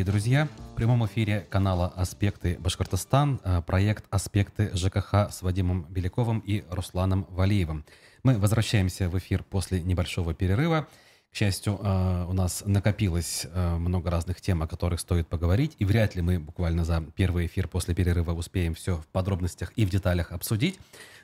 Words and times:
дорогие 0.00 0.12
друзья. 0.12 0.48
В 0.72 0.76
прямом 0.76 1.04
эфире 1.06 1.46
канала 1.50 1.88
«Аспекты 1.94 2.56
Башкортостан» 2.58 3.38
э, 3.44 3.60
проект 3.66 4.04
«Аспекты 4.08 4.70
ЖКХ» 4.74 5.30
с 5.30 5.42
Вадимом 5.42 5.84
Беляковым 5.90 6.38
и 6.38 6.64
Русланом 6.70 7.26
Валиевым. 7.28 7.84
Мы 8.22 8.38
возвращаемся 8.38 9.10
в 9.10 9.18
эфир 9.18 9.42
после 9.42 9.82
небольшого 9.82 10.32
перерыва. 10.32 10.88
К 11.30 11.36
счастью, 11.36 11.78
э, 11.82 12.24
у 12.26 12.32
нас 12.32 12.62
накопилось 12.64 13.46
э, 13.52 13.76
много 13.76 14.10
разных 14.10 14.40
тем, 14.40 14.62
о 14.62 14.66
которых 14.66 15.00
стоит 15.00 15.28
поговорить, 15.28 15.76
и 15.78 15.84
вряд 15.84 16.14
ли 16.14 16.22
мы 16.22 16.38
буквально 16.38 16.84
за 16.84 17.02
первый 17.14 17.44
эфир 17.44 17.68
после 17.68 17.94
перерыва 17.94 18.32
успеем 18.32 18.72
все 18.74 18.96
в 18.96 19.06
подробностях 19.08 19.70
и 19.76 19.84
в 19.84 19.90
деталях 19.90 20.32
обсудить. 20.32 20.78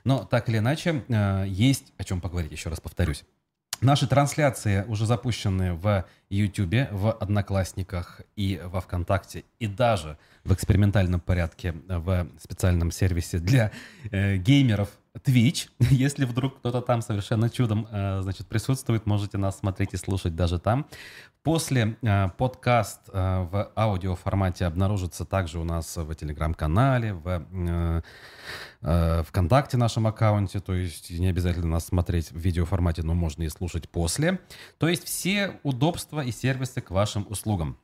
Но 0.04 0.24
так 0.24 0.50
или 0.50 0.58
иначе, 0.58 1.02
есть 1.48 1.92
о 1.96 2.04
чем 2.04 2.20
поговорить, 2.20 2.52
еще 2.52 2.68
раз 2.68 2.80
повторюсь. 2.80 3.24
Наши 3.80 4.06
трансляции 4.06 4.84
уже 4.88 5.06
запущены 5.06 5.74
в 5.74 6.04
YouTube, 6.30 6.90
в 6.90 7.12
Одноклассниках 7.12 8.22
и 8.34 8.60
во 8.64 8.80
Вконтакте, 8.80 9.44
и 9.58 9.66
даже 9.66 10.16
в 10.44 10.54
экспериментальном 10.54 11.20
порядке 11.20 11.74
в 11.86 12.26
специальном 12.38 12.90
сервисе 12.90 13.38
для 13.38 13.70
э, 14.10 14.36
геймеров 14.36 14.88
Twitch. 15.24 15.68
Если 15.90 16.24
вдруг 16.24 16.58
кто-то 16.58 16.80
там 16.80 17.02
совершенно 17.02 17.48
чудом 17.50 17.86
э, 17.90 18.20
значит, 18.22 18.46
присутствует, 18.46 19.06
можете 19.06 19.38
нас 19.38 19.58
смотреть 19.58 19.94
и 19.94 19.96
слушать 19.96 20.34
даже 20.34 20.58
там. 20.58 20.86
После 21.42 21.96
э, 22.02 22.28
подкаст 22.36 23.02
э, 23.12 23.46
в 23.50 23.72
аудиоформате 23.76 24.66
обнаружится 24.66 25.24
также 25.24 25.58
у 25.58 25.64
нас 25.64 25.96
в 25.96 26.14
телеграм-канале, 26.14 27.14
в 27.14 28.02
ВКонтакте 29.24 29.76
нашем 29.76 30.06
аккаунте, 30.06 30.60
то 30.60 30.74
есть 30.74 31.10
не 31.10 31.28
обязательно 31.28 31.68
нас 31.68 31.86
смотреть 31.86 32.30
в 32.30 32.38
видеоформате, 32.38 33.02
но 33.02 33.14
можно 33.14 33.42
и 33.42 33.48
слушать 33.48 33.88
после. 33.88 34.38
То 34.78 34.88
есть 34.88 35.04
все 35.04 35.58
удобства 35.62 36.20
и 36.20 36.30
сервисы 36.30 36.80
к 36.80 36.90
вашим 36.90 37.26
услугам. 37.28 37.78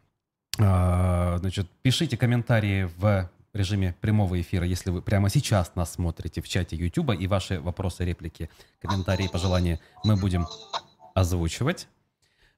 Значит, 0.58 1.68
пишите 1.82 2.16
комментарии 2.16 2.88
в 2.98 3.30
режиме 3.52 3.94
прямого 4.00 4.40
эфира, 4.40 4.64
если 4.64 4.90
вы 4.90 5.02
прямо 5.02 5.28
сейчас 5.28 5.74
нас 5.74 5.92
смотрите 5.92 6.40
в 6.40 6.48
чате 6.48 6.76
YouTube, 6.76 7.12
и 7.18 7.26
ваши 7.26 7.60
вопросы, 7.60 8.04
реплики, 8.04 8.50
комментарии, 8.80 9.28
пожелания 9.28 9.80
мы 10.04 10.16
будем 10.16 10.46
озвучивать. 11.14 11.88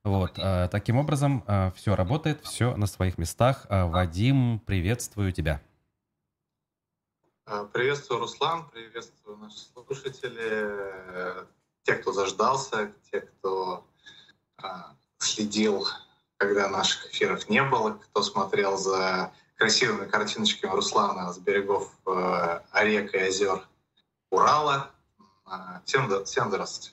Вот, 0.05 0.39
э, 0.39 0.69
таким 0.71 0.99
образом, 0.99 1.43
э, 1.47 1.73
все 1.77 1.97
работает, 1.97 2.45
все 2.45 2.77
на 2.77 2.87
своих 2.87 3.17
местах. 3.17 3.67
Э, 3.71 3.87
Вадим, 3.87 4.61
приветствую 4.61 5.33
тебя. 5.33 5.63
Приветствую, 7.73 8.21
Руслан, 8.21 8.69
приветствую 8.71 9.37
наши 9.37 9.59
слушатели, 9.59 11.47
те, 11.83 11.95
кто 11.95 12.13
заждался, 12.13 12.91
те, 13.11 13.21
кто 13.21 13.87
следил, 15.19 15.87
когда 16.39 16.71
наших 16.71 17.13
эфиров 17.13 17.51
не 17.51 17.63
было, 17.63 17.93
кто 17.93 18.23
смотрел 18.23 18.79
за 18.79 19.31
красивыми 19.65 20.07
картиночками 20.07 20.73
Руслана 20.73 21.33
с 21.33 21.39
берегов 21.39 21.91
рек 22.75 23.15
и 23.15 23.19
озер 23.19 23.67
Урала. 24.31 24.91
Всем, 25.87 26.25
всем 26.27 26.49
здравствуйте. 26.49 26.91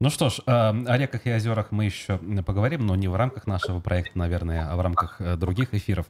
Ну 0.00 0.10
что 0.10 0.28
ж, 0.28 0.40
о 0.44 0.96
реках 0.98 1.24
и 1.24 1.32
озерах 1.32 1.70
мы 1.70 1.84
еще 1.84 2.18
поговорим, 2.44 2.84
но 2.84 2.96
не 2.96 3.06
в 3.06 3.14
рамках 3.14 3.46
нашего 3.46 3.78
проекта, 3.78 4.18
наверное, 4.18 4.68
а 4.68 4.74
в 4.74 4.80
рамках 4.80 5.20
э, 5.20 5.36
других 5.36 5.72
эфиров. 5.72 6.06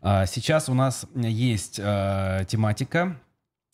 А, 0.00 0.26
сейчас 0.26 0.68
у 0.68 0.74
нас 0.74 1.04
есть 1.16 1.80
э, 1.82 2.44
тематика. 2.46 3.16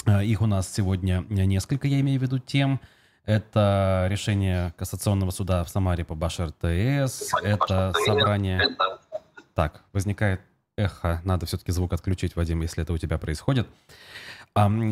Э, 0.07 0.25
их 0.25 0.41
у 0.41 0.47
нас 0.47 0.73
сегодня 0.73 1.27
несколько, 1.29 1.87
я 1.87 2.01
имею 2.01 2.19
в 2.19 2.23
виду, 2.23 2.39
тем. 2.39 2.81
Это 3.27 4.07
решение 4.09 4.73
Кассационного 4.79 5.31
суда 5.33 5.63
в 5.65 5.69
Самаре 5.69 6.07
по 6.07 6.15
Баш 6.15 6.41
РТС. 6.41 7.35
Это 7.43 7.93
собрание... 8.07 8.63
Так, 9.55 9.83
возникает 9.93 10.41
эхо. 10.79 11.21
Надо 11.25 11.47
все-таки 11.47 11.73
звук 11.73 11.93
отключить, 11.93 12.37
Вадим, 12.37 12.63
если 12.63 12.83
это 12.83 12.93
у 12.93 12.99
тебя 12.99 13.19
происходит. 13.19 13.69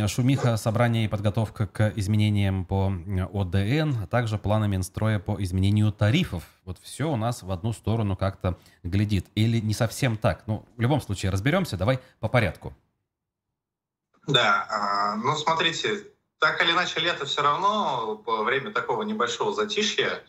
Шумиха, 0.07 0.57
собрание 0.57 1.07
и 1.07 1.09
подготовка 1.09 1.67
к 1.67 1.93
изменениям 1.97 2.65
по 2.65 2.93
ОДН, 3.33 4.03
а 4.03 4.07
также 4.09 4.39
планы 4.39 4.69
Минстроя 4.69 5.19
по 5.19 5.43
изменению 5.43 5.93
тарифов. 5.93 6.45
Вот 6.65 6.79
все 6.83 7.11
у 7.11 7.17
нас 7.17 7.43
в 7.43 7.51
одну 7.51 7.73
сторону 7.73 8.17
как-то 8.17 8.59
глядит. 8.85 9.27
Или 9.35 9.61
не 9.61 9.75
совсем 9.75 10.17
так? 10.17 10.45
Ну, 10.47 10.65
в 10.77 10.81
любом 10.81 11.01
случае, 11.01 11.33
разберемся. 11.33 11.77
Давай 11.77 12.01
по 12.21 12.29
порядку. 12.29 12.75
Да, 14.29 14.67
а, 14.69 15.17
ну 15.17 15.37
смотрите, 15.37 16.05
так 16.39 16.63
или 16.63 16.73
иначе 16.73 17.01
лето 17.01 17.27
все 17.27 17.43
равно, 17.43 18.23
во 18.25 18.43
время 18.45 18.73
такого 18.73 19.03
небольшого 19.03 19.53
затишья, 19.55 20.23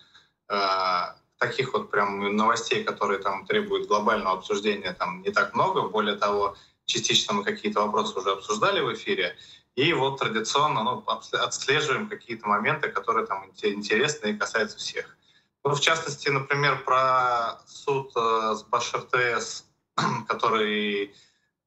а, 0.47 1.15
таких 1.37 1.73
вот 1.73 1.91
прям 1.91 2.35
новостей, 2.35 2.83
которые 2.83 3.19
там 3.19 3.45
требуют 3.45 3.87
глобального 3.87 4.37
обсуждения, 4.37 4.93
там 4.93 5.21
не 5.21 5.31
так 5.31 5.53
много. 5.53 5.83
Более 5.83 6.15
того, 6.15 6.55
частично 6.85 7.33
мы 7.33 7.43
какие-то 7.43 7.81
вопросы 7.81 8.17
уже 8.19 8.31
обсуждали 8.31 8.81
в 8.81 8.93
эфире. 8.93 9.35
И 9.75 9.93
вот 9.93 10.19
традиционно 10.19 10.83
ну, 10.83 11.03
отслеживаем 11.07 12.09
какие-то 12.09 12.47
моменты, 12.47 12.89
которые 12.89 13.27
там 13.27 13.45
интересны 13.61 14.27
и 14.31 14.37
касаются 14.37 14.77
всех. 14.77 15.15
Ну, 15.63 15.75
в 15.75 15.79
частности, 15.79 16.29
например, 16.29 16.83
про 16.83 17.59
суд 17.67 18.11
э, 18.15 18.55
с 18.55 18.63
БашРТС, 18.63 19.65
который 20.27 21.13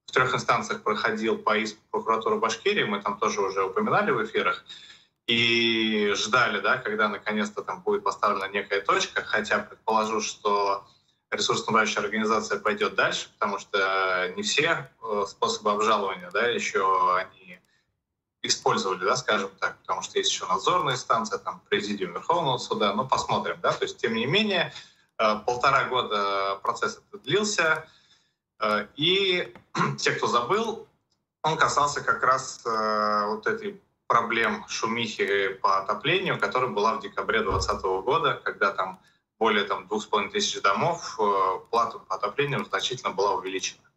в 0.07 0.13
трех 0.13 0.35
инстанциях 0.35 0.83
проходил 0.83 1.39
по 1.39 1.57
иску 1.57 1.81
прокуратуры 1.91 2.37
Башкирии, 2.37 2.83
мы 2.83 3.01
там 3.01 3.19
тоже 3.19 3.41
уже 3.41 3.63
упоминали 3.63 4.11
в 4.11 4.25
эфирах, 4.25 4.65
и 5.27 6.13
ждали, 6.15 6.61
да, 6.61 6.79
когда 6.79 7.09
наконец-то 7.09 7.63
там 7.63 7.83
будет 7.83 8.03
поставлена 8.03 8.49
некая 8.49 8.81
точка, 8.81 9.23
хотя 9.23 9.61
предположу, 9.61 10.21
что 10.21 10.87
ресурсоснабжающая 11.31 12.03
организация 12.03 12.59
пойдет 12.59 12.95
дальше, 12.95 13.29
потому 13.39 13.59
что 13.59 14.33
не 14.37 14.43
все 14.43 14.91
э, 15.03 15.25
способы 15.29 15.71
обжалования 15.71 16.31
да, 16.33 16.47
еще 16.49 17.17
они 17.17 17.61
использовали, 18.43 19.05
да, 19.05 19.17
скажем 19.17 19.51
так, 19.61 19.79
потому 19.83 20.03
что 20.03 20.19
есть 20.19 20.33
еще 20.33 20.47
надзорная 20.47 20.95
инстанция, 20.95 21.39
там, 21.39 21.63
президиум 21.69 22.15
Верховного 22.15 22.59
суда, 22.59 22.93
ну, 22.95 23.07
посмотрим, 23.07 23.59
да, 23.63 23.73
то 23.73 23.85
есть, 23.85 23.99
тем 23.99 24.15
не 24.15 24.27
менее, 24.27 24.73
э, 25.19 25.37
полтора 25.47 25.85
года 25.85 26.57
процесс 26.63 27.01
этот 27.09 27.23
длился, 27.23 27.87
э, 28.61 28.87
и 28.97 29.55
те, 29.99 30.13
кто 30.13 30.27
забыл, 30.27 30.89
он 31.43 31.57
касался 31.57 32.03
как 32.03 32.23
раз 32.23 32.61
вот 32.65 33.47
этой 33.47 33.81
проблем 34.11 34.65
шумихи 34.67 35.51
по 35.63 35.79
отоплению, 35.79 36.37
которая 36.37 36.69
была 36.69 36.95
в 36.95 37.01
декабре 37.01 37.43
2020 37.45 37.85
года, 38.05 38.41
когда 38.45 38.73
там 38.73 39.01
более 39.39 39.63
там, 39.63 39.87
двух 39.87 40.03
с 40.03 40.07
половиной 40.07 40.33
тысяч 40.33 40.61
домов, 40.61 41.17
э, 41.21 41.61
плата 41.71 42.01
по 42.01 42.17
отоплению 42.17 42.65
значительно 42.65 43.13
была 43.13 43.35
увеличена. 43.35 43.89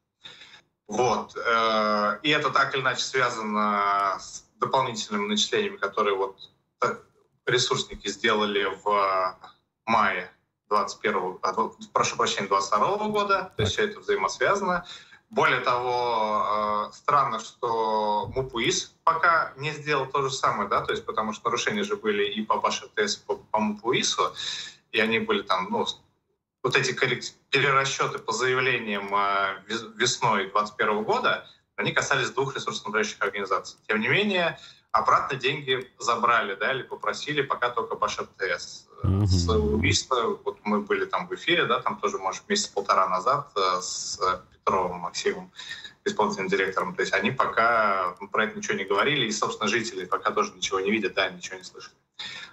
Вот. 0.87 1.35
Э, 1.35 2.19
и 2.21 2.29
это 2.29 2.51
так 2.51 2.75
или 2.75 2.81
иначе 2.81 3.01
связано 3.01 4.19
с 4.19 4.45
дополнительными 4.59 5.29
начислениями, 5.29 5.77
которые 5.77 6.15
вот 6.15 6.37
ресурсники 7.47 8.07
сделали 8.07 8.65
в 8.83 9.39
мае 9.87 10.31
21 10.69 11.39
а, 11.41 11.53
прошу 11.91 12.17
прощения, 12.17 12.47
22 12.47 12.97
года, 13.07 13.51
то 13.57 13.63
есть 13.63 13.73
все 13.73 13.85
это 13.85 13.99
взаимосвязано. 13.99 14.85
Более 15.33 15.61
того, 15.61 16.89
э, 16.89 16.93
странно, 16.93 17.39
что 17.39 18.31
МУПУИС 18.35 18.93
пока 19.03 19.51
не 19.57 19.71
сделал 19.71 20.05
то 20.05 20.21
же 20.21 20.29
самое, 20.29 20.69
да, 20.69 20.81
то 20.81 20.91
есть 20.91 21.07
потому 21.07 21.33
что 21.33 21.45
нарушения 21.45 21.81
же 21.81 21.95
были 21.95 22.23
и 22.23 22.43
по 22.43 22.59
БАШ-ТС, 22.59 23.17
и 23.17 23.25
по, 23.25 23.37
по 23.37 23.59
МУПУИСу, 23.59 24.31
и 24.91 24.99
они 24.99 25.17
были 25.17 25.41
там, 25.41 25.69
ну, 25.71 25.87
вот 26.61 26.75
эти 26.75 26.93
перерасчеты 26.93 28.19
по 28.19 28.31
заявлениям 28.31 29.09
а, 29.11 29.55
весной 29.95 30.51
2021 30.51 31.03
года, 31.03 31.47
они 31.77 31.93
касались 31.93 32.29
двух 32.29 32.55
ресурсоснабжающих 32.55 33.19
организаций. 33.19 33.79
Тем 33.87 34.01
не 34.01 34.09
менее, 34.09 34.59
обратно 34.91 35.35
деньги 35.35 35.91
забрали, 35.97 36.53
да, 36.53 36.73
или 36.73 36.83
попросили 36.83 37.41
пока 37.41 37.69
только 37.71 37.95
по 37.95 38.07
ШТС. 39.03 39.13
Mm-hmm. 39.13 39.25
С 39.27 39.49
убийства, 39.49 40.39
вот 40.43 40.59
мы 40.63 40.81
были 40.81 41.05
там 41.05 41.27
в 41.27 41.35
эфире, 41.35 41.65
да, 41.65 41.79
там 41.81 41.99
тоже, 41.99 42.17
может, 42.17 42.47
месяц-полтора 42.49 43.07
назад 43.09 43.51
э, 43.55 43.81
с 43.81 44.19
Петровым 44.51 44.99
Максимом, 44.99 45.51
исполнительным 46.05 46.49
директором. 46.49 46.95
То 46.95 47.01
есть 47.01 47.13
они 47.13 47.31
пока 47.31 48.15
про 48.31 48.45
это 48.45 48.57
ничего 48.57 48.75
не 48.75 48.85
говорили, 48.85 49.25
и, 49.25 49.31
собственно, 49.31 49.69
жители 49.69 50.05
пока 50.05 50.31
тоже 50.31 50.53
ничего 50.53 50.79
не 50.79 50.91
видят, 50.91 51.13
да, 51.13 51.29
ничего 51.29 51.57
не 51.57 51.63
слышат. 51.63 51.93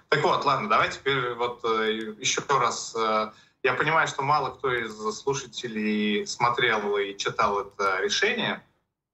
Так 0.09 0.23
вот, 0.23 0.43
ладно, 0.45 0.67
давайте 0.69 0.99
теперь 0.99 1.33
вот 1.35 1.61
э, 1.63 2.13
еще 2.19 2.41
раз. 2.47 2.93
Э, 2.95 3.31
я 3.63 3.73
понимаю, 3.73 4.07
что 4.07 4.23
мало 4.23 4.49
кто 4.49 4.73
из 4.73 4.95
слушателей 5.15 6.25
смотрел 6.25 6.97
и 6.97 7.15
читал 7.15 7.59
это 7.61 8.01
решение. 8.01 8.63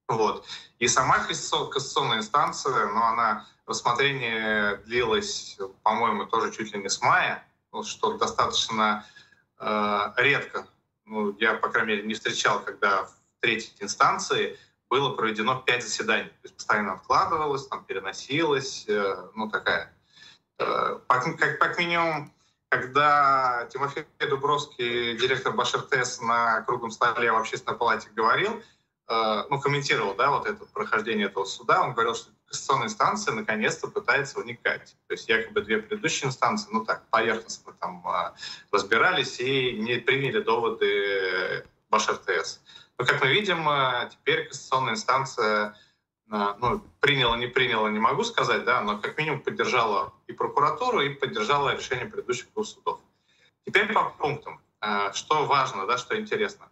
Вот. 0.08 0.46
И 0.78 0.88
сама 0.88 1.18
кассационная 1.18 2.18
инстанция, 2.18 2.86
но 2.86 2.94
ну, 2.94 3.02
она 3.02 3.46
рассмотрение 3.68 4.76
длилось, 4.86 5.58
по-моему, 5.82 6.26
тоже 6.26 6.52
чуть 6.52 6.72
ли 6.72 6.80
не 6.80 6.88
с 6.88 7.00
мая, 7.00 7.46
что 7.84 8.16
достаточно 8.16 9.04
э, 9.60 10.12
редко, 10.16 10.66
ну, 11.04 11.36
я, 11.38 11.54
по 11.54 11.68
крайней 11.68 11.92
мере, 11.92 12.02
не 12.06 12.14
встречал, 12.14 12.60
когда 12.60 13.04
в 13.04 13.12
третьей 13.40 13.72
инстанции 13.80 14.58
было 14.88 15.14
проведено 15.14 15.56
пять 15.56 15.82
заседаний. 15.82 16.28
То 16.28 16.44
есть 16.44 16.56
постоянно 16.56 16.94
откладывалось, 16.94 17.66
там 17.66 17.84
переносилось, 17.84 18.86
э, 18.88 19.28
ну 19.34 19.50
такая. 19.50 19.94
Э, 20.58 20.98
как, 21.06 21.38
как, 21.38 21.58
как 21.58 21.78
минимум, 21.78 22.32
когда 22.68 23.68
Тимофей 23.72 24.06
Дубровский, 24.18 25.16
директор 25.16 25.52
БашРТС 25.52 26.20
на 26.20 26.62
круглом 26.62 26.90
столе 26.90 27.32
в 27.32 27.36
общественной 27.36 27.76
палате 27.76 28.08
говорил, 28.14 28.62
э, 29.08 29.44
ну, 29.48 29.60
комментировал, 29.60 30.14
да, 30.14 30.30
вот 30.30 30.46
это 30.46 30.64
прохождение 30.66 31.26
этого 31.26 31.44
суда, 31.44 31.82
он 31.82 31.92
говорил, 31.92 32.14
что 32.14 32.30
кассационная 32.48 32.86
инстанция 32.86 33.34
наконец-то 33.34 33.88
пытается 33.88 34.40
вникать. 34.40 34.96
То 35.06 35.12
есть 35.12 35.28
якобы 35.28 35.60
две 35.60 35.78
предыдущие 35.78 36.28
инстанции, 36.28 36.68
ну 36.72 36.84
так, 36.84 37.06
поверхностно 37.10 37.72
там 37.74 38.04
э, 38.08 38.32
разбирались 38.72 39.38
и 39.40 39.72
не 39.72 39.96
приняли 39.96 40.40
доводы 40.40 41.66
БашРТС. 41.90 42.60
Но, 42.98 43.04
как 43.04 43.20
мы 43.22 43.28
видим, 43.28 43.68
э, 43.68 44.08
теперь 44.10 44.48
кассационная 44.48 44.94
инстанция 44.94 45.76
ну, 46.30 46.82
приняла, 47.00 47.38
не 47.38 47.46
приняла, 47.46 47.88
не 47.88 47.98
могу 47.98 48.22
сказать, 48.22 48.64
да, 48.64 48.82
но 48.82 48.98
как 48.98 49.16
минимум 49.16 49.40
поддержала 49.40 50.12
и 50.26 50.34
прокуратуру, 50.34 51.00
и 51.00 51.08
поддержала 51.08 51.74
решение 51.74 52.04
предыдущих 52.04 52.52
двух 52.52 52.66
судов. 52.66 53.00
Теперь 53.64 53.90
по 53.94 54.10
пунктам. 54.10 54.60
Что 55.14 55.46
важно, 55.46 55.86
да, 55.86 55.96
что 55.96 56.20
интересно. 56.20 56.68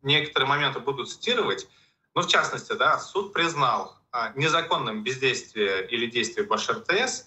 Некоторые 0.00 0.48
моменты 0.48 0.80
буду 0.80 1.04
цитировать, 1.04 1.68
но 2.14 2.22
в 2.22 2.26
частности, 2.26 2.72
да, 2.72 2.98
суд 2.98 3.34
признал 3.34 3.98
э, 4.14 4.32
незаконным 4.36 5.02
бездействие 5.02 5.86
или 5.88 6.06
действие 6.06 6.46
БашРТС, 6.46 7.26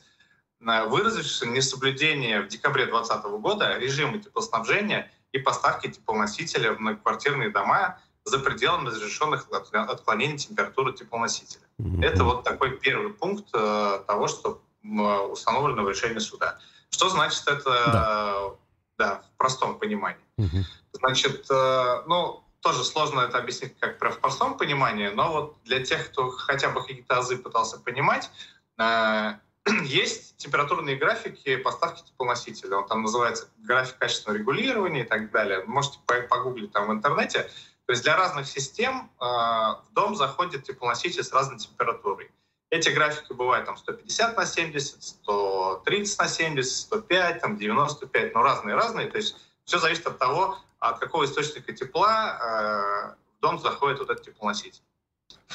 э, 0.62 0.86
выразившись 0.86 1.44
несоблюдение 1.44 2.42
в 2.42 2.48
декабре 2.48 2.86
2020 2.86 3.25
года 3.42 3.78
режима 3.78 4.19
теплоснабжения 4.19 5.12
и 5.31 5.39
поставки 5.39 5.88
теплоносителя 5.88 6.74
в 6.74 6.80
многоквартирные 6.80 7.50
дома 7.50 8.00
за 8.24 8.39
пределами 8.39 8.88
разрешенных 8.88 9.48
отклонений 9.51 10.38
температуры 10.38 10.94
теплоносителя. 10.94 11.63
Mm-hmm. 11.80 12.06
Это 12.06 12.24
вот 12.24 12.44
такой 12.44 12.78
первый 12.78 13.13
пункт 13.13 13.50
э, 13.54 14.04
того, 14.07 14.28
что 14.28 14.62
э, 14.84 14.88
установлено 14.88 15.84
в 15.84 15.89
решении 15.89 16.19
суда. 16.19 16.60
Что 16.89 17.10
значит 17.10 17.44
это 17.48 17.69
да. 17.92 18.57
Да, 18.98 19.22
в 19.22 19.38
простом 19.38 19.78
понимании? 19.78 20.19
Mm-hmm. 20.39 20.63
Значит, 20.94 21.45
э, 21.51 22.04
ну, 22.07 22.44
тоже 22.62 22.83
сложно 22.83 23.21
это 23.21 23.38
объяснить 23.38 23.77
как 23.80 23.98
в 24.00 24.19
простом 24.19 24.57
понимании, 24.57 25.07
но 25.07 25.31
вот 25.31 25.57
для 25.63 25.83
тех, 25.83 26.09
кто 26.09 26.30
хотя 26.30 26.69
бы 26.69 26.81
какие-то 26.81 27.19
азы 27.19 27.38
пытался 27.38 27.80
понимать, 27.80 28.30
э, 28.77 29.33
есть 29.83 30.38
температурные 30.38 30.95
графики 30.95 31.57
поставки 31.57 32.04
теплоносителя. 32.04 32.77
Он 32.77 32.88
там 32.88 33.01
называется 33.01 33.50
график 33.57 33.98
качественного 33.98 34.39
регулирования 34.39 35.01
и 35.01 35.07
так 35.07 35.31
далее. 35.31 35.63
Можете 35.65 36.00
погуглить 36.06 36.71
там 36.71 36.88
в 36.88 36.92
интернете. 36.92 37.50
То 37.86 37.92
есть 37.92 38.04
для 38.04 38.18
разных 38.18 38.48
систем 38.48 39.10
э, 39.19 39.24
в 39.24 39.88
дом 39.92 40.15
заходит 40.15 40.63
теплоноситель 40.63 41.24
с 41.24 41.31
разной 41.31 41.57
температурой. 41.57 42.31
Эти 42.69 42.89
графики 42.89 43.31
бывают 43.31 43.65
там 43.65 43.77
150 43.77 44.36
на 44.36 44.45
70, 44.45 45.01
130 45.01 46.19
на 46.19 46.27
70, 46.27 46.77
105, 46.77 47.42
там 47.42 47.57
95, 47.57 48.36
ну 48.36 48.42
разные-разные. 48.42 49.07
То 49.07 49.18
есть 49.18 49.38
все 49.63 49.80
зависит 49.80 50.06
от 50.06 50.18
того, 50.18 50.57
от 50.79 51.00
какого 51.00 51.25
источника 51.25 51.74
тепла 51.74 52.38
э, 52.39 53.15
в 53.38 53.41
дом 53.41 53.59
заходит 53.59 54.00
вот 54.00 54.09
этот 54.09 54.25
теплоноситель. 54.25 54.81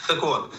Так 0.06 0.22
вот, 0.22 0.54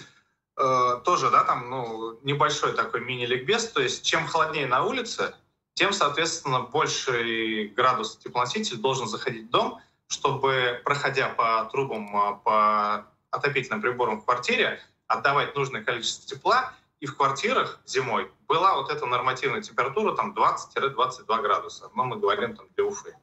э, 0.58 1.02
тоже, 1.04 1.30
да, 1.30 1.44
там, 1.44 1.70
ну, 1.70 2.20
небольшой 2.24 2.74
такой 2.74 3.02
мини-ликбез, 3.02 3.70
то 3.70 3.82
есть 3.82 4.06
чем 4.06 4.28
холоднее 4.28 4.68
на 4.68 4.84
улице, 4.84 5.36
тем, 5.74 5.92
соответственно, 5.92 6.62
больше 6.62 7.72
градус 7.76 8.18
теплоноситель 8.18 8.78
должен 8.78 9.08
заходить 9.08 9.48
в 9.48 9.50
дом, 9.50 9.82
чтобы, 10.08 10.82
проходя 10.86 11.30
по 11.30 11.66
трубам, 11.72 12.16
а, 12.16 12.34
по 12.34 13.08
отопительным 13.32 13.82
приборам 13.82 14.22
в 14.22 14.26
квартире, 14.26 14.80
отдавать 15.08 15.56
нужное 15.56 15.84
количество 15.84 16.28
тепла, 16.36 16.74
и 17.00 17.06
в 17.06 17.18
квартирах 17.18 17.80
зимой 17.86 18.32
была 18.48 18.76
вот 18.76 18.90
эта 18.90 19.06
нормативная 19.06 19.62
температура 19.62 20.16
там 20.16 20.34
20-22 20.34 21.42
градуса. 21.42 21.90
Но 21.96 22.06
мы 22.06 22.18
говорим 22.18 22.56
там 22.56 22.68
для 22.76 22.86
Уфы. 22.86 23.16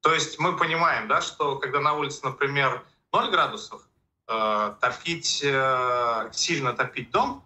То 0.00 0.14
есть 0.14 0.38
мы 0.38 0.56
понимаем, 0.56 1.08
да, 1.08 1.20
что 1.20 1.56
когда 1.56 1.80
на 1.80 1.94
улице, 1.94 2.20
например, 2.24 2.84
0 3.12 3.30
градусов, 3.30 3.82
э, 4.28 4.74
топить, 4.80 5.42
э, 5.44 6.30
сильно 6.32 6.72
топить 6.72 7.10
дом, 7.10 7.44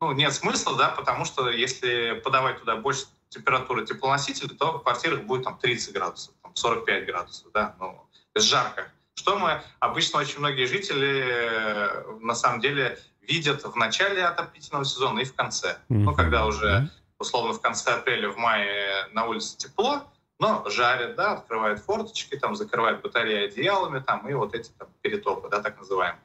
ну, 0.00 0.12
нет 0.12 0.34
смысла, 0.34 0.76
да, 0.76 0.88
потому 0.88 1.24
что 1.24 1.48
если 1.48 2.20
подавать 2.24 2.60
туда 2.60 2.76
больше 2.76 3.06
температуры 3.28 3.86
теплоносителя, 3.86 4.48
то 4.50 4.78
в 4.78 4.82
квартирах 4.82 5.22
будет 5.22 5.44
там 5.44 5.58
30 5.58 5.94
градусов. 5.94 6.34
45 6.54 7.06
градусов, 7.06 7.50
да, 7.52 7.74
ну, 7.78 8.06
жарко. 8.34 8.92
Что 9.14 9.38
мы 9.38 9.62
обычно 9.78 10.20
очень 10.20 10.38
многие 10.38 10.66
жители 10.66 11.24
э, 11.24 12.18
на 12.20 12.34
самом 12.34 12.60
деле 12.60 12.98
видят 13.20 13.64
в 13.64 13.76
начале 13.76 14.24
отопительного 14.24 14.84
сезона 14.84 15.20
и 15.20 15.24
в 15.24 15.34
конце. 15.34 15.78
Mm-hmm. 15.88 15.98
Ну, 15.98 16.14
когда 16.14 16.46
уже 16.46 16.90
условно 17.18 17.52
в 17.52 17.60
конце 17.60 17.94
апреля, 17.94 18.28
в 18.30 18.36
мае 18.36 19.08
на 19.12 19.24
улице 19.26 19.56
тепло, 19.56 20.02
но 20.42 20.68
жарят, 20.68 21.14
да, 21.14 21.34
открывают 21.34 21.78
форточки, 21.78 22.36
там 22.36 22.56
закрывают 22.56 23.00
батареи 23.00 23.46
одеялами, 23.46 24.00
там 24.00 24.28
и 24.28 24.34
вот 24.34 24.56
эти 24.56 24.72
там 24.72 24.88
перетопы, 25.00 25.48
да, 25.48 25.62
так 25.62 25.78
называемые. 25.78 26.20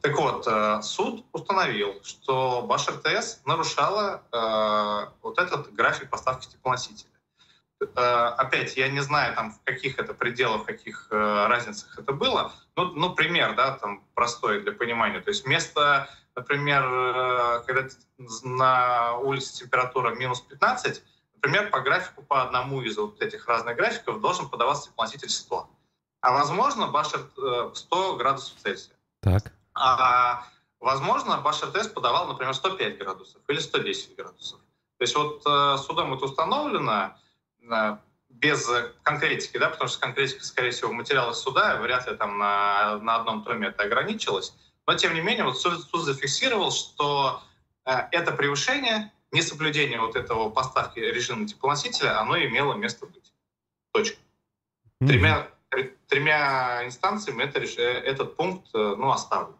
Так 0.00 0.16
вот, 0.16 0.46
э, 0.46 0.80
суд 0.80 1.26
установил, 1.32 2.00
что 2.02 2.62
БашРТС 2.62 3.42
нарушала 3.44 4.22
э, 4.32 5.12
вот 5.20 5.38
этот 5.38 5.74
график 5.74 6.08
поставки 6.08 6.48
теплоносителя. 6.48 7.10
Э, 7.80 8.34
опять, 8.38 8.78
я 8.78 8.88
не 8.88 9.00
знаю, 9.00 9.34
там, 9.34 9.52
в 9.52 9.62
каких 9.62 9.98
это 9.98 10.14
пределах, 10.14 10.62
в 10.62 10.64
каких 10.64 11.08
э, 11.10 11.46
разницах 11.46 11.98
это 11.98 12.14
было. 12.14 12.52
Ну, 12.76 12.92
ну, 12.92 13.14
пример, 13.14 13.54
да, 13.56 13.76
там, 13.76 14.02
простой 14.14 14.62
для 14.62 14.72
понимания. 14.72 15.20
То 15.20 15.28
есть 15.28 15.44
вместо, 15.44 16.08
например, 16.34 16.82
э, 16.82 17.62
когда 17.66 17.88
на 18.42 19.18
улице 19.18 19.54
температура 19.64 20.14
минус 20.14 20.40
15, 20.40 21.02
например, 21.42 21.70
по 21.70 21.80
графику, 21.80 22.22
по 22.22 22.42
одному 22.42 22.82
из 22.82 22.98
вот 22.98 23.20
этих 23.22 23.48
разных 23.48 23.76
графиков 23.76 24.20
должен 24.20 24.48
подаваться 24.48 24.90
теплоноситель 24.90 25.30
100. 25.30 25.68
А 26.20 26.32
возможно, 26.32 26.88
башер 26.88 27.20
100 27.74 28.16
градусов 28.16 28.58
Цельсия. 28.58 28.94
Так. 29.20 29.52
А 29.74 30.44
возможно, 30.80 31.38
башер 31.38 31.70
тест 31.70 31.94
подавал, 31.94 32.28
например, 32.28 32.54
105 32.54 32.98
градусов 32.98 33.40
или 33.48 33.58
110 33.58 34.16
градусов. 34.16 34.60
То 34.98 35.02
есть 35.02 35.16
вот 35.16 35.42
судом 35.80 36.12
это 36.12 36.26
установлено, 36.26 37.16
без 38.28 38.70
конкретики, 39.02 39.58
да, 39.58 39.70
потому 39.70 39.88
что 39.88 40.00
конкретика, 40.00 40.44
скорее 40.44 40.70
всего, 40.70 40.92
материала 40.92 41.32
суда, 41.32 41.76
вряд 41.76 42.06
ли 42.08 42.16
там 42.16 42.38
на, 42.38 42.98
на 42.98 43.16
одном 43.16 43.42
томе 43.42 43.68
это 43.68 43.82
ограничилось. 43.82 44.54
Но, 44.86 44.94
тем 44.94 45.14
не 45.14 45.20
менее, 45.20 45.44
вот 45.44 45.60
суд, 45.60 45.82
суд 45.84 46.02
зафиксировал, 46.02 46.70
что 46.70 47.42
э, 47.84 47.92
это 48.12 48.32
превышение, 48.32 49.12
несоблюдение 49.32 50.00
вот 50.00 50.16
этого 50.16 50.50
поставки 50.50 50.98
режима 50.98 51.46
теплоносителя, 51.46 52.20
оно 52.20 52.38
имело 52.38 52.74
место 52.74 53.06
быть. 53.06 53.32
Точка. 53.92 54.18
Mm-hmm. 55.00 55.06
Тремя, 55.06 55.48
тремя 56.08 56.86
инстанциями 56.86 57.42
это, 57.42 57.60
этот 57.60 58.36
пункт 58.36 58.68
э, 58.74 58.78
ну, 58.78 59.10
оставлен. 59.10 59.56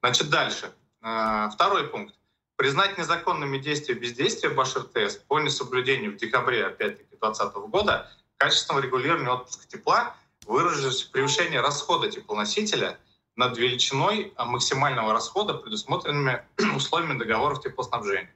Значит, 0.00 0.30
дальше. 0.30 0.72
Э, 1.02 1.48
второй 1.52 1.88
пункт. 1.88 2.14
Признать 2.56 2.98
незаконными 2.98 3.58
действия 3.58 3.94
бездействия 3.94 4.50
БашРТС 4.50 5.16
по 5.28 5.38
несоблюдению 5.38 6.12
в 6.12 6.16
декабре, 6.16 6.66
опять-таки, 6.66 7.16
2020 7.20 7.54
года 7.70 8.10
качественного 8.36 8.82
регулирования 8.82 9.30
отпуска 9.30 9.66
тепла 9.68 10.16
выразилось 10.46 11.02
превышение 11.02 11.60
расхода 11.60 12.10
теплоносителя 12.10 12.98
над 13.36 13.56
величиной 13.56 14.32
максимального 14.36 15.12
расхода, 15.12 15.54
предусмотренными 15.54 16.44
условиями 16.76 17.18
договоров 17.18 17.60
теплоснабжения. 17.60 18.32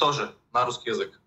Тоже 0.00 0.34
на 0.52 0.64
русский 0.64 0.90
язык. 0.90 1.20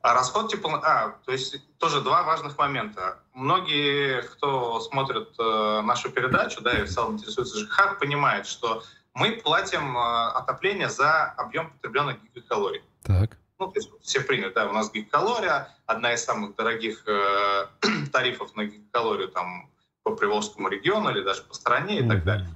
А 0.00 0.14
расход 0.14 0.50
тепло... 0.50 0.80
А, 0.82 1.18
то 1.26 1.32
есть 1.32 1.60
тоже 1.78 2.00
два 2.00 2.22
важных 2.22 2.56
момента. 2.56 3.18
Многие, 3.34 4.22
кто 4.22 4.80
смотрит 4.80 5.28
э, 5.38 5.80
нашу 5.82 6.10
передачу, 6.10 6.62
да, 6.62 6.72
и 6.72 6.84
в 6.84 6.88
целом 6.88 7.14
интересуется 7.14 7.58
ЖКХ, 7.58 7.98
понимают, 7.98 8.46
что 8.46 8.82
мы 9.12 9.32
платим 9.32 9.98
э, 9.98 10.30
отопление 10.30 10.88
за 10.88 11.24
объем 11.36 11.70
потребленных 11.70 12.16
гигакалорий. 12.22 12.82
Так. 13.02 13.36
Ну, 13.58 13.66
то 13.66 13.78
есть 13.78 13.90
все 14.00 14.20
приняли, 14.22 14.52
да, 14.54 14.66
у 14.66 14.72
нас 14.72 14.90
гигакалория, 14.90 15.76
одна 15.84 16.14
из 16.14 16.24
самых 16.24 16.56
дорогих 16.56 17.02
э, 17.06 17.66
тарифов 18.12 18.56
на 18.56 18.64
гигакалорию 18.64 19.28
там 19.28 19.70
по 20.02 20.14
Приволжскому 20.14 20.68
региону 20.68 21.10
или 21.10 21.20
даже 21.20 21.42
по 21.42 21.52
стране 21.52 22.00
и 22.00 22.08
так 22.08 22.24
далее. 22.24 22.48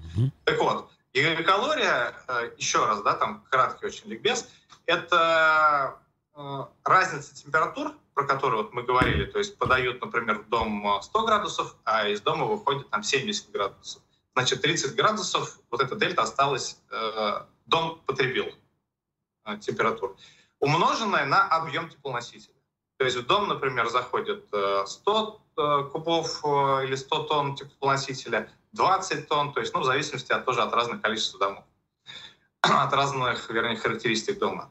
Так 0.44 0.59
вот, 0.59 0.90
гигакалория, 1.12 2.14
э, 2.28 2.50
еще 2.56 2.87
раз, 2.87 3.02
да, 3.02 3.14
там 3.14 3.44
краткий 3.50 3.85
очень 3.85 4.09
ликбез, 4.09 4.49
это 4.86 5.98
э, 6.34 6.64
разница 6.84 7.34
температур, 7.34 7.92
про 8.14 8.26
которую 8.26 8.62
вот 8.62 8.72
мы 8.72 8.82
говорили, 8.82 9.24
то 9.24 9.38
есть 9.38 9.56
подают, 9.58 10.00
например, 10.00 10.40
в 10.40 10.48
дом 10.48 11.00
100 11.02 11.26
градусов, 11.26 11.76
а 11.84 12.08
из 12.08 12.20
дома 12.20 12.46
выходит 12.46 12.88
там 12.90 13.02
70 13.02 13.50
градусов. 13.50 14.02
Значит, 14.34 14.62
30 14.62 14.94
градусов, 14.94 15.58
вот 15.70 15.82
эта 15.82 15.96
дельта 15.96 16.22
осталась, 16.22 16.80
э, 16.90 17.42
дом 17.66 18.00
потребил 18.06 18.46
э, 19.44 19.58
температуру 19.58 20.16
умноженное 20.62 21.26
на 21.26 21.48
объем 21.48 21.90
теплоносителя. 21.90 22.54
То 22.96 23.04
есть 23.04 23.16
в 23.16 23.26
дом, 23.26 23.48
например, 23.48 23.88
заходит 23.88 24.46
100 24.86 25.40
кубов 25.92 26.44
или 26.84 26.94
100 26.94 27.22
тонн 27.24 27.56
теплоносителя, 27.56 28.48
20 28.72 29.28
тонн, 29.28 29.52
то 29.52 29.60
есть, 29.60 29.74
ну, 29.74 29.80
в 29.80 29.84
зависимости 29.84 30.32
от, 30.32 30.44
тоже 30.44 30.62
от 30.62 30.72
разных 30.72 31.02
количеств 31.02 31.36
домов, 31.38 31.64
от 32.62 32.92
разных, 32.92 33.50
вернее, 33.50 33.76
характеристик 33.76 34.38
дома. 34.38 34.71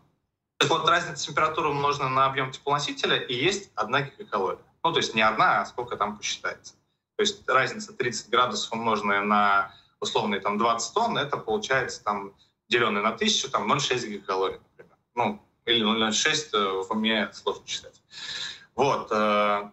Так 0.57 0.69
вот, 0.69 0.87
разница 0.87 1.27
температуры 1.27 1.69
умножена 1.69 2.09
на 2.09 2.25
объем 2.25 2.51
теплоносителя, 2.51 3.17
и 3.17 3.33
есть 3.33 3.71
одна 3.75 4.01
гигакалория. 4.01 4.63
Ну, 4.83 4.91
то 4.91 4.97
есть 4.97 5.13
не 5.13 5.21
одна, 5.21 5.61
а 5.61 5.65
сколько 5.65 5.97
там 5.97 6.17
посчитается. 6.17 6.73
То 7.17 7.21
есть 7.21 7.47
разница 7.47 7.93
30 7.93 8.29
градусов 8.29 8.71
умноженная 8.71 9.21
на 9.21 9.73
условные 9.99 10.39
там 10.39 10.57
20 10.57 10.93
тонн, 10.93 11.17
это 11.17 11.37
получается 11.37 12.03
там 12.03 12.33
деленное 12.67 13.01
на 13.01 13.09
1000, 13.09 13.49
там 13.49 13.71
0,6 13.71 14.07
гигакалорий, 14.07 14.59
например. 14.59 14.97
Ну, 15.15 15.41
или 15.65 15.85
0,06 15.85 16.49
э, 16.53 16.83
в 16.83 16.91
уме 16.91 17.29
сложно 17.33 17.67
считать. 17.67 18.01
Вот. 18.75 19.09
Э, 19.11 19.69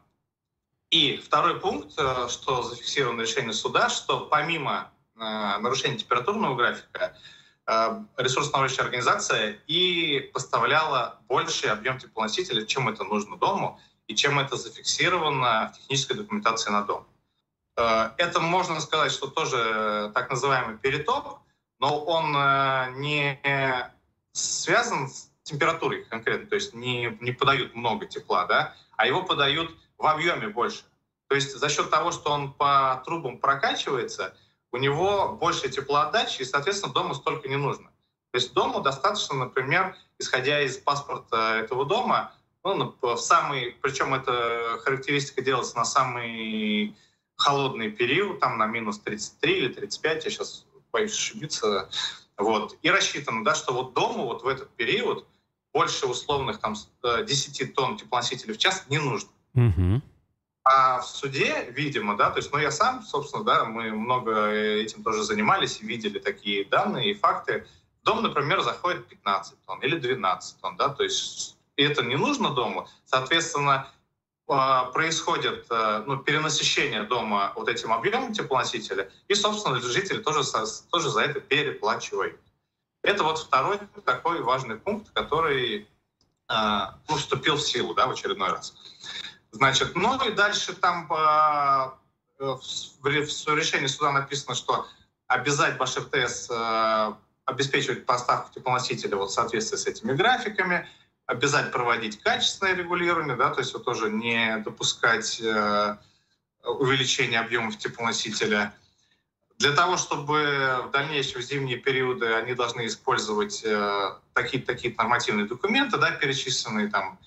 и 0.90 1.16
второй 1.16 1.60
пункт, 1.60 1.94
э, 1.96 2.28
что 2.28 2.62
зафиксировано 2.62 3.22
решение 3.22 3.52
суда, 3.52 3.88
что 3.88 4.26
помимо 4.26 4.90
нарушения 5.16 5.98
температурного 5.98 6.54
графика, 6.54 7.16
ресурсоснабжающая 8.16 8.84
организация 8.84 9.58
и 9.66 10.30
поставляла 10.32 11.20
больший 11.28 11.70
объем 11.70 11.98
теплоносителя, 11.98 12.64
чем 12.64 12.88
это 12.88 13.04
нужно 13.04 13.36
дому, 13.36 13.78
и 14.06 14.14
чем 14.14 14.38
это 14.38 14.56
зафиксировано 14.56 15.70
в 15.72 15.76
технической 15.76 16.16
документации 16.16 16.70
на 16.70 16.82
дом. 16.82 17.06
Э, 17.76 18.10
это 18.16 18.40
можно 18.40 18.80
сказать, 18.80 19.12
что 19.12 19.26
тоже 19.28 20.10
так 20.14 20.30
называемый 20.30 20.78
перетоп, 20.78 21.40
но 21.78 22.02
он 22.04 22.34
э, 22.34 22.92
не 22.96 23.38
связан 24.32 25.08
с 25.08 25.30
температурой 25.42 26.04
конкретно, 26.04 26.46
то 26.46 26.54
есть 26.54 26.74
не, 26.74 27.16
не 27.20 27.32
подают 27.32 27.74
много 27.74 28.06
тепла, 28.06 28.46
да, 28.46 28.74
а 28.96 29.06
его 29.06 29.22
подают 29.22 29.76
в 29.98 30.06
объеме 30.06 30.48
больше. 30.48 30.84
То 31.28 31.34
есть 31.34 31.54
за 31.54 31.68
счет 31.68 31.90
того, 31.90 32.12
что 32.12 32.30
он 32.30 32.52
по 32.52 33.02
трубам 33.04 33.38
прокачивается, 33.38 34.34
у 34.72 34.76
него 34.76 35.36
больше 35.40 35.68
теплоотдачи, 35.68 36.42
и, 36.42 36.44
соответственно, 36.44 36.92
дому 36.92 37.14
столько 37.14 37.48
не 37.48 37.56
нужно. 37.56 37.90
То 38.30 38.38
есть 38.38 38.52
дому 38.52 38.80
достаточно, 38.80 39.36
например, 39.36 39.96
исходя 40.18 40.60
из 40.62 40.76
паспорта 40.76 41.56
этого 41.56 41.86
дома, 41.86 42.32
ну, 42.64 42.94
в 43.00 43.16
самый, 43.16 43.76
причем 43.80 44.14
эта 44.14 44.78
характеристика 44.82 45.40
делается 45.40 45.76
на 45.76 45.84
самый 45.84 46.94
холодный 47.36 47.90
период, 47.90 48.40
там 48.40 48.58
на 48.58 48.66
минус 48.66 48.98
33 48.98 49.58
или 49.58 49.68
35, 49.68 50.24
я 50.24 50.30
сейчас 50.30 50.66
боюсь 50.92 51.12
ошибиться, 51.12 51.88
вот, 52.36 52.76
и 52.82 52.90
рассчитано, 52.90 53.44
да, 53.44 53.54
что 53.54 53.72
вот 53.72 53.94
дому 53.94 54.26
вот 54.26 54.42
в 54.42 54.48
этот 54.48 54.68
период 54.70 55.26
больше 55.72 56.06
условных 56.06 56.60
там 56.60 56.74
10 57.02 57.60
э, 57.60 57.66
тонн 57.66 57.96
теплоносителей 57.96 58.54
в 58.54 58.58
час 58.58 58.84
не 58.88 58.98
нужно. 58.98 59.30
Угу. 59.54 60.02
А 60.70 61.00
в 61.00 61.06
суде, 61.06 61.66
видимо, 61.70 62.14
да, 62.14 62.28
то 62.28 62.36
есть, 62.40 62.52
ну, 62.52 62.58
я 62.58 62.70
сам, 62.70 63.02
собственно, 63.02 63.42
да, 63.42 63.64
мы 63.64 63.90
много 63.90 64.50
этим 64.50 65.02
тоже 65.02 65.24
занимались 65.24 65.80
видели 65.80 66.18
такие 66.18 66.66
данные 66.66 67.12
и 67.12 67.14
факты. 67.14 67.66
В 68.02 68.04
дом, 68.04 68.22
например, 68.22 68.60
заходит 68.60 69.08
15 69.08 69.64
тонн 69.64 69.80
или 69.80 69.98
12 69.98 70.60
тонн, 70.60 70.76
да, 70.76 70.90
то 70.90 71.04
есть 71.04 71.56
это 71.76 72.02
не 72.02 72.16
нужно 72.16 72.50
дому. 72.50 72.86
Соответственно, 73.06 73.88
а, 74.46 74.84
происходит 74.86 75.64
э, 75.70 76.04
ну, 76.06 76.18
перенасыщение 76.18 77.04
дома 77.04 77.54
вот 77.56 77.70
этим 77.70 77.90
объемом 77.90 78.34
теплоносителя, 78.34 79.10
и, 79.26 79.34
собственно, 79.34 79.80
жители 79.80 80.18
тоже, 80.18 80.42
тоже 80.90 81.08
за 81.08 81.22
это 81.22 81.40
переплачивают. 81.40 82.38
Это 83.02 83.24
вот 83.24 83.38
второй 83.38 83.78
такой 84.04 84.42
важный 84.42 84.76
пункт, 84.76 85.10
который 85.14 85.88
а, 86.46 86.98
ну, 87.08 87.16
вступил 87.16 87.56
в 87.56 87.62
силу 87.62 87.94
да, 87.94 88.06
в 88.06 88.10
очередной 88.10 88.50
раз. 88.50 88.74
Значит, 89.50 89.96
ну 89.96 90.22
и 90.24 90.32
дальше 90.32 90.74
там 90.74 91.08
по, 91.08 91.98
э, 92.38 92.44
в, 92.44 92.60
в 93.00 93.06
решении 93.06 93.86
суда 93.86 94.12
написано, 94.12 94.54
что 94.54 94.86
обязать 95.26 95.78
БашРТС 95.78 96.50
э, 96.50 97.12
обеспечивать 97.44 98.04
поставку 98.04 98.52
теплоносителя 98.52 99.16
вот 99.16 99.30
в 99.30 99.32
соответствии 99.32 99.76
с 99.76 99.86
этими 99.86 100.12
графиками, 100.12 100.86
обязать 101.26 101.72
проводить 101.72 102.20
качественное 102.20 102.74
регулирование, 102.74 103.36
да, 103.36 103.50
то 103.50 103.60
есть 103.60 103.72
вот 103.72 103.84
тоже 103.84 104.10
не 104.10 104.58
допускать 104.58 105.40
э, 105.40 105.96
увеличения 106.64 107.40
объемов 107.40 107.78
теплоносителя. 107.78 108.74
Для 109.56 109.72
того, 109.72 109.96
чтобы 109.96 110.84
в 110.86 110.90
дальнейшем 110.92 111.40
в 111.40 111.44
зимние 111.44 111.78
периоды 111.78 112.34
они 112.34 112.54
должны 112.54 112.86
использовать 112.86 113.62
э, 113.64 114.10
такие 114.34 114.62
такие 114.62 114.94
нормативные 114.96 115.46
документы, 115.46 115.96
да, 115.96 116.10
перечисленные 116.12 116.88
там 116.88 117.18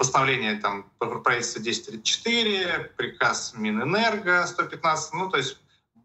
постановление 0.00 0.54
там 0.54 0.90
правительства 0.98 1.60
1034, 1.60 2.94
приказ 2.96 3.52
Минэнерго 3.54 4.46
115, 4.46 5.12
ну 5.12 5.28
то 5.28 5.36
есть 5.36 5.58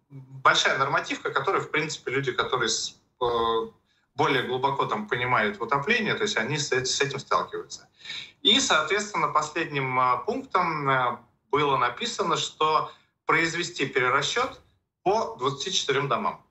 большая 0.09 0.77
нормативка, 0.77 1.31
которая 1.31 1.61
в 1.61 1.71
принципе 1.71 2.11
люди, 2.11 2.33
которые 2.33 2.69
э, 2.69 3.25
более 4.15 4.43
глубоко 4.43 4.85
там 4.85 5.07
понимают 5.07 5.57
в 5.57 5.63
отоплении, 5.63 6.11
то 6.11 6.23
есть 6.23 6.35
они 6.35 6.57
с, 6.57 6.73
с 6.73 6.99
этим 6.99 7.19
сталкиваются. 7.19 7.87
И, 8.41 8.59
соответственно, 8.59 9.29
последним 9.29 9.97
а, 9.97 10.17
пунктом 10.17 10.89
э, 10.89 11.17
было 11.49 11.77
написано, 11.77 12.35
что 12.35 12.91
произвести 13.25 13.85
перерасчет 13.85 14.59
по 15.03 15.37
24 15.39 16.01
домам. 16.01 16.45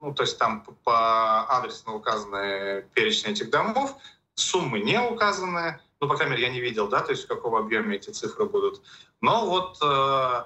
Ну, 0.00 0.14
то 0.14 0.22
есть 0.22 0.38
там 0.38 0.62
по 0.84 1.42
адресно 1.54 1.92
указаны 1.92 2.88
перечень 2.94 3.32
этих 3.32 3.50
домов, 3.50 3.94
суммы 4.36 4.80
не 4.80 4.98
указаны, 4.98 5.80
ну, 6.00 6.08
по 6.08 6.16
крайней 6.16 6.32
мере, 6.32 6.46
я 6.46 6.52
не 6.52 6.60
видел, 6.60 6.88
да, 6.88 7.00
то 7.00 7.12
есть 7.12 7.24
в 7.24 7.28
каком 7.28 7.54
объеме 7.54 7.96
эти 7.96 8.10
цифры 8.10 8.44
будут. 8.46 8.82
Но 9.20 9.46
вот 9.46 9.78
э, 9.82 10.44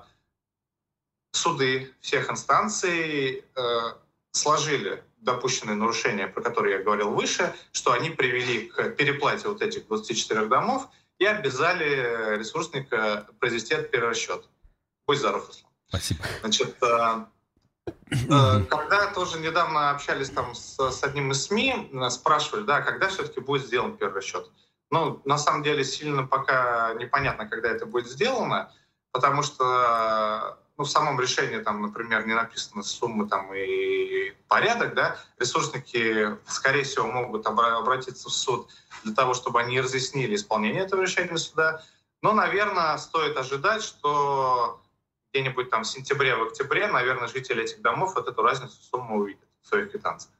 суды 1.33 1.92
всех 2.00 2.30
инстанций 2.30 3.45
э, 3.57 3.80
сложили 4.33 5.02
допущенные 5.19 5.76
нарушения, 5.76 6.28
про 6.28 6.42
которые 6.42 6.78
я 6.78 6.83
говорил 6.83 7.11
выше, 7.11 7.54
что 7.73 7.92
они 7.92 8.11
привели 8.11 8.66
к 8.69 8.90
переплате 8.90 9.49
вот 9.49 9.61
этих 9.61 9.87
24 9.87 10.47
домов 10.47 10.88
и 11.19 11.26
обязали 11.26 12.38
ресурсника 12.38 13.28
произвести 13.38 13.75
этот 13.75 13.90
перерасчет. 13.90 14.49
Будь 15.07 15.19
здоров, 15.19 15.47
Руслан. 15.47 15.71
Спасибо. 15.88 16.25
Значит, 16.40 16.76
э, 16.83 17.25
э, 18.12 18.64
когда 18.71 19.12
тоже 19.12 19.40
недавно 19.40 19.90
общались 19.90 20.30
там 20.30 20.54
с, 20.54 20.78
с 20.78 21.02
одним 21.02 21.33
из 21.33 21.47
СМИ, 21.47 21.90
спрашивали, 22.11 22.62
да, 22.62 22.80
когда 22.80 23.09
все-таки 23.09 23.40
будет 23.40 23.66
сделан 23.66 23.97
перерасчет. 23.97 24.49
Ну, 24.91 25.23
на 25.25 25.39
самом 25.39 25.63
деле, 25.63 25.85
сильно 25.85 26.27
пока 26.27 26.95
непонятно, 26.95 27.49
когда 27.49 27.69
это 27.69 27.87
будет 27.87 28.09
сделано, 28.09 28.73
потому 29.13 29.43
что 29.43 30.59
ну, 30.77 30.85
в 30.85 30.91
самом 30.91 31.21
решении, 31.21 31.59
там, 31.59 31.83
например, 31.83 32.27
не 32.27 32.35
написаны 32.35 32.83
суммы 32.83 33.29
там, 33.29 33.53
и 33.55 34.33
порядок, 34.49 34.95
да, 34.95 35.19
ресурсники, 35.39 36.39
скорее 36.47 36.85
всего, 36.85 37.07
могут 37.07 37.47
обратиться 37.47 38.29
в 38.29 38.33
суд 38.33 38.69
для 39.05 39.15
того, 39.15 39.35
чтобы 39.35 39.61
они 39.61 39.81
разъяснили 39.81 40.35
исполнение 40.35 40.83
этого 40.83 41.03
решения 41.03 41.37
суда. 41.37 41.85
Но, 42.23 42.33
наверное, 42.33 42.97
стоит 42.97 43.37
ожидать, 43.37 43.83
что 43.83 44.81
где-нибудь 45.33 45.71
там 45.71 45.85
в 45.85 45.87
сентябре, 45.87 46.35
в 46.35 46.43
октябре, 46.45 46.87
наверное, 46.87 47.29
жители 47.29 47.63
этих 47.63 47.83
домов 47.83 48.15
вот 48.15 48.27
эту 48.27 48.43
разницу 48.43 48.77
сумму 48.83 49.19
увидят 49.19 49.49
в 49.63 49.69
своих 49.69 49.91
квитанциях. 49.91 50.35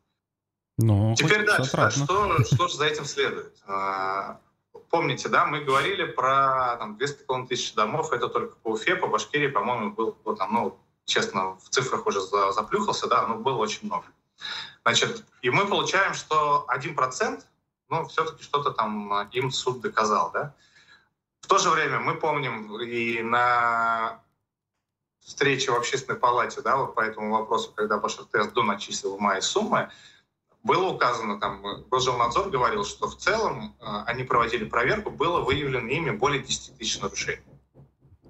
Ну, 0.83 1.15
Теперь 1.15 1.45
дальше, 1.45 1.77
да, 1.77 1.91
что, 1.91 2.43
что 2.45 2.69
же 2.69 2.77
за 2.77 2.87
этим 2.87 3.05
следует? 3.05 3.55
А, 3.67 4.41
помните, 4.89 5.29
да, 5.29 5.45
мы 5.45 5.61
говорили 5.61 6.05
про 6.05 6.77
там, 6.79 6.97
200 6.97 7.47
тысяч 7.49 7.75
домов, 7.75 8.13
это 8.13 8.29
только 8.29 8.57
по 8.57 8.69
Уфе, 8.69 8.97
по 8.97 9.07
Башкирии, 9.07 9.49
по-моему, 9.49 9.91
было 9.93 10.37
там, 10.37 10.55
ну, 10.55 10.79
честно, 11.05 11.57
в 11.57 11.69
цифрах 11.69 12.07
уже 12.07 12.21
заплюхался, 12.21 13.09
да, 13.09 13.27
но 13.27 13.37
было 13.37 13.59
очень 13.59 13.87
много. 13.87 14.07
Значит, 14.83 15.25
и 15.43 15.51
мы 15.51 15.67
получаем, 15.67 16.15
что 16.15 16.67
1%, 16.69 17.43
ну, 17.91 18.07
все-таки 18.07 18.43
что-то 18.43 18.71
там 18.71 19.29
им 19.33 19.51
суд 19.51 19.81
доказал, 19.81 20.31
да. 20.33 20.55
В 21.41 21.47
то 21.47 21.59
же 21.59 21.71
время 21.71 21.99
мы 21.99 22.15
помним 22.15 22.81
и 22.81 23.23
на 23.23 24.21
встрече 25.21 25.73
в 25.73 25.77
общественной 25.77 26.19
палате, 26.19 26.63
да, 26.63 26.77
вот 26.77 26.95
по 26.95 27.01
этому 27.01 27.33
вопросу, 27.33 27.73
когда 27.75 27.99
Башар-Тест 27.99 28.53
доначислил 28.55 29.17
в 29.17 29.21
мае 29.21 29.43
суммы, 29.43 29.91
было 30.63 30.89
указано, 30.89 31.41
там, 31.41 31.63
Госжилнадзор 31.91 32.51
говорил, 32.51 32.85
что 32.85 33.09
в 33.09 33.17
целом 33.17 33.77
э, 33.81 33.85
они 34.07 34.25
проводили 34.25 34.65
проверку, 34.65 35.11
было 35.11 35.41
выявлено 35.41 35.89
ими 35.89 36.11
более 36.11 36.43
10 36.43 36.77
тысяч 36.77 37.01
нарушений. 37.01 37.43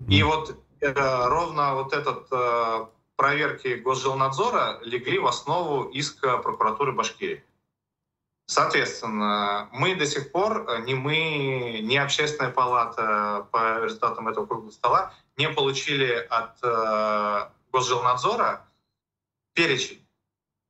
И 0.08 0.22
вот 0.22 0.56
э, 0.80 0.92
ровно 0.92 1.74
вот 1.74 1.92
этот 1.92 2.28
э, 2.30 2.86
проверки 3.16 3.74
Госжилнадзора 3.74 4.80
легли 4.82 5.18
в 5.18 5.26
основу 5.26 5.84
иска 5.90 6.38
прокуратуры 6.38 6.92
Башкирии. 6.92 7.44
Соответственно, 8.46 9.68
мы 9.70 9.94
до 9.94 10.06
сих 10.06 10.32
пор, 10.32 10.68
э, 10.68 10.82
ни 10.82 10.94
мы, 10.94 11.80
ни 11.82 11.96
общественная 11.96 12.50
палата 12.50 13.48
по 13.50 13.84
результатам 13.84 14.28
этого 14.28 14.46
круглого 14.46 14.70
стола 14.70 15.14
не 15.36 15.48
получили 15.48 16.26
от 16.30 16.58
э, 16.62 17.48
Госжилнадзора 17.72 18.66
перечень 19.54 20.04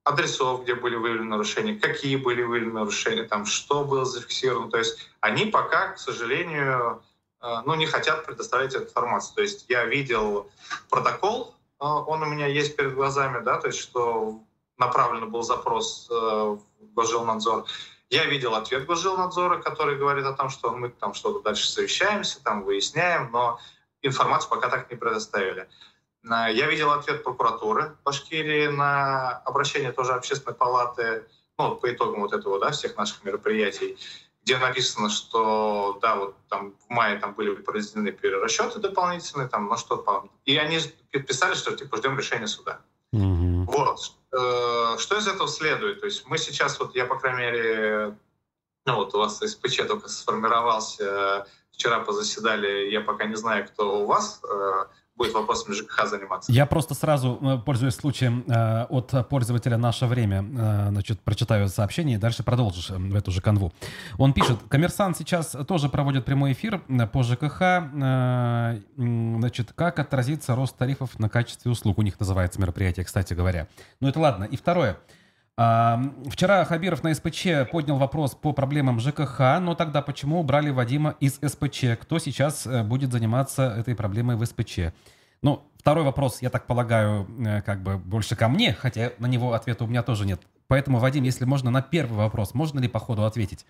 адресов, 0.04 0.62
где 0.62 0.74
были 0.74 0.96
выявлены 0.96 1.28
нарушения, 1.28 1.74
какие 1.74 2.16
были 2.16 2.42
выявлены 2.42 2.80
нарушения, 2.80 3.24
там, 3.24 3.46
что 3.46 3.84
было 3.84 4.04
зафиксировано. 4.04 4.70
То 4.70 4.78
есть 4.78 5.10
они 5.20 5.46
пока, 5.46 5.88
к 5.92 5.98
сожалению, 5.98 7.02
ну, 7.40 7.74
не 7.74 7.86
хотят 7.86 8.24
предоставлять 8.26 8.74
эту 8.74 8.84
информацию. 8.84 9.34
То 9.36 9.42
есть 9.42 9.66
я 9.68 9.84
видел 9.84 10.50
протокол, 10.88 11.54
он 11.78 12.22
у 12.22 12.26
меня 12.26 12.46
есть 12.46 12.76
перед 12.76 12.94
глазами, 12.94 13.42
да, 13.42 13.58
то 13.58 13.68
есть 13.68 13.78
что 13.78 14.40
направлен 14.76 15.30
был 15.30 15.42
запрос 15.42 16.08
в 16.10 16.60
Госжилнадзор. 16.94 17.66
Я 18.10 18.24
видел 18.24 18.54
ответ 18.54 18.86
Госжилнадзора, 18.86 19.58
который 19.62 19.96
говорит 19.96 20.24
о 20.24 20.32
том, 20.32 20.50
что 20.50 20.72
мы 20.72 20.88
там 20.88 21.14
что-то 21.14 21.40
дальше 21.40 21.68
совещаемся, 21.68 22.42
там 22.42 22.64
выясняем, 22.64 23.30
но 23.30 23.58
информацию 24.02 24.50
пока 24.50 24.68
так 24.68 24.90
не 24.90 24.96
предоставили. 24.96 25.68
Я 26.22 26.66
видел 26.66 26.90
ответ 26.90 27.24
прокуратуры 27.24 27.96
Башкирии 28.04 28.66
на 28.66 29.38
обращение 29.44 29.92
тоже 29.92 30.12
общественной 30.12 30.54
палаты, 30.54 31.26
ну, 31.58 31.76
по 31.76 31.92
итогам 31.92 32.20
вот 32.20 32.32
этого, 32.32 32.58
да, 32.58 32.70
всех 32.70 32.96
наших 32.96 33.24
мероприятий, 33.24 33.98
где 34.42 34.58
написано, 34.58 35.10
что, 35.10 35.98
да, 36.00 36.16
вот 36.16 36.36
там 36.48 36.74
в 36.86 36.90
мае 36.90 37.18
там 37.18 37.34
были 37.34 37.54
произведены 37.54 38.12
перерасчеты 38.12 38.80
дополнительные, 38.80 39.48
там, 39.48 39.68
ну, 39.68 39.76
что 39.76 40.30
И 40.44 40.56
они 40.56 40.78
писали, 41.10 41.54
что, 41.54 41.76
типа, 41.76 41.98
ждем 41.98 42.16
решения 42.18 42.46
суда. 42.46 42.80
Mm-hmm. 43.14 43.64
Вот. 43.66 44.12
Э, 44.32 44.98
что 44.98 45.18
из 45.18 45.26
этого 45.26 45.48
следует? 45.48 46.00
То 46.00 46.06
есть 46.06 46.26
мы 46.26 46.38
сейчас, 46.38 46.78
вот 46.80 46.94
я, 46.94 47.04
по 47.04 47.18
крайней 47.18 47.40
мере, 47.40 48.18
ну, 48.86 48.96
вот 48.96 49.14
у 49.14 49.18
вас 49.18 49.38
СПЧ 49.38 49.86
только 49.86 50.08
сформировался, 50.08 51.46
вчера 51.72 52.00
позаседали, 52.00 52.90
я 52.90 53.00
пока 53.00 53.24
не 53.24 53.36
знаю, 53.36 53.66
кто 53.66 54.02
у 54.02 54.06
вас, 54.06 54.40
э, 54.44 54.84
будет 55.20 55.34
вопросами 55.34 55.74
ЖКХ 55.74 56.06
заниматься. 56.06 56.50
Я 56.50 56.64
просто 56.64 56.94
сразу, 56.94 57.38
э, 57.42 57.58
пользуясь 57.58 57.94
случаем, 57.94 58.42
э, 58.48 58.84
от 58.88 59.28
пользователя 59.28 59.76
«Наше 59.76 60.06
время», 60.06 60.42
э, 60.42 60.88
значит, 60.90 61.20
прочитаю 61.20 61.68
сообщение 61.68 62.16
и 62.16 62.18
дальше 62.18 62.42
продолжишь 62.42 62.88
в 62.88 63.14
эту 63.14 63.30
же 63.30 63.42
канву. 63.42 63.70
Он 64.16 64.32
пишет, 64.32 64.58
«Коммерсант 64.70 65.18
сейчас 65.18 65.54
тоже 65.68 65.90
проводит 65.90 66.24
прямой 66.24 66.52
эфир 66.52 66.80
по 67.12 67.22
ЖКХ. 67.22 67.60
Значит, 68.96 69.72
как 69.74 69.98
отразится 69.98 70.54
рост 70.54 70.76
тарифов 70.78 71.18
на 71.18 71.28
качестве 71.28 71.70
услуг?» 71.70 71.98
У 71.98 72.02
них 72.02 72.18
называется 72.18 72.58
мероприятие, 72.58 73.04
кстати 73.04 73.34
говоря. 73.34 73.68
Ну 74.00 74.08
это 74.08 74.20
ладно. 74.20 74.44
И 74.44 74.56
второе. 74.56 74.96
Вчера 75.56 76.64
Хабиров 76.64 77.02
на 77.02 77.14
СПЧ 77.14 77.70
поднял 77.70 77.98
вопрос 77.98 78.34
по 78.34 78.52
проблемам 78.52 78.98
ЖКХ, 78.98 79.60
но 79.60 79.74
тогда 79.74 80.00
почему 80.00 80.40
убрали 80.40 80.70
Вадима 80.70 81.16
из 81.20 81.34
СПЧ? 81.34 81.98
Кто 82.00 82.18
сейчас 82.18 82.66
э, 82.66 82.82
будет 82.82 83.12
заниматься 83.12 83.74
этой 83.76 83.94
проблемой 83.94 84.36
в 84.36 84.44
СПЧ? 84.46 84.94
Ну, 85.42 85.62
второй 85.78 86.04
вопрос, 86.04 86.40
я 86.40 86.48
так 86.48 86.66
полагаю, 86.66 87.26
э, 87.46 87.60
как 87.60 87.82
бы 87.82 87.98
больше 87.98 88.36
ко 88.36 88.48
мне, 88.48 88.72
хотя 88.72 89.12
на 89.18 89.26
него 89.26 89.52
ответа 89.52 89.84
у 89.84 89.86
меня 89.86 90.02
тоже 90.02 90.24
нет. 90.24 90.40
Поэтому, 90.66 90.98
Вадим, 90.98 91.24
если 91.24 91.44
можно, 91.44 91.70
на 91.70 91.82
первый 91.82 92.16
вопрос, 92.16 92.54
можно 92.54 92.78
ли 92.78 92.88
по 92.88 92.98
ходу 92.98 93.24
ответить? 93.24 93.66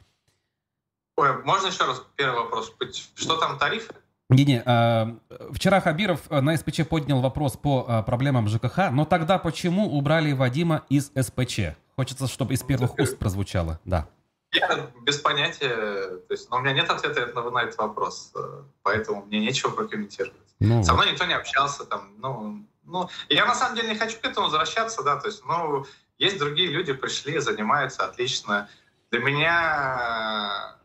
Ой, 1.17 1.43
можно 1.45 1.69
еще 1.69 1.87
раз 1.87 2.03
первый 2.15 2.43
вопрос? 2.43 2.73
Что 3.15 3.37
там 3.37 3.59
тарифы? 3.59 3.95
Не-не, 4.31 4.63
а, 4.65 5.17
вчера 5.53 5.81
Хабиров 5.81 6.21
э, 6.31 6.41
на 6.41 6.57
СПЧ 6.57 6.87
поднял 6.89 7.21
вопрос 7.21 7.57
по 7.57 7.85
а, 7.87 8.03
проблемам 8.03 8.49
ЖКХ, 8.49 8.91
но 8.93 9.05
тогда 9.05 9.39
почему 9.39 9.87
убрали 9.97 10.33
Вадима 10.33 10.85
из 10.89 11.11
СПЧ? 11.21 11.77
Хочется, 11.97 12.29
чтобы 12.29 12.55
из 12.55 12.63
первых 12.63 12.97
уст 12.97 13.19
прозвучало, 13.19 13.81
да. 13.85 14.09
Я 14.53 14.89
без 15.03 15.19
понятия, 15.19 15.75
то 15.75 16.31
есть, 16.31 16.49
но 16.51 16.59
у 16.59 16.61
меня 16.61 16.73
нет 16.73 16.89
ответа 16.91 17.27
на, 17.35 17.51
на 17.51 17.63
этот 17.65 17.77
вопрос, 17.79 18.33
э, 18.37 18.63
поэтому 18.83 19.25
мне 19.27 19.41
нечего 19.41 19.71
прокомментировать. 19.71 20.37
Ну, 20.61 20.83
Со 20.85 20.95
мной 20.95 21.11
никто 21.11 21.25
не 21.25 21.35
общался, 21.35 21.85
там, 21.85 22.15
ну, 22.19 22.65
ну, 22.85 23.09
я 23.29 23.47
на 23.47 23.55
самом 23.55 23.77
деле 23.77 23.89
не 23.89 23.95
хочу 23.97 24.17
к 24.21 24.25
этому 24.25 24.47
возвращаться, 24.47 25.03
да, 25.03 25.17
то 25.17 25.27
есть, 25.27 25.43
ну, 25.45 25.87
есть 26.19 26.39
другие 26.39 26.71
люди, 26.71 26.93
пришли, 26.93 27.39
занимаются 27.39 28.05
отлично. 28.05 28.69
Для 29.11 29.21
меня 29.21 30.77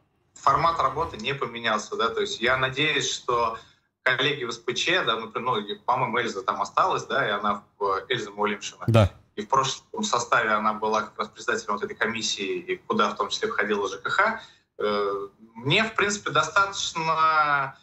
формат 0.46 0.80
работы 0.80 1.18
не 1.18 1.34
поменялся, 1.34 1.96
да, 1.96 2.10
то 2.10 2.22
есть 2.22 2.40
я 2.40 2.56
надеюсь, 2.56 3.12
что 3.12 3.58
коллеги 4.04 4.44
в 4.44 4.52
СПЧ, 4.52 5.04
да, 5.04 5.20
например, 5.20 5.64
ну, 5.68 5.80
по-моему, 5.86 6.20
Эльза 6.20 6.44
там 6.44 6.62
осталась, 6.62 7.06
да, 7.06 7.28
и 7.28 7.32
она 7.32 7.64
в 7.80 8.06
Эльза 8.08 8.30
Мулимшина. 8.30 8.84
Да. 8.88 9.12
И 9.36 9.42
в 9.42 9.50
прошлом 9.50 10.04
составе 10.04 10.52
она 10.52 10.74
была 10.74 11.02
как 11.02 11.18
раз 11.18 11.30
председателем 11.30 11.74
вот 11.74 11.84
этой 11.84 11.96
комиссии, 11.96 12.60
и 12.60 12.78
куда 12.78 13.10
в 13.10 13.16
том 13.16 13.30
числе 13.30 13.48
входила 13.48 13.90
ЖКХ. 13.90 14.40
Э, 14.78 15.28
мне, 15.56 15.84
в 15.84 15.96
принципе, 15.96 16.30
достаточно 16.30 17.76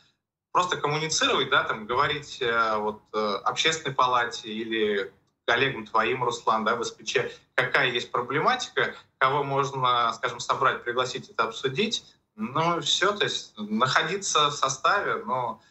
просто 0.53 0.77
коммуницировать, 0.77 1.51
да, 1.51 1.65
там, 1.65 1.87
говорить 1.87 2.41
э, 2.41 2.77
вот 2.77 3.03
э, 3.13 3.41
общественной 3.45 3.95
палате 3.95 4.49
или 4.49 5.13
коллегам 5.47 5.85
твоим, 5.85 6.23
Руслан, 6.23 6.65
да, 6.65 6.77
в 6.77 6.85
СПЧ, 6.85 7.19
какая 7.55 7.91
есть 7.91 8.13
проблематика, 8.13 8.95
кого 9.19 9.43
можно, 9.43 10.13
скажем, 10.15 10.39
собрать, 10.39 10.85
пригласить 10.85 11.29
это 11.29 11.43
обсудить, 11.43 12.05
ну, 12.43 12.81
все, 12.81 13.13
то 13.13 13.25
есть 13.25 13.55
находиться 13.57 14.49
в 14.51 14.53
составе, 14.53 15.23
но 15.25 15.63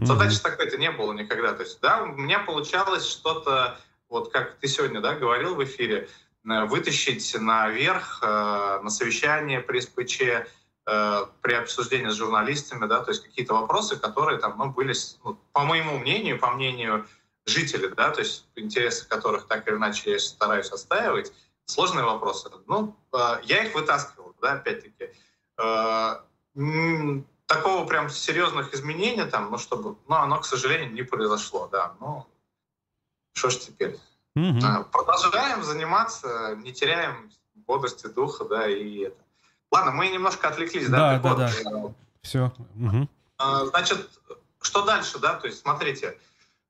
mm-hmm. 0.00 0.06
задачи 0.06 0.40
такой-то 0.40 0.76
не 0.76 0.90
было 0.90 1.12
никогда. 1.12 1.52
То 1.52 1.62
есть, 1.62 1.80
да, 1.80 2.02
у 2.02 2.06
меня 2.06 2.40
получалось 2.40 3.06
что-то, 3.06 3.78
вот 4.08 4.32
как 4.32 4.58
ты 4.58 4.66
сегодня, 4.66 5.00
да, 5.00 5.14
говорил 5.14 5.54
в 5.54 5.62
эфире, 5.64 6.08
э, 6.44 6.64
вытащить 6.64 7.34
наверх 7.38 8.20
э, 8.22 8.80
на 8.82 8.90
совещание 8.90 9.60
при 9.60 9.80
СПЧ, 9.80 10.20
э, 10.22 11.26
при 11.42 11.54
обсуждении 11.54 12.08
с 12.08 12.14
журналистами, 12.14 12.86
да, 12.86 13.04
то 13.04 13.12
есть 13.12 13.22
какие-то 13.22 13.54
вопросы, 13.54 13.96
которые 13.96 14.38
там, 14.38 14.58
ну, 14.58 14.70
были, 14.70 14.94
ну, 15.22 15.38
по 15.52 15.60
моему 15.64 15.98
мнению, 15.98 16.40
по 16.40 16.50
мнению 16.50 17.06
жителей, 17.46 17.88
да, 17.96 18.10
то 18.10 18.20
есть 18.20 18.46
интересы 18.56 19.08
которых 19.08 19.46
так 19.46 19.66
или 19.68 19.76
иначе 19.76 20.10
я 20.12 20.18
стараюсь 20.18 20.70
отстаивать, 20.70 21.32
сложные 21.66 22.04
вопросы. 22.04 22.50
Ну, 22.66 22.96
я 23.44 23.64
их 23.64 23.74
вытаскивал 23.74 24.29
да, 24.40 24.52
опять-таки. 24.52 25.10
Э, 25.58 26.16
такого 27.46 27.86
прям 27.86 28.08
серьезных 28.10 28.74
изменений 28.74 29.24
там, 29.24 29.50
ну, 29.50 29.58
чтобы, 29.58 29.96
ну, 30.08 30.16
оно, 30.16 30.40
к 30.40 30.44
сожалению, 30.44 30.92
не 30.92 31.02
произошло, 31.02 31.68
да, 31.70 31.94
ну, 32.00 32.26
что 33.32 33.50
ж 33.50 33.56
теперь. 33.56 33.98
Угу. 34.36 34.84
Продолжаем 34.92 35.62
заниматься, 35.64 36.56
не 36.56 36.72
теряем 36.72 37.30
бодрости 37.54 38.06
духа, 38.06 38.44
да, 38.44 38.68
и 38.68 38.98
это. 39.00 39.16
Ладно, 39.72 39.92
мы 39.92 40.08
немножко 40.08 40.48
отвлеклись, 40.48 40.88
да, 40.88 41.18
да, 41.18 41.34
да, 41.34 41.50
да. 41.64 41.94
Все. 42.22 42.52
Угу. 42.76 43.08
Значит, 43.68 44.08
что 44.60 44.84
дальше, 44.84 45.18
да, 45.18 45.34
то 45.34 45.46
есть, 45.46 45.60
смотрите, 45.60 46.18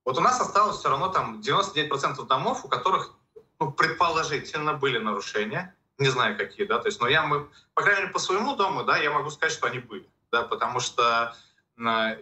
вот 0.04 0.16
у 0.18 0.20
нас 0.20 0.40
осталось 0.40 0.78
все 0.78 0.88
равно 0.88 1.08
там 1.08 1.40
99% 1.40 2.26
домов, 2.26 2.64
у 2.64 2.68
которых, 2.68 3.14
ну, 3.58 3.70
предположительно 3.70 4.74
были 4.74 4.98
нарушения, 4.98 5.74
не 6.00 6.08
знаю 6.08 6.36
какие, 6.36 6.66
да, 6.66 6.78
то 6.78 6.88
есть, 6.88 7.00
но 7.00 7.08
я, 7.08 7.22
мы, 7.24 7.46
по 7.74 7.82
крайней 7.82 8.02
мере, 8.02 8.12
по 8.12 8.18
своему 8.18 8.56
дому, 8.56 8.84
да, 8.84 8.96
я 8.96 9.10
могу 9.10 9.30
сказать, 9.30 9.52
что 9.52 9.66
они 9.66 9.78
были, 9.78 10.08
да, 10.32 10.42
потому 10.42 10.80
что 10.80 11.34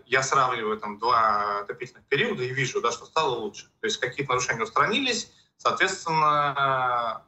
я 0.06 0.22
сравниваю 0.22 0.78
там 0.78 0.98
два 0.98 1.60
отопительных 1.60 2.04
периода 2.04 2.44
и 2.44 2.52
вижу, 2.52 2.80
да, 2.80 2.92
что 2.92 3.06
стало 3.06 3.34
лучше. 3.36 3.64
То 3.80 3.86
есть 3.86 3.98
какие-то 3.98 4.32
нарушения 4.32 4.62
устранились, 4.62 5.32
соответственно, 5.56 7.24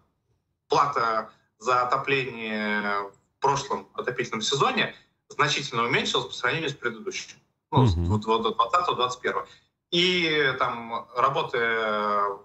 плата 0.69 1.31
за 1.59 1.83
отопление 1.83 3.11
в 3.37 3.41
прошлом 3.41 3.89
отопительном 3.95 4.43
сезоне 4.43 4.95
значительно 5.29 5.85
уменьшилась 5.85 6.27
по 6.27 6.33
сравнению 6.33 6.71
с 6.71 6.75
предыдущим, 6.75 7.39
ну, 7.73 7.85
mm-hmm. 7.85 8.05
вот, 8.05 8.25
вот 8.27 8.57
20-21. 8.57 9.47
И 9.91 10.55
там 10.59 11.09
работая 11.17 12.39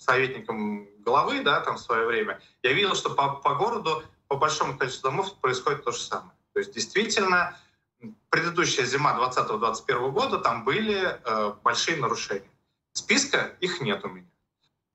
советником 0.00 0.88
головы, 1.02 1.42
да, 1.42 1.60
там 1.60 1.76
в 1.76 1.80
свое 1.80 2.06
время, 2.06 2.40
я 2.62 2.72
видел, 2.72 2.94
что 2.94 3.10
по, 3.10 3.34
по 3.34 3.54
городу, 3.54 4.02
по 4.28 4.36
большому 4.36 4.76
количеству 4.76 5.10
домов 5.10 5.34
происходит 5.40 5.84
то 5.84 5.92
же 5.92 6.00
самое. 6.00 6.32
То 6.52 6.60
есть 6.60 6.74
действительно 6.74 7.56
предыдущая 8.30 8.84
зима 8.84 9.16
2020-2021 9.18 10.10
года 10.10 10.38
там 10.38 10.64
были 10.64 11.20
э, 11.22 11.52
большие 11.62 11.98
нарушения. 11.98 12.50
Списка 12.92 13.56
их 13.60 13.80
нет 13.80 14.04
у 14.04 14.08
меня. 14.08 14.26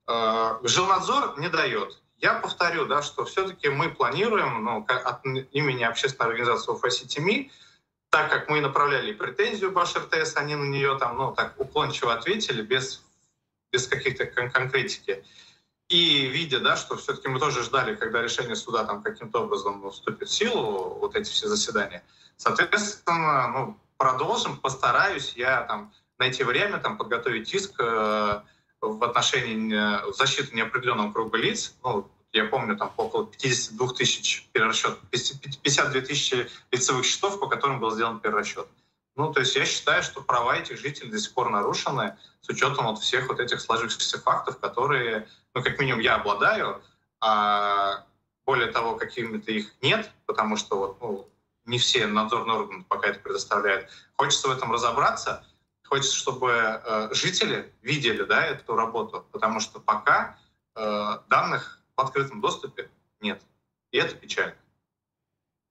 Э, 0.08 0.58
Жилнадзор 0.62 1.38
не 1.38 1.48
дает. 1.48 2.02
Я 2.18 2.34
повторю, 2.34 2.86
да, 2.86 3.02
что 3.02 3.24
все-таки 3.24 3.68
мы 3.68 3.90
планируем 3.90 4.64
ну, 4.64 4.84
от 4.88 5.24
имени 5.24 5.84
общественной 5.84 6.30
организации 6.30 6.72
УФСИТИМИ, 6.72 7.52
так 8.10 8.30
как 8.30 8.48
мы 8.48 8.60
направляли 8.60 9.12
претензию 9.12 9.70
Баш 9.70 9.94
РТС, 9.94 10.36
они 10.36 10.56
на 10.56 10.64
нее 10.64 10.98
там, 10.98 11.16
ну, 11.16 11.34
так 11.34 11.54
уклончиво 11.58 12.14
ответили, 12.14 12.62
без, 12.62 13.04
без 13.76 13.86
каких-то 13.86 14.24
кон- 14.26 14.50
конкретики. 14.50 15.22
И 15.88 16.26
видя, 16.26 16.60
да, 16.60 16.76
что 16.76 16.96
все-таки 16.96 17.28
мы 17.28 17.38
тоже 17.38 17.62
ждали, 17.62 17.94
когда 17.94 18.22
решение 18.22 18.56
суда 18.56 18.84
там 18.84 19.02
каким-то 19.02 19.42
образом 19.42 19.90
вступит 19.90 20.28
в 20.28 20.32
силу, 20.32 20.98
вот 21.00 21.14
эти 21.14 21.30
все 21.30 21.46
заседания, 21.46 22.02
соответственно, 22.36 23.48
ну, 23.48 23.78
продолжим, 23.98 24.56
постараюсь 24.56 25.34
я 25.36 25.62
там 25.62 25.92
найти 26.18 26.42
время, 26.42 26.78
там, 26.78 26.96
подготовить 26.96 27.52
иск 27.54 27.74
э, 27.78 28.40
в 28.80 29.04
отношении 29.04 29.76
э, 29.76 30.12
защиты 30.12 30.56
неопределенного 30.56 31.12
круга 31.12 31.36
лиц. 31.36 31.74
Ну, 31.84 32.10
я 32.32 32.46
помню, 32.46 32.76
там 32.76 32.92
около 32.96 33.26
52 33.26 33.88
тысяч 33.92 34.48
перерасчет, 34.52 34.98
52 35.10 36.00
тысячи 36.00 36.48
лицевых 36.72 37.04
счетов, 37.04 37.38
по 37.38 37.46
которым 37.46 37.78
был 37.78 37.90
сделан 37.90 38.20
перерасчет. 38.20 38.66
Ну, 39.16 39.32
то 39.32 39.40
есть 39.40 39.56
я 39.56 39.64
считаю, 39.64 40.02
что 40.02 40.22
права 40.22 40.56
этих 40.56 40.78
жителей 40.78 41.10
до 41.10 41.18
сих 41.18 41.32
пор 41.32 41.50
нарушены 41.50 42.16
с 42.42 42.48
учетом 42.48 42.86
вот 42.86 42.98
всех 42.98 43.28
вот 43.28 43.40
этих 43.40 43.60
сложившихся 43.60 44.20
фактов, 44.20 44.58
которые 44.58 45.26
ну, 45.56 45.62
как 45.62 45.78
минимум, 45.78 46.00
я 46.00 46.16
обладаю, 46.16 46.82
а 47.18 48.04
более 48.44 48.70
того, 48.70 48.96
какими-то 48.96 49.50
их 49.50 49.72
нет, 49.80 50.10
потому 50.26 50.56
что 50.56 50.76
вот, 50.78 51.00
ну, 51.00 51.28
не 51.64 51.78
все 51.78 52.06
надзорные 52.06 52.58
органы 52.58 52.84
пока 52.84 53.08
это 53.08 53.20
предоставляют. 53.20 53.88
Хочется 54.16 54.48
в 54.48 54.50
этом 54.50 54.70
разобраться, 54.70 55.46
хочется, 55.82 56.14
чтобы 56.14 56.50
э, 56.52 57.08
жители 57.12 57.72
видели 57.80 58.22
да, 58.22 58.44
эту 58.44 58.76
работу, 58.76 59.26
потому 59.32 59.60
что 59.60 59.80
пока 59.80 60.38
э, 60.74 61.18
данных 61.28 61.80
в 61.96 62.00
открытом 62.02 62.42
доступе 62.42 62.90
нет. 63.20 63.42
И 63.92 63.96
это 63.96 64.14
печально. 64.14 64.56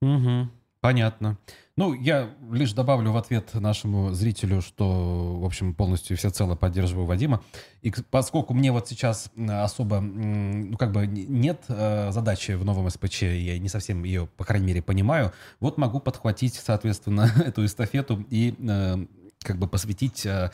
Угу, 0.02 0.50
понятно. 0.82 1.38
Ну, 1.78 1.94
я 1.94 2.34
лишь 2.52 2.72
добавлю 2.72 3.12
в 3.12 3.18
ответ 3.18 3.54
нашему 3.54 4.14
зрителю, 4.14 4.62
что, 4.62 5.38
в 5.38 5.44
общем, 5.44 5.74
полностью 5.74 6.16
всецело 6.16 6.56
поддерживаю 6.56 7.06
Вадима. 7.06 7.44
И 7.82 7.92
поскольку 8.10 8.54
мне 8.54 8.72
вот 8.72 8.88
сейчас 8.88 9.30
особо, 9.36 10.00
ну, 10.00 10.78
как 10.78 10.94
бы 10.94 11.06
нет 11.06 11.66
э, 11.68 12.14
задачи 12.14 12.54
в 12.54 12.64
новом 12.64 12.90
СПЧ, 12.90 13.24
я 13.24 13.60
не 13.60 13.68
совсем 13.68 14.06
ее, 14.06 14.28
по 14.38 14.46
крайней 14.46 14.68
мере, 14.68 14.82
понимаю, 14.82 15.34
вот 15.60 15.78
могу 15.78 16.00
подхватить, 16.00 16.54
соответственно, 16.54 17.30
эту 17.46 17.66
эстафету 17.66 18.26
и 18.30 18.56
э, 18.58 19.06
как 19.42 19.60
бы 19.60 19.68
посвятить 19.68 20.26
э, 20.26 20.52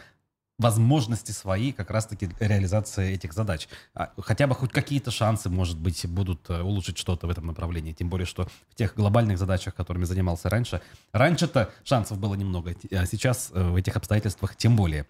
возможности 0.62 1.32
свои 1.32 1.72
как 1.72 1.92
раз-таки 1.92 2.30
реализации 2.40 3.14
этих 3.14 3.34
задач. 3.34 3.68
А, 3.94 4.12
хотя 4.20 4.48
бы 4.48 4.56
хоть 4.56 4.72
какие-то 4.72 5.12
шансы, 5.12 5.50
может 5.50 5.78
быть, 5.78 6.06
будут 6.06 6.50
э, 6.50 6.62
улучшить 6.62 6.98
что-то 6.98 7.28
в 7.28 7.30
этом 7.30 7.48
направлении. 7.48 7.92
Тем 7.92 8.10
более, 8.10 8.26
что 8.26 8.48
в 8.70 8.76
тех 8.76 8.96
глобальных 8.96 9.38
задачах, 9.38 9.76
которыми 9.76 10.06
занимался 10.06 10.50
раньше, 10.50 10.82
раньше-то 11.12 11.72
шансов 11.84 12.20
было 12.20 12.36
немного, 12.36 12.74
а 12.92 13.06
сейчас 13.06 13.52
э, 13.54 13.62
в 13.62 13.76
этих 13.76 13.98
обстоятельствах 13.98 14.56
тем 14.56 14.76
более. 14.76 15.06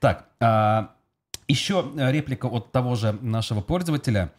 Так, 0.00 0.28
а, 0.40 0.94
еще 1.46 1.84
реплика 1.96 2.46
от 2.46 2.72
того 2.72 2.94
же 2.96 3.12
нашего 3.20 3.60
пользователя. 3.60 4.32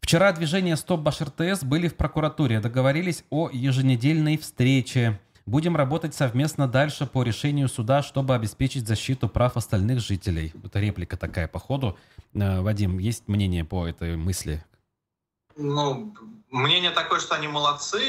Вчера 0.00 0.32
движение 0.32 0.76
«Стоп 0.76 1.00
Баш 1.00 1.20
РТС» 1.20 1.62
были 1.62 1.88
в 1.88 1.96
прокуратуре, 1.96 2.60
договорились 2.60 3.24
о 3.30 3.50
еженедельной 3.52 4.38
встрече. 4.38 5.20
Будем 5.46 5.76
работать 5.76 6.14
совместно 6.14 6.68
дальше 6.68 7.06
по 7.06 7.22
решению 7.22 7.68
суда, 7.68 8.02
чтобы 8.02 8.34
обеспечить 8.34 8.86
защиту 8.86 9.28
прав 9.28 9.56
остальных 9.56 10.00
жителей. 10.00 10.52
Это 10.64 10.80
реплика 10.80 11.16
такая 11.16 11.48
по 11.48 11.58
ходу. 11.58 11.98
Э, 12.34 12.60
Вадим, 12.60 12.98
есть 12.98 13.28
мнение 13.28 13.64
по 13.64 13.86
этой 13.86 14.16
мысли? 14.16 14.64
Ну, 15.56 16.14
мнение 16.50 16.90
такое, 16.90 17.20
что 17.20 17.34
они 17.34 17.48
молодцы. 17.48 18.00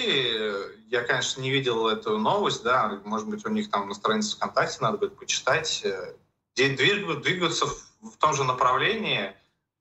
Я, 0.87 1.01
конечно, 1.01 1.41
не 1.41 1.51
видел 1.51 1.87
эту 1.87 2.17
новость, 2.17 2.63
да. 2.63 3.01
Может 3.05 3.27
быть, 3.27 3.45
у 3.45 3.49
них 3.49 3.69
там 3.69 3.87
на 3.87 3.93
странице 3.93 4.35
ВКонтакте 4.35 4.77
надо 4.81 4.97
будет 4.97 5.17
почитать. 5.17 5.85
Двигаются 6.55 7.65
в 7.65 8.17
том 8.17 8.33
же 8.33 8.43
направлении. 8.43 9.33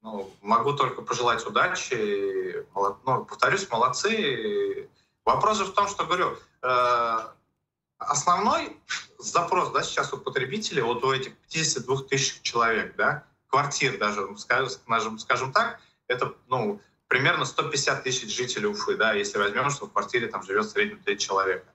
Ну, 0.03 0.31
могу 0.41 0.73
только 0.73 1.03
пожелать 1.03 1.47
удачи. 1.47 2.65
Ну, 2.75 3.25
повторюсь, 3.25 3.69
молодцы. 3.71 4.89
Вопрос 5.25 5.59
же 5.59 5.65
в 5.67 5.75
том, 5.75 5.89
что, 5.89 6.07
говорю, 6.07 6.37
э, 6.63 7.19
Основной 8.01 8.77
запрос 9.19 9.71
да, 9.73 9.83
сейчас 9.83 10.13
у 10.15 10.17
потребителей, 10.17 10.81
вот 10.81 11.05
у 11.05 11.13
этих 11.13 11.37
52 11.37 12.05
тысяч 12.05 12.41
человек, 12.41 12.97
да, 12.97 13.25
квартир 13.49 13.99
даже, 13.99 14.27
скажем, 14.39 15.19
скажем 15.19 15.53
так, 15.53 15.81
это 16.09 16.35
ну, 16.49 16.81
примерно 17.09 17.45
150 17.45 18.03
тысяч 18.03 18.35
жителей 18.35 18.69
Уфы, 18.69 18.97
да, 18.97 19.13
если 19.13 19.39
возьмем, 19.39 19.69
что 19.69 19.87
в 19.87 19.93
квартире 19.93 20.29
там 20.29 20.43
живет 20.43 20.65
в 20.65 20.71
среднем 20.71 20.99
3 21.01 21.19
человека. 21.19 21.67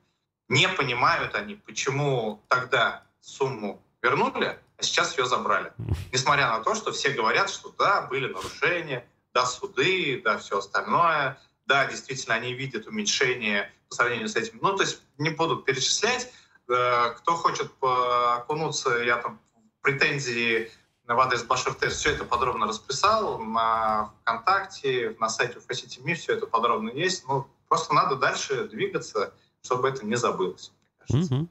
Не 0.50 0.68
понимают 0.68 1.36
они, 1.36 1.56
почему 1.56 2.42
тогда 2.48 3.04
сумму 3.22 3.84
вернули, 4.02 4.60
а 4.78 4.84
сейчас 4.84 5.18
ее 5.18 5.28
забрали. 5.28 5.74
Несмотря 6.12 6.50
на 6.50 6.60
то, 6.62 6.74
что 6.74 6.92
все 6.92 7.10
говорят, 7.12 7.52
что 7.52 7.72
да, 7.78 8.02
были 8.02 8.32
нарушения, 8.34 9.08
да, 9.34 9.46
суды, 9.46 10.22
да, 10.24 10.40
все 10.40 10.58
остальное, 10.58 11.38
да, 11.66 11.86
действительно, 11.86 12.36
они 12.36 12.54
видят 12.54 12.88
уменьшение 12.88 13.72
по 13.90 13.96
сравнению 13.96 14.30
с 14.30 14.36
этим. 14.36 14.60
Ну, 14.62 14.76
то 14.76 14.84
есть 14.84 15.02
не 15.18 15.30
буду 15.30 15.58
перечислять. 15.58 16.32
Э, 16.68 17.12
кто 17.18 17.36
хочет 17.36 17.72
окунуться, 17.82 18.98
я 19.04 19.18
там 19.18 19.40
претензии 19.82 20.72
в 21.08 21.20
адрес 21.20 21.44
Башар 21.44 21.76
все 21.90 22.12
это 22.12 22.26
подробно 22.26 22.66
расписал 22.66 23.38
на 23.40 24.12
ВКонтакте, 24.22 25.16
на 25.20 25.30
сайте 25.30 25.60
ФСТМИ 25.60 26.16
все 26.16 26.34
это 26.34 26.48
подробно 26.48 26.90
есть. 26.90 27.28
Ну, 27.28 27.46
просто 27.68 27.94
надо 27.94 28.16
дальше 28.16 28.68
двигаться, 28.68 29.34
чтобы 29.62 29.90
это 29.90 30.06
не 30.06 30.16
забылось. 30.16 30.72
Угу. 31.10 31.48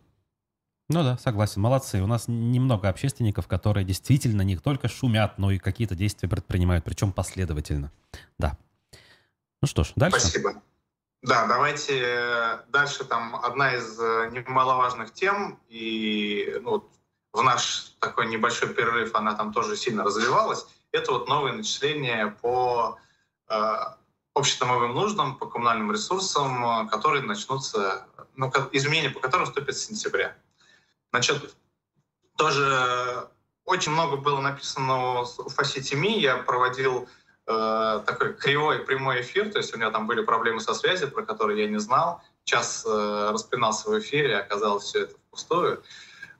Ну 0.90 1.02
да, 1.02 1.16
согласен. 1.18 1.62
Молодцы. 1.62 2.02
У 2.02 2.06
нас 2.06 2.24
немного 2.26 2.88
общественников, 2.88 3.46
которые 3.46 3.84
действительно 3.84 4.42
не 4.42 4.56
только 4.56 4.88
шумят, 4.88 5.38
но 5.38 5.50
и 5.50 5.58
какие-то 5.58 5.94
действия 5.94 6.28
предпринимают, 6.28 6.84
причем 6.84 7.12
последовательно. 7.12 7.92
Да. 8.38 8.58
Ну 9.64 9.66
что 9.66 9.82
ж, 9.82 9.92
дальше. 9.96 10.20
Спасибо. 10.20 10.62
Да, 11.22 11.46
давайте 11.46 11.98
э, 11.98 12.58
дальше. 12.68 13.02
Там 13.02 13.34
одна 13.34 13.74
из 13.74 13.98
э, 13.98 14.28
немаловажных 14.30 15.14
тем, 15.14 15.58
и 15.70 16.58
ну, 16.60 16.86
в 17.32 17.42
наш 17.42 17.94
такой 17.98 18.26
небольшой 18.26 18.74
перерыв 18.74 19.14
она 19.14 19.32
там 19.32 19.54
тоже 19.54 19.74
сильно 19.78 20.04
развивалась. 20.04 20.66
Это 20.92 21.12
вот 21.12 21.28
новые 21.28 21.54
начисления 21.54 22.36
по 22.42 22.98
э, 23.48 23.74
общедомовым 24.34 24.92
нуждам, 24.92 25.38
по 25.38 25.46
коммунальным 25.46 25.92
ресурсам, 25.92 26.86
которые 26.88 27.22
начнутся, 27.22 28.06
ну, 28.36 28.52
изменения 28.72 29.08
по 29.08 29.20
которым 29.20 29.46
вступят 29.46 29.78
с 29.78 29.86
сентября. 29.86 30.36
Значит, 31.10 31.56
тоже 32.36 33.30
очень 33.64 33.92
много 33.92 34.18
было 34.18 34.42
написано 34.42 35.22
в 35.22 35.48
Фасити.ми. 35.48 36.20
Я 36.20 36.36
проводил 36.36 37.08
э, 37.46 38.02
такой 38.06 38.34
кривой 38.34 38.80
прямой 38.80 39.20
эфир, 39.20 39.50
то 39.50 39.58
есть 39.58 39.74
у 39.74 39.76
меня 39.76 39.90
там 39.90 40.06
были 40.06 40.22
проблемы 40.22 40.60
со 40.60 40.74
связью, 40.74 41.10
про 41.10 41.22
которые 41.22 41.62
я 41.62 41.68
не 41.68 41.78
знал. 41.78 42.22
Час 42.44 42.84
э, 42.86 43.30
распинался 43.32 43.90
в 43.90 43.98
эфире, 43.98 44.38
оказалось 44.38 44.84
все 44.84 45.02
это 45.02 45.14
впустую. 45.14 45.82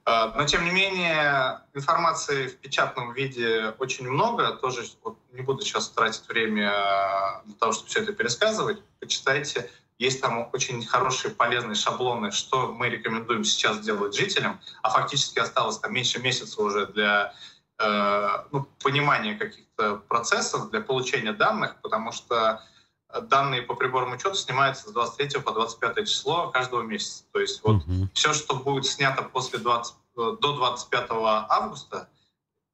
Э, 0.06 0.32
но, 0.34 0.44
тем 0.44 0.64
не 0.64 0.70
менее, 0.70 1.60
информации 1.72 2.48
в 2.48 2.56
печатном 2.58 3.12
виде 3.12 3.74
очень 3.78 4.08
много. 4.08 4.52
Тоже 4.52 4.84
вот, 5.02 5.18
не 5.32 5.42
буду 5.42 5.62
сейчас 5.62 5.88
тратить 5.90 6.28
время 6.28 6.70
э, 6.70 7.46
для 7.46 7.54
того, 7.54 7.72
чтобы 7.72 7.88
все 7.88 8.00
это 8.02 8.12
пересказывать. 8.12 8.82
Почитайте. 9.00 9.70
Есть 9.98 10.20
там 10.20 10.50
очень 10.52 10.84
хорошие, 10.84 11.32
полезные 11.32 11.76
шаблоны, 11.76 12.32
что 12.32 12.72
мы 12.72 12.88
рекомендуем 12.88 13.44
сейчас 13.44 13.78
делать 13.78 14.14
жителям. 14.14 14.60
А 14.82 14.90
фактически 14.90 15.38
осталось 15.38 15.78
там 15.78 15.94
меньше 15.94 16.20
месяца 16.20 16.60
уже 16.60 16.86
для 16.86 17.32
э, 17.32 17.53
ну, 17.78 18.68
понимания 18.78 19.34
каких 19.34 19.64
Э, 19.76 19.98
процессов 20.08 20.70
для 20.70 20.80
получения 20.80 21.32
данных, 21.32 21.80
потому 21.82 22.12
что 22.12 22.62
э, 23.08 23.20
данные 23.22 23.62
по 23.62 23.74
приборам 23.74 24.12
учета 24.12 24.37
снимаются 24.37 24.88
с 24.88 24.92
23 24.92 25.40
по 25.40 25.50
25 25.50 26.08
число 26.08 26.50
каждого 26.50 26.82
месяца. 26.82 27.24
То 27.32 27.40
есть 27.40 27.64
вот 27.64 27.84
uh-huh. 27.84 28.08
все, 28.14 28.32
что 28.32 28.54
будет 28.54 28.87
снято 28.87 29.22
после 29.22 29.58
20, 29.58 29.94
э, 29.94 30.37
до 30.40 30.52
25 30.52 31.10
августа, 31.10 32.08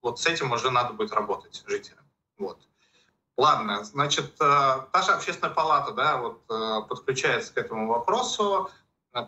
вот 0.02 0.20
с 0.20 0.26
этим 0.26 0.52
уже 0.52 0.70
надо 0.70 0.92
будет 0.92 1.12
работать 1.12 1.64
жителям. 1.66 2.04
Вот. 2.36 2.58
Ладно, 3.38 3.82
значит, 3.84 4.36
та 4.36 5.02
же 5.02 5.12
общественная 5.12 5.54
палата, 5.54 5.92
да, 5.92 6.18
вот 6.18 6.46
подключается 6.88 7.54
к 7.54 7.56
этому 7.56 7.88
вопросу. 7.88 8.70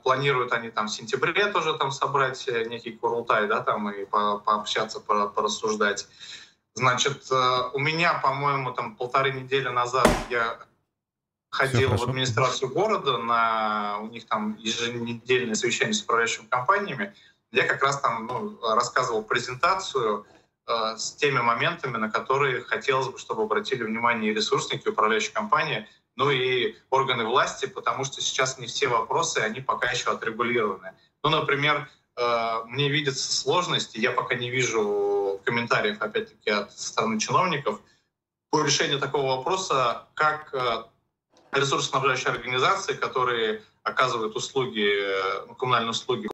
Планируют 0.05 0.53
они 0.53 0.71
там 0.71 0.87
в 0.87 0.93
сентябре 0.93 1.47
тоже 1.47 1.77
там 1.77 1.91
собрать 1.91 2.47
некий 2.67 2.93
курултай, 2.93 3.49
да, 3.49 3.61
там 3.63 3.91
и 3.91 4.05
по 4.05 4.39
пообщаться, 4.39 5.01
порассуждать. 5.01 6.07
Значит, 6.75 7.31
э, 7.31 7.71
у 7.75 7.79
меня, 7.79 8.15
по-моему, 8.15 8.73
там 8.73 8.97
полторы 8.97 9.33
недели 9.33 9.69
назад 9.69 10.09
я 10.31 10.59
ходил 11.51 11.97
в 11.97 12.03
администрацию 12.03 12.71
города, 12.71 13.19
на 13.19 13.99
у 14.01 14.07
них 14.07 14.27
там 14.27 14.57
еженедельное 14.59 15.55
совещание 15.55 15.93
с 15.93 16.03
управляющими 16.03 16.47
компаниями. 16.47 17.15
Я 17.51 17.67
как 17.67 17.83
раз 17.83 18.01
там 18.01 18.27
ну, 18.27 18.75
рассказывал 18.75 19.23
презентацию 19.23 20.25
э, 20.67 20.97
с 20.97 21.13
теми 21.13 21.41
моментами, 21.41 21.99
на 21.99 22.11
которые 22.11 22.63
хотелось 22.63 23.09
бы, 23.09 23.19
чтобы 23.19 23.43
обратили 23.43 23.83
внимание 23.83 24.33
и 24.33 24.35
ресурсники, 24.35 24.87
и 24.87 24.91
управляющие 24.91 25.35
компании, 25.35 25.87
ну 26.17 26.31
и 26.31 26.77
органы 26.91 27.25
власти, 27.25 27.67
потому 27.67 28.05
что 28.05 28.21
сейчас 28.21 28.59
не 28.59 28.67
все 28.67 28.89
вопросы, 28.89 29.39
они 29.39 29.61
пока 29.61 29.91
еще 29.91 30.11
отрегулированы. 30.11 30.93
Ну, 31.23 31.31
например, 31.31 31.89
э, 32.17 32.61
мне 32.67 32.89
видится 32.89 33.33
сложность, 33.33 33.95
я 33.95 34.13
пока 34.13 34.35
не 34.35 34.51
вижу 34.51 35.41
комментариев, 35.45 36.01
опять-таки, 36.01 36.51
от 36.51 36.73
стороны 36.73 37.19
чиновников 37.19 37.81
по 38.51 38.63
решению 38.63 38.99
такого 38.99 39.37
вопроса, 39.37 40.07
как 40.15 40.53
э, 40.55 40.85
ресурсоснабжающие 41.53 42.31
организации, 42.31 42.95
которые 42.95 43.63
оказывают 43.83 44.37
услуги, 44.37 44.87
э, 44.87 45.55
коммунальные 45.59 45.91
услуги 45.91 46.32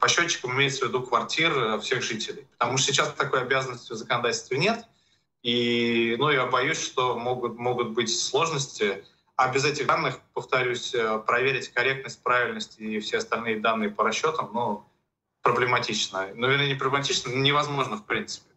по 0.00 0.08
счетчикам 0.08 0.52
имеется 0.52 0.84
в 0.84 0.88
виду 0.88 1.02
квартир 1.02 1.80
всех 1.80 2.02
жителей. 2.02 2.46
Потому 2.58 2.78
что 2.78 2.92
сейчас 2.92 3.12
такой 3.12 3.42
обязанности 3.42 3.92
в 3.92 3.96
законодательстве 3.96 4.58
нет. 4.58 4.84
И 5.42 6.16
ну, 6.18 6.30
я 6.30 6.46
боюсь, 6.46 6.82
что 6.82 7.18
могут, 7.18 7.58
могут 7.58 7.90
быть 7.90 8.16
сложности 8.16 9.04
а 9.36 9.52
без 9.52 9.64
этих 9.64 9.86
данных, 9.86 10.20
повторюсь, 10.32 10.94
э, 10.94 11.18
проверить 11.18 11.72
корректность, 11.72 12.22
правильность 12.22 12.78
и 12.78 13.00
все 13.00 13.18
остальные 13.18 13.60
данные 13.60 13.90
по 13.90 14.04
расчетам, 14.04 14.50
ну, 14.54 14.88
проблематично. 15.42 16.28
Ну, 16.34 16.48
вернее, 16.48 16.68
не 16.68 16.74
проблематично, 16.74 17.30
невозможно 17.30 17.96
в 17.96 18.04
принципе. 18.04 18.50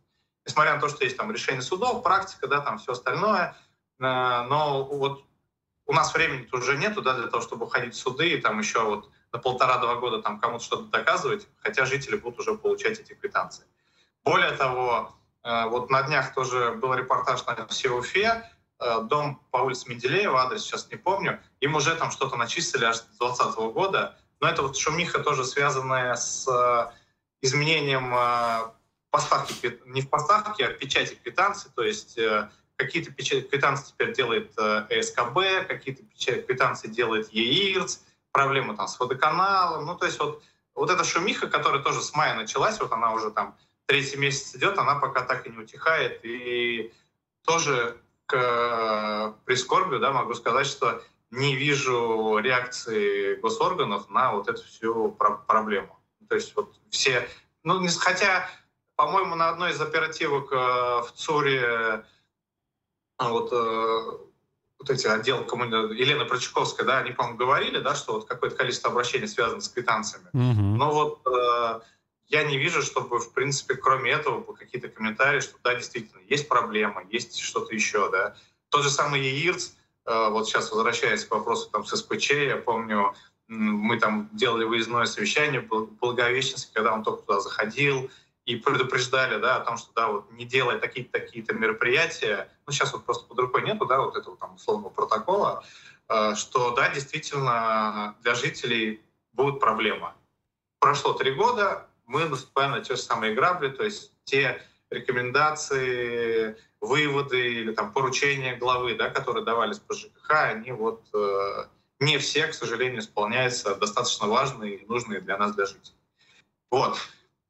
несмотря 0.45 0.75
на 0.75 0.81
то, 0.81 0.87
что 0.87 1.03
есть 1.03 1.17
там 1.17 1.31
решение 1.31 1.61
судов, 1.61 2.03
практика, 2.03 2.47
да, 2.47 2.61
там 2.61 2.77
все 2.77 2.93
остальное, 2.93 3.57
но 3.99 4.87
вот 4.89 5.25
у 5.85 5.93
нас 5.93 6.13
времени 6.13 6.47
уже 6.53 6.77
нету, 6.77 7.01
да, 7.01 7.15
для 7.15 7.27
того, 7.27 7.41
чтобы 7.41 7.69
ходить 7.69 7.95
в 7.95 7.97
суды 7.97 8.29
и 8.29 8.41
там 8.41 8.59
еще 8.59 8.83
вот 8.83 9.09
на 9.31 9.39
полтора-два 9.39 9.95
года 9.95 10.21
там 10.21 10.39
кому-то 10.39 10.63
что-то 10.63 10.83
доказывать, 10.83 11.47
хотя 11.59 11.85
жители 11.85 12.15
будут 12.15 12.39
уже 12.39 12.55
получать 12.55 12.99
эти 12.99 13.13
квитанции. 13.13 13.65
Более 14.23 14.51
того, 14.51 15.13
вот 15.43 15.89
на 15.89 16.03
днях 16.03 16.33
тоже 16.33 16.71
был 16.73 16.93
репортаж 16.93 17.45
на 17.45 17.67
Сеуфе, 17.69 18.43
Э, 18.79 19.01
дом 19.01 19.41
по 19.49 19.57
улице 19.57 19.89
Менделеева, 19.89 20.39
адрес 20.39 20.61
сейчас 20.61 20.89
не 20.91 20.97
помню, 20.97 21.39
им 21.61 21.75
уже 21.75 21.95
там 21.95 22.11
что-то 22.11 22.35
начислили 22.35 22.85
аж 22.85 22.97
с 22.97 23.01
2020 23.19 23.57
года. 23.73 24.17
Но 24.39 24.47
это 24.47 24.61
вот 24.61 24.77
шумиха 24.77 25.19
тоже 25.19 25.45
связанная 25.45 26.15
с 26.15 26.47
э, 26.47 26.91
изменением 27.41 28.13
э, 28.13 28.71
поставки, 29.09 29.79
не 29.85 30.01
в 30.01 30.09
поставке, 30.09 30.67
а 30.67 30.69
в 30.69 30.77
печати 30.77 31.15
квитанций, 31.15 31.71
то 31.75 31.81
есть 31.81 32.19
какие-то 32.75 33.11
квитанции 33.13 33.87
теперь 33.87 34.13
делает 34.13 34.51
СКБ, 34.51 35.67
какие-то 35.67 36.03
квитанции 36.43 36.89
делает 36.89 37.33
ЕИРЦ, 37.33 38.01
проблемы 38.37 38.77
там 38.77 38.87
с 38.87 38.99
водоканалом, 38.99 39.87
ну 39.87 39.95
то 39.95 40.05
есть 40.05 40.19
вот, 40.19 40.43
вот 40.75 40.91
эта 40.91 41.03
шумиха, 41.03 41.47
которая 41.47 41.81
тоже 41.81 42.01
с 42.01 42.13
мая 42.13 42.35
началась, 42.35 42.79
вот 42.79 42.91
она 42.91 43.11
уже 43.11 43.31
там 43.31 43.57
третий 43.87 44.17
месяц 44.17 44.53
идет, 44.53 44.77
она 44.77 44.99
пока 44.99 45.23
так 45.23 45.47
и 45.47 45.49
не 45.49 45.57
утихает, 45.57 46.19
и 46.23 46.93
тоже 47.43 47.97
к 48.27 48.35
э, 48.35 49.33
прискорбию 49.45 49.99
да, 49.99 50.11
могу 50.11 50.35
сказать, 50.35 50.67
что 50.67 51.01
не 51.31 51.55
вижу 51.55 52.37
реакции 52.37 53.33
госорганов 53.41 54.07
на 54.09 54.33
вот 54.33 54.47
эту 54.49 54.63
всю 54.63 55.09
про- 55.13 55.37
проблему. 55.47 55.97
То 56.29 56.35
есть 56.35 56.55
вот 56.55 56.75
все, 56.91 57.27
ну, 57.63 57.83
хотя, 57.97 58.47
по-моему, 58.95 59.33
на 59.33 59.49
одной 59.49 59.71
из 59.71 59.81
оперативок 59.81 60.51
э, 60.51 60.55
в 60.55 61.11
ЦУРе 61.15 61.59
э, 61.59 62.03
вот, 63.17 63.51
вот 64.79 64.89
эти 64.89 65.07
отдел 65.07 65.43
коммуни... 65.43 65.95
Елена 65.99 66.25
Прочаковская, 66.25 66.85
да, 66.85 66.99
они, 66.99 67.11
по-моему, 67.11 67.37
говорили, 67.37 67.79
да, 67.79 67.95
что 67.95 68.13
вот 68.13 68.27
какое-то 68.27 68.55
количество 68.55 68.91
обращений 68.91 69.27
связано 69.27 69.61
с 69.61 69.69
квитанциями. 69.69 70.29
Mm-hmm. 70.33 70.77
Но 70.77 70.91
вот 70.91 71.83
я 72.27 72.43
не 72.43 72.57
вижу, 72.57 72.81
чтобы, 72.81 73.19
в 73.19 73.33
принципе, 73.33 73.75
кроме 73.75 74.11
этого, 74.11 74.41
какие-то 74.53 74.89
комментарии, 74.89 75.39
что 75.39 75.57
да, 75.63 75.75
действительно, 75.75 76.19
есть 76.27 76.47
проблема, 76.47 77.03
есть 77.09 77.39
что-то 77.39 77.73
еще, 77.73 78.09
да. 78.11 78.35
Тот 78.69 78.83
же 78.83 78.89
самый 78.89 79.21
ЕИРЦ, 79.21 79.75
э, 80.05 80.29
вот 80.29 80.47
сейчас 80.47 80.71
возвращаясь 80.71 81.23
к 81.23 81.31
вопросу 81.31 81.69
там 81.69 81.85
с 81.85 81.95
СПЧ, 81.95 82.31
я 82.31 82.57
помню, 82.57 83.15
мы 83.47 83.97
там 83.97 84.29
делали 84.33 84.65
выездное 84.65 85.05
совещание 85.05 85.61
в 85.61 85.87
Благовещенске, 86.01 86.73
когда 86.73 86.93
он 86.93 87.03
только 87.03 87.21
туда 87.21 87.39
заходил, 87.39 88.11
и 88.47 88.55
предупреждали, 88.55 89.39
да, 89.39 89.57
о 89.57 89.59
том, 89.59 89.77
что, 89.77 89.91
да, 89.93 90.07
вот 90.07 90.31
не 90.31 90.45
делая 90.45 90.79
такие-то 90.79 91.19
такие-то 91.19 91.53
мероприятия, 91.53 92.49
ну, 92.65 92.71
сейчас 92.71 92.93
вот 92.93 93.05
просто 93.05 93.27
под 93.27 93.37
рукой 93.39 93.63
нету, 93.63 93.85
да, 93.85 93.99
вот 93.99 94.15
этого 94.15 94.37
там 94.37 94.55
условного 94.55 94.89
протокола, 94.89 95.65
э, 96.07 96.33
что, 96.35 96.71
да, 96.71 96.89
действительно, 96.89 98.15
для 98.21 98.35
жителей 98.35 99.01
будет 99.33 99.59
проблема. 99.59 100.15
Прошло 100.79 101.11
три 101.13 101.33
года, 101.33 101.87
мы 102.05 102.29
наступаем 102.29 102.71
на 102.71 102.79
те 102.79 102.95
же 102.95 103.01
самые 103.01 103.35
грабли, 103.35 103.67
то 103.67 103.83
есть 103.83 104.13
те 104.23 104.61
рекомендации, 104.89 106.55
выводы 106.79 107.53
или 107.53 107.73
там 107.73 107.91
поручения 107.91 108.55
главы, 108.55 108.95
да, 108.95 109.09
которые 109.09 109.43
давались 109.43 109.79
по 109.79 109.93
ЖКХ, 109.93 110.31
они 110.31 110.71
вот 110.71 111.03
э, 111.13 111.65
не 111.99 112.17
все, 112.17 112.47
к 112.47 112.53
сожалению, 112.53 113.01
исполняются 113.01 113.75
достаточно 113.75 114.27
важные 114.27 114.77
и 114.77 114.85
нужные 114.85 115.19
для 115.19 115.37
нас, 115.37 115.53
для 115.53 115.65
жителей. 115.65 115.97
Вот. 116.71 116.97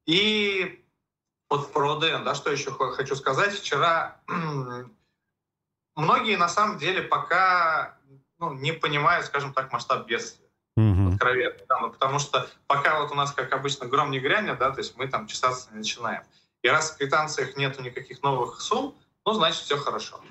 И 0.07 0.83
вот 1.49 1.71
про 1.73 1.93
ОДН, 1.93 2.23
да, 2.23 2.35
что 2.35 2.51
еще 2.51 2.71
хочу 2.71 3.15
сказать. 3.15 3.53
Вчера 3.53 4.19
многие 5.95 6.37
на 6.37 6.49
самом 6.49 6.77
деле 6.77 7.01
пока 7.01 7.97
ну, 8.39 8.53
не 8.53 8.71
понимают, 8.71 9.25
скажем 9.25 9.53
так, 9.53 9.71
масштаб 9.71 10.05
бедствия 10.07 10.47
угу. 10.77 11.13
откровенно. 11.13 11.59
Да, 11.67 11.79
ну, 11.79 11.89
потому 11.89 12.19
что 12.19 12.47
пока 12.67 13.01
вот 13.01 13.11
у 13.11 13.15
нас, 13.15 13.31
как 13.31 13.51
обычно, 13.53 13.87
гром 13.87 14.11
не 14.11 14.19
грянет, 14.19 14.59
да, 14.59 14.71
то 14.71 14.79
есть 14.79 14.95
мы 14.97 15.07
там 15.07 15.27
чесаться 15.27 15.69
не 15.71 15.79
начинаем. 15.79 16.23
И 16.61 16.69
раз 16.69 16.91
в 16.91 16.97
квитанциях 16.97 17.55
нету 17.55 17.81
никаких 17.81 18.23
новых 18.23 18.61
сумм, 18.61 18.95
ну, 19.25 19.33
значит, 19.33 19.61
все 19.61 19.77
хорошо. 19.77 20.21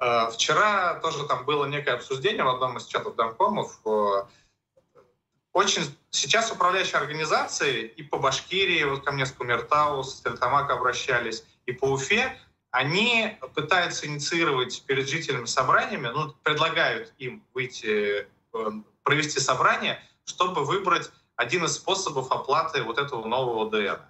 Э, 0.00 0.30
вчера 0.30 0.94
тоже 1.00 1.26
там 1.26 1.44
было 1.44 1.64
некое 1.64 1.94
обсуждение 1.94 2.44
в 2.44 2.48
одном 2.48 2.76
из 2.76 2.86
чатов 2.86 3.16
домкомов. 3.16 3.80
Э, 3.84 4.24
очень 5.52 5.82
сейчас 6.10 6.52
управляющие 6.52 6.96
организации 6.96 7.86
и 7.86 8.02
по 8.02 8.18
Башкирии, 8.18 8.84
вот 8.84 9.04
ко 9.04 9.12
мне 9.12 9.26
с 9.26 9.32
Кумертау, 9.32 10.04
с 10.04 10.20
Тельтамак 10.20 10.70
обращались, 10.70 11.44
и 11.66 11.72
по 11.72 11.86
Уфе, 11.86 12.38
они 12.70 13.38
пытаются 13.54 14.06
инициировать 14.06 14.82
перед 14.86 15.08
жителями 15.08 15.46
собраниями, 15.46 16.08
ну, 16.08 16.34
предлагают 16.42 17.12
им 17.18 17.42
выйти 17.54 18.26
э, 18.52 18.70
провести 19.02 19.40
собрание, 19.40 20.02
чтобы 20.24 20.64
выбрать 20.64 21.10
один 21.36 21.64
из 21.64 21.74
способов 21.74 22.30
оплаты 22.30 22.82
вот 22.82 22.98
этого 22.98 23.26
нового 23.26 23.66
ОДН. 23.66 24.02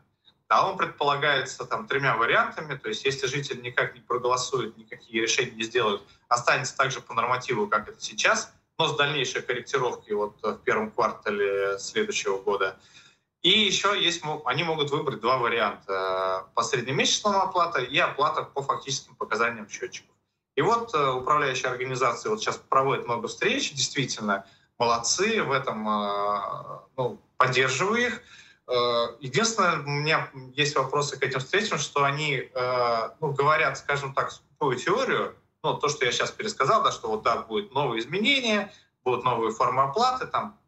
А 0.48 0.68
он 0.68 0.79
предполагается 0.79 1.66
там 1.66 1.87
тремя 1.87 2.16
вариантами, 2.16 2.74
то 2.74 2.88
есть 2.88 3.05
если 3.05 3.27
житель 3.27 3.61
никак 3.61 3.94
не 3.94 4.01
проголосует, 4.01 4.77
никакие 4.79 5.22
решения 5.22 5.51
не 5.51 5.62
сделают, 5.62 6.03
останется 6.29 6.74
также 6.74 7.01
по 7.01 7.12
нормативу, 7.12 7.68
как 7.68 7.88
это 7.88 8.01
сейчас, 8.01 8.53
но 8.78 8.88
с 8.88 8.96
дальнейшей 8.96 9.42
корректировкой 9.42 10.14
вот 10.14 10.36
в 10.42 10.58
первом 10.58 10.90
квартале 10.90 11.78
следующего 11.78 12.38
года. 12.38 12.78
И 13.42 13.50
еще 13.50 14.00
есть, 14.00 14.22
они 14.44 14.64
могут 14.64 14.90
выбрать 14.90 15.20
два 15.20 15.38
варианта. 15.38 16.46
По 16.54 16.62
среднемесячному 16.62 17.38
оплата 17.38 17.80
и 17.80 17.98
оплата 17.98 18.42
по 18.42 18.62
фактическим 18.62 19.14
показаниям 19.14 19.68
счетчиков. 19.68 20.14
И 20.56 20.60
вот 20.60 20.92
э, 20.92 21.10
управляющая 21.10 21.70
организация 21.70 22.30
вот 22.30 22.40
сейчас 22.40 22.56
проводит 22.56 23.06
много 23.06 23.28
встреч, 23.28 23.72
действительно, 23.72 24.44
молодцы 24.76 25.42
в 25.42 25.52
этом, 25.52 25.84
ну, 26.96 27.20
поддерживаю 27.36 28.06
их. 28.06 28.22
Э, 28.68 29.16
единственное, 29.20 29.80
у 29.80 29.88
меня 29.88 30.30
есть 30.54 30.76
вопросы 30.76 31.18
к 31.18 31.22
этим 31.22 31.40
встречам, 31.40 31.78
что 31.78 32.04
они 32.04 32.50
э, 32.52 33.10
ну, 33.20 33.32
говорят, 33.32 33.78
скажем 33.78 34.12
так, 34.12 34.30
скупую 34.30 34.76
теорию, 34.76 35.36
ну, 35.62 35.75
то, 35.75 35.88
что 35.88 36.05
я 36.05 36.12
сейчас 36.12 36.31
пересказал, 36.31 36.83
да, 36.83 36.92
что 36.92 37.09
вот 37.09 37.23
да, 37.23 37.42
будет 37.42 37.73
новые 37.73 38.01
изменения, 38.01 38.73
будут 39.05 39.25
новые 39.25 39.53
формы 39.53 39.83
оплаты, 39.83 40.27
там, 40.27 40.59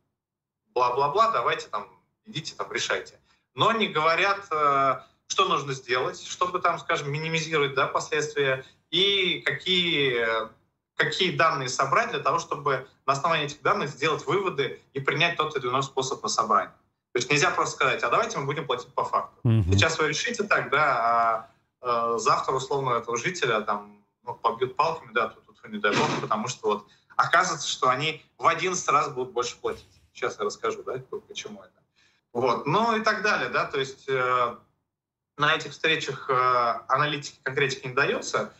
бла-бла-бла, 0.74 1.30
давайте 1.30 1.68
там, 1.68 1.88
идите 2.26 2.54
там, 2.56 2.72
решайте. 2.72 3.20
Но 3.54 3.72
не 3.72 3.88
говорят, 3.88 4.46
э, 4.50 5.00
что 5.26 5.48
нужно 5.48 5.72
сделать, 5.72 6.22
чтобы 6.22 6.60
там, 6.60 6.78
скажем, 6.78 7.10
минимизировать 7.10 7.74
да, 7.74 7.86
последствия 7.86 8.64
и 8.90 9.40
какие 9.40 10.50
какие 11.00 11.34
данные 11.34 11.70
собрать 11.70 12.10
для 12.10 12.20
того, 12.20 12.38
чтобы 12.38 12.86
на 13.06 13.14
основании 13.14 13.46
этих 13.46 13.62
данных 13.62 13.88
сделать 13.88 14.26
выводы 14.26 14.82
и 14.92 15.00
принять 15.00 15.36
тот 15.36 15.56
или 15.56 15.66
иной 15.66 15.82
способ 15.82 16.22
на 16.22 16.28
собрание. 16.28 16.74
То 17.12 17.18
есть 17.18 17.30
нельзя 17.30 17.50
просто 17.50 17.76
сказать, 17.76 18.02
а 18.02 18.10
давайте 18.10 18.38
мы 18.38 18.44
будем 18.44 18.66
платить 18.66 18.92
по 18.92 19.04
факту. 19.04 19.40
Mm-hmm. 19.44 19.72
Сейчас 19.72 19.98
вы 19.98 20.08
решите 20.08 20.44
так, 20.44 20.70
да, 20.70 21.48
а 21.82 22.14
э, 22.14 22.18
завтра 22.18 22.52
условно 22.52 22.90
этого 22.90 23.16
жителя 23.16 23.62
там 23.62 23.99
ну, 24.24 24.34
побьют 24.34 24.76
палками, 24.76 25.12
да, 25.12 25.28
тут, 25.28 25.44
тут 25.46 25.68
не 25.68 25.78
дай 25.78 25.96
бог, 25.96 26.08
потому 26.20 26.48
что 26.48 26.68
вот 26.68 26.86
оказывается, 27.16 27.68
что 27.68 27.88
они 27.88 28.24
в 28.38 28.46
11 28.46 28.88
раз 28.88 29.10
будут 29.10 29.32
больше 29.32 29.56
платить. 29.56 30.00
Сейчас 30.12 30.38
я 30.38 30.44
расскажу, 30.44 30.82
да, 30.82 31.00
почему 31.28 31.62
это. 31.62 31.72
Вот, 32.32 32.66
ну 32.66 32.96
и 32.96 33.02
так 33.02 33.22
далее, 33.22 33.48
да, 33.48 33.64
то 33.66 33.78
есть 33.78 34.08
э, 34.08 34.56
на 35.36 35.54
этих 35.54 35.72
встречах 35.72 36.30
э, 36.30 36.34
аналитики 36.88 37.38
конкретики 37.42 37.88
не 37.88 37.94
дается, 37.94 38.52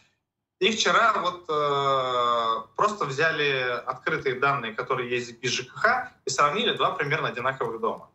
и 0.58 0.72
вчера 0.72 1.14
вот 1.20 1.44
э, 1.48 2.68
просто 2.76 3.04
взяли 3.04 3.80
открытые 3.86 4.40
данные, 4.40 4.74
которые 4.74 5.08
есть 5.08 5.38
из 5.40 5.52
ЖКХ, 5.52 6.10
и 6.24 6.30
сравнили 6.30 6.76
два 6.76 6.92
примерно 6.92 7.28
одинаковых 7.28 7.80
дома. 7.80 8.10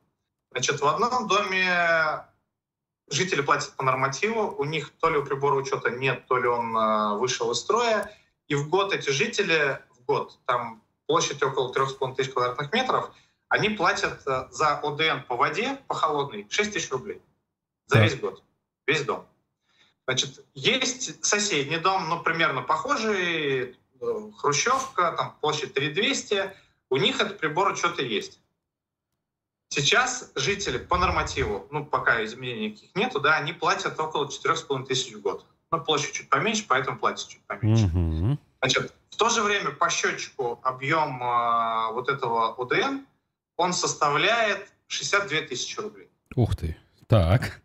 Значит, 0.51 0.79
в 0.79 0.88
одном 0.88 1.27
доме 1.27 2.25
жители 3.09 3.41
платят 3.41 3.75
по 3.75 3.83
нормативу, 3.83 4.55
у 4.57 4.63
них 4.63 4.91
то 4.99 5.09
ли 5.09 5.17
у 5.17 5.25
прибора 5.25 5.55
учета 5.55 5.89
нет, 5.91 6.25
то 6.27 6.37
ли 6.37 6.47
он 6.47 6.75
э, 6.75 7.17
вышел 7.17 7.51
из 7.51 7.59
строя, 7.59 8.11
и 8.47 8.55
в 8.55 8.69
год 8.69 8.93
эти 8.93 9.09
жители, 9.09 9.79
в 9.91 10.05
год, 10.05 10.39
там 10.45 10.81
площадь 11.07 11.41
около 11.43 11.71
3,5 11.71 12.15
тысяч 12.15 12.31
квадратных 12.31 12.73
метров, 12.73 13.11
они 13.49 13.69
платят 13.69 14.21
э, 14.25 14.47
за 14.51 14.79
ОДН 14.79 15.25
по 15.27 15.35
воде, 15.35 15.77
по 15.87 15.93
холодной, 15.93 16.47
6 16.49 16.73
тысяч 16.73 16.91
рублей 16.91 17.21
за 17.87 18.01
весь 18.01 18.19
год, 18.19 18.43
весь 18.87 19.03
дом. 19.03 19.27
Значит, 20.07 20.45
есть 20.53 21.23
соседний 21.25 21.77
дом, 21.77 22.09
ну, 22.09 22.21
примерно 22.21 22.61
похожий, 22.61 23.75
э, 24.01 24.31
хрущевка, 24.37 25.11
там 25.11 25.35
площадь 25.41 25.73
3200, 25.73 26.53
у 26.89 26.97
них 26.97 27.19
этот 27.19 27.39
прибор 27.39 27.71
учета 27.71 28.01
есть. 28.01 28.39
Сейчас 29.69 30.32
жители 30.36 30.78
по 30.78 30.97
нормативу, 30.97 31.67
ну, 31.71 31.86
пока 31.86 32.23
изменений 32.23 32.69
никаких 32.69 32.95
нету, 32.95 33.19
да, 33.19 33.38
они 33.38 33.54
платят 33.54 33.99
около 33.99 34.25
4,5 34.25 34.86
тысяч 34.86 35.13
в 35.13 35.21
год. 35.21 35.45
Ну, 35.71 35.82
площадь 35.82 36.13
чуть 36.13 36.30
поменьше, 36.30 36.65
поэтому 36.67 36.97
платят 36.97 37.28
чуть 37.28 37.41
поменьше. 37.45 37.86
Mm-hmm. 37.86 38.38
Значит, 38.62 38.93
в 39.10 39.15
то 39.17 39.30
же 39.30 39.41
время 39.41 39.71
по 39.71 39.89
счетчику 39.89 40.60
объем 40.63 41.21
э, 41.21 41.93
вот 41.93 42.10
этого 42.10 42.56
ОДН, 42.62 43.06
он 43.58 43.73
составляет 43.73 44.67
62 44.88 45.41
тысячи 45.41 45.80
рублей. 45.80 46.10
Ух 46.36 46.56
ты, 46.56 46.78
так. 47.08 47.62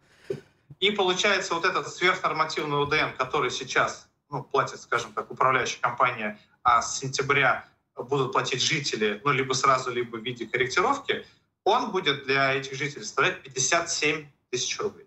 И 0.78 0.90
получается 0.90 1.54
вот 1.54 1.64
этот 1.64 1.88
сверхнормативный 1.88 2.82
УДН, 2.82 3.16
который 3.18 3.50
сейчас 3.50 4.08
ну, 4.30 4.42
платит, 4.42 4.80
скажем 4.80 5.12
так, 5.12 5.30
управляющая 5.30 5.80
компания, 5.80 6.38
а 6.62 6.80
с 6.82 6.98
сентября 6.98 7.66
будут 7.96 8.32
платить 8.32 8.62
жители, 8.62 9.20
ну, 9.24 9.32
либо 9.32 9.52
сразу, 9.52 9.90
либо 9.90 10.16
в 10.16 10.22
виде 10.22 10.46
корректировки, 10.46 11.26
он 11.64 11.90
будет 11.90 12.24
для 12.24 12.54
этих 12.54 12.74
жителей 12.74 13.02
составлять 13.02 13.42
57 13.42 14.26
тысяч 14.50 14.78
рублей. 14.78 15.06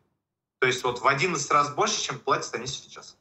То 0.60 0.68
есть 0.68 0.84
вот 0.84 1.00
в 1.00 1.08
11 1.08 1.52
раз 1.52 1.74
больше, 1.74 2.02
чем 2.02 2.20
платят 2.20 2.54
они 2.56 2.68
сейчас. 2.68 3.18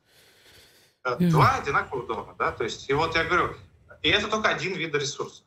Э, 1.04 1.16
два 1.18 1.56
одинаковых 1.56 2.06
дома, 2.06 2.34
да, 2.38 2.52
то 2.52 2.64
есть, 2.64 2.88
и 2.88 2.92
вот 2.92 3.16
я 3.16 3.24
говорю, 3.24 3.56
и 4.02 4.08
это 4.08 4.28
только 4.28 4.48
один 4.48 4.74
вид 4.74 4.94
ресурса. 4.94 5.42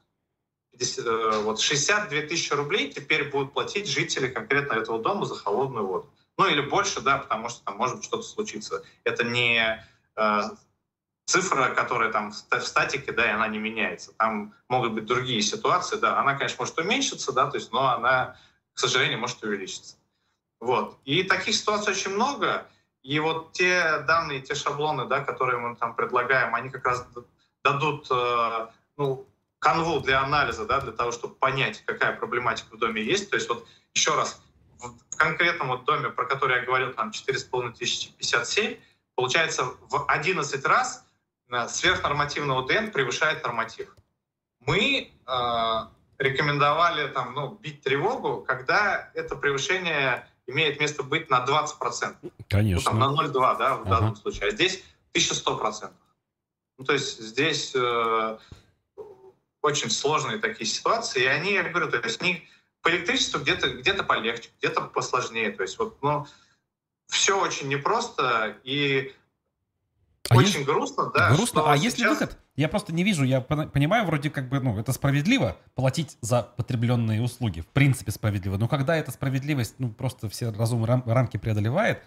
Э, 0.73 1.41
вот 1.43 1.61
62 1.61 2.21
тысячи 2.23 2.51
рублей 2.51 2.91
теперь 2.91 3.29
будут 3.29 3.53
платить 3.53 3.87
жители 3.87 4.27
конкретно 4.27 4.73
этого 4.73 5.01
дома 5.01 5.25
за 5.25 5.35
холодную 5.35 5.85
воду. 5.85 6.09
Ну 6.37 6.47
или 6.47 6.61
больше, 6.61 6.99
да, 6.99 7.19
потому 7.19 7.47
что 7.47 7.63
там 7.63 7.77
может 7.77 8.03
что-то 8.03 8.23
случиться. 8.23 8.83
Это 9.05 9.23
не 9.23 9.81
э, 10.17 10.41
цифра, 11.25 11.69
которая 11.69 12.11
там 12.11 12.31
в 12.31 12.61
статике, 12.61 13.11
да, 13.11 13.25
и 13.25 13.33
она 13.33 13.47
не 13.47 13.57
меняется. 13.57 14.13
Там 14.13 14.53
могут 14.69 14.93
быть 14.93 15.05
другие 15.05 15.41
ситуации, 15.41 15.97
да, 15.97 16.19
она, 16.19 16.35
конечно, 16.35 16.57
может 16.59 16.77
уменьшиться, 16.77 17.31
да, 17.33 17.49
то 17.49 17.57
есть, 17.57 17.71
но 17.71 17.87
она, 17.89 18.37
к 18.73 18.79
сожалению, 18.79 19.19
может 19.19 19.43
увеличиться. 19.43 19.97
Вот. 20.59 20.97
И 21.05 21.23
таких 21.23 21.55
ситуаций 21.55 21.93
очень 21.93 22.11
много. 22.11 22.67
И 23.03 23.19
вот 23.19 23.53
те 23.53 23.99
данные, 24.07 24.41
те 24.41 24.55
шаблоны, 24.55 25.05
да, 25.05 25.21
которые 25.23 25.59
мы 25.59 25.75
там 25.75 25.95
предлагаем, 25.95 26.55
они 26.55 26.69
как 26.69 26.85
раз 26.85 27.07
дадут 27.63 28.07
э, 28.09 28.67
ну, 28.97 29.27
канву 29.59 29.99
для 29.99 30.23
анализа, 30.23 30.65
да, 30.65 30.79
для 30.81 30.91
того, 30.91 31.11
чтобы 31.11 31.35
понять, 31.35 31.83
какая 31.85 32.15
проблематика 32.15 32.75
в 32.75 32.79
доме 32.79 33.03
есть. 33.03 33.29
То 33.29 33.35
есть 33.35 33.47
вот 33.49 33.67
еще 33.93 34.15
раз, 34.15 34.41
в 34.79 35.17
конкретном 35.17 35.67
вот 35.69 35.85
доме, 35.85 36.09
про 36.09 36.25
который 36.25 36.57
я 36.57 36.65
говорил, 36.65 36.93
там 36.93 37.09
4,5 37.09 37.73
тысячи 37.77 38.11
57, 38.13 38.77
получается 39.15 39.65
в 39.65 40.05
11 40.07 40.65
раз 40.65 41.04
э, 41.49 41.67
сверхнормативный 41.67 42.57
УДН 42.57 42.91
превышает 42.91 43.43
норматив. 43.43 43.95
Мы 44.59 45.11
э, 45.27 45.87
рекомендовали 46.17 47.07
там, 47.07 47.33
ну, 47.33 47.55
бить 47.55 47.81
тревогу, 47.81 48.41
когда 48.41 49.11
это 49.13 49.35
превышение 49.35 50.27
имеет 50.47 50.79
место 50.79 51.03
быть 51.03 51.29
на 51.29 51.43
20%. 51.45 52.31
Конечно. 52.49 52.91
Ну, 52.93 52.99
там, 52.99 53.15
на 53.15 53.21
0,2, 53.21 53.57
да, 53.57 53.75
в 53.77 53.81
ага. 53.81 53.89
данном 53.89 54.15
случае. 54.15 54.47
А 54.47 54.51
здесь 54.51 54.83
1100%. 55.13 55.91
Ну, 56.77 56.85
то 56.85 56.93
есть 56.93 57.19
здесь 57.19 57.73
э, 57.75 58.37
очень 59.61 59.89
сложные 59.89 60.39
такие 60.39 60.67
ситуации, 60.67 61.23
и 61.23 61.27
они, 61.27 61.53
я 61.53 61.63
говорю, 61.63 61.89
то 61.89 61.97
есть 61.97 62.21
они 62.21 62.47
по 62.81 62.89
электричеству 62.89 63.39
где-то 63.39 63.69
где 63.69 63.93
полегче, 63.93 64.49
где-то 64.59 64.81
посложнее. 64.81 65.51
То 65.51 65.63
есть 65.63 65.79
вот, 65.79 66.01
ну, 66.01 66.27
все 67.07 67.39
очень 67.39 67.67
непросто 67.67 68.57
и 68.63 69.13
а 70.29 70.37
очень 70.37 70.59
есть... 70.59 70.65
грустно, 70.65 71.11
да. 71.13 71.33
Грустно. 71.33 71.61
А 71.61 71.75
сейчас... 71.75 71.83
есть 71.83 71.99
ли 71.99 72.07
выход? 72.07 72.37
Я 72.55 72.69
просто 72.69 72.93
не 72.93 73.03
вижу, 73.03 73.23
я 73.23 73.41
понимаю, 73.41 74.05
вроде 74.05 74.29
как 74.29 74.49
бы, 74.49 74.59
ну, 74.59 74.79
это 74.79 74.91
справедливо 74.91 75.57
платить 75.75 76.17
за 76.21 76.41
потребленные 76.43 77.21
услуги, 77.21 77.61
в 77.61 77.67
принципе 77.67 78.11
справедливо. 78.11 78.57
Но 78.57 78.67
когда 78.67 78.95
эта 78.95 79.11
справедливость, 79.11 79.75
ну, 79.77 79.89
просто 79.89 80.29
все 80.29 80.51
разумные 80.51 80.87
рам- 80.87 81.03
рамки 81.05 81.37
преодолевает, 81.37 82.01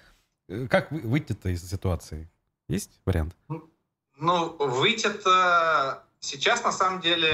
э, 0.48 0.66
как 0.68 0.90
выйти-то 0.90 1.50
из 1.50 1.68
ситуации? 1.68 2.30
Есть 2.68 3.00
вариант? 3.04 3.36
Ну, 3.48 3.70
ну 4.16 4.56
выйти-то 4.58 6.02
сейчас, 6.20 6.64
на 6.64 6.72
самом 6.72 7.00
деле, 7.00 7.32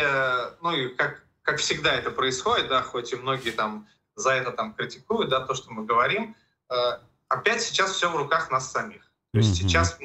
ну, 0.60 0.72
и 0.72 0.88
как, 0.94 1.24
как 1.42 1.58
всегда 1.58 1.92
это 1.92 2.10
происходит, 2.10 2.68
да, 2.68 2.82
хоть 2.82 3.12
и 3.12 3.16
многие 3.16 3.50
там 3.50 3.86
за 4.16 4.30
это 4.30 4.52
там 4.52 4.74
критикуют, 4.74 5.30
да, 5.30 5.40
то, 5.40 5.54
что 5.54 5.72
мы 5.72 5.84
говорим, 5.84 6.36
э, 6.70 6.74
опять 7.28 7.62
сейчас 7.62 7.92
все 7.92 8.10
в 8.10 8.16
руках 8.16 8.50
нас 8.50 8.70
самих. 8.70 9.13
То 9.34 9.38
есть 9.38 9.50
mm-hmm. 9.50 9.66
сейчас 9.66 9.98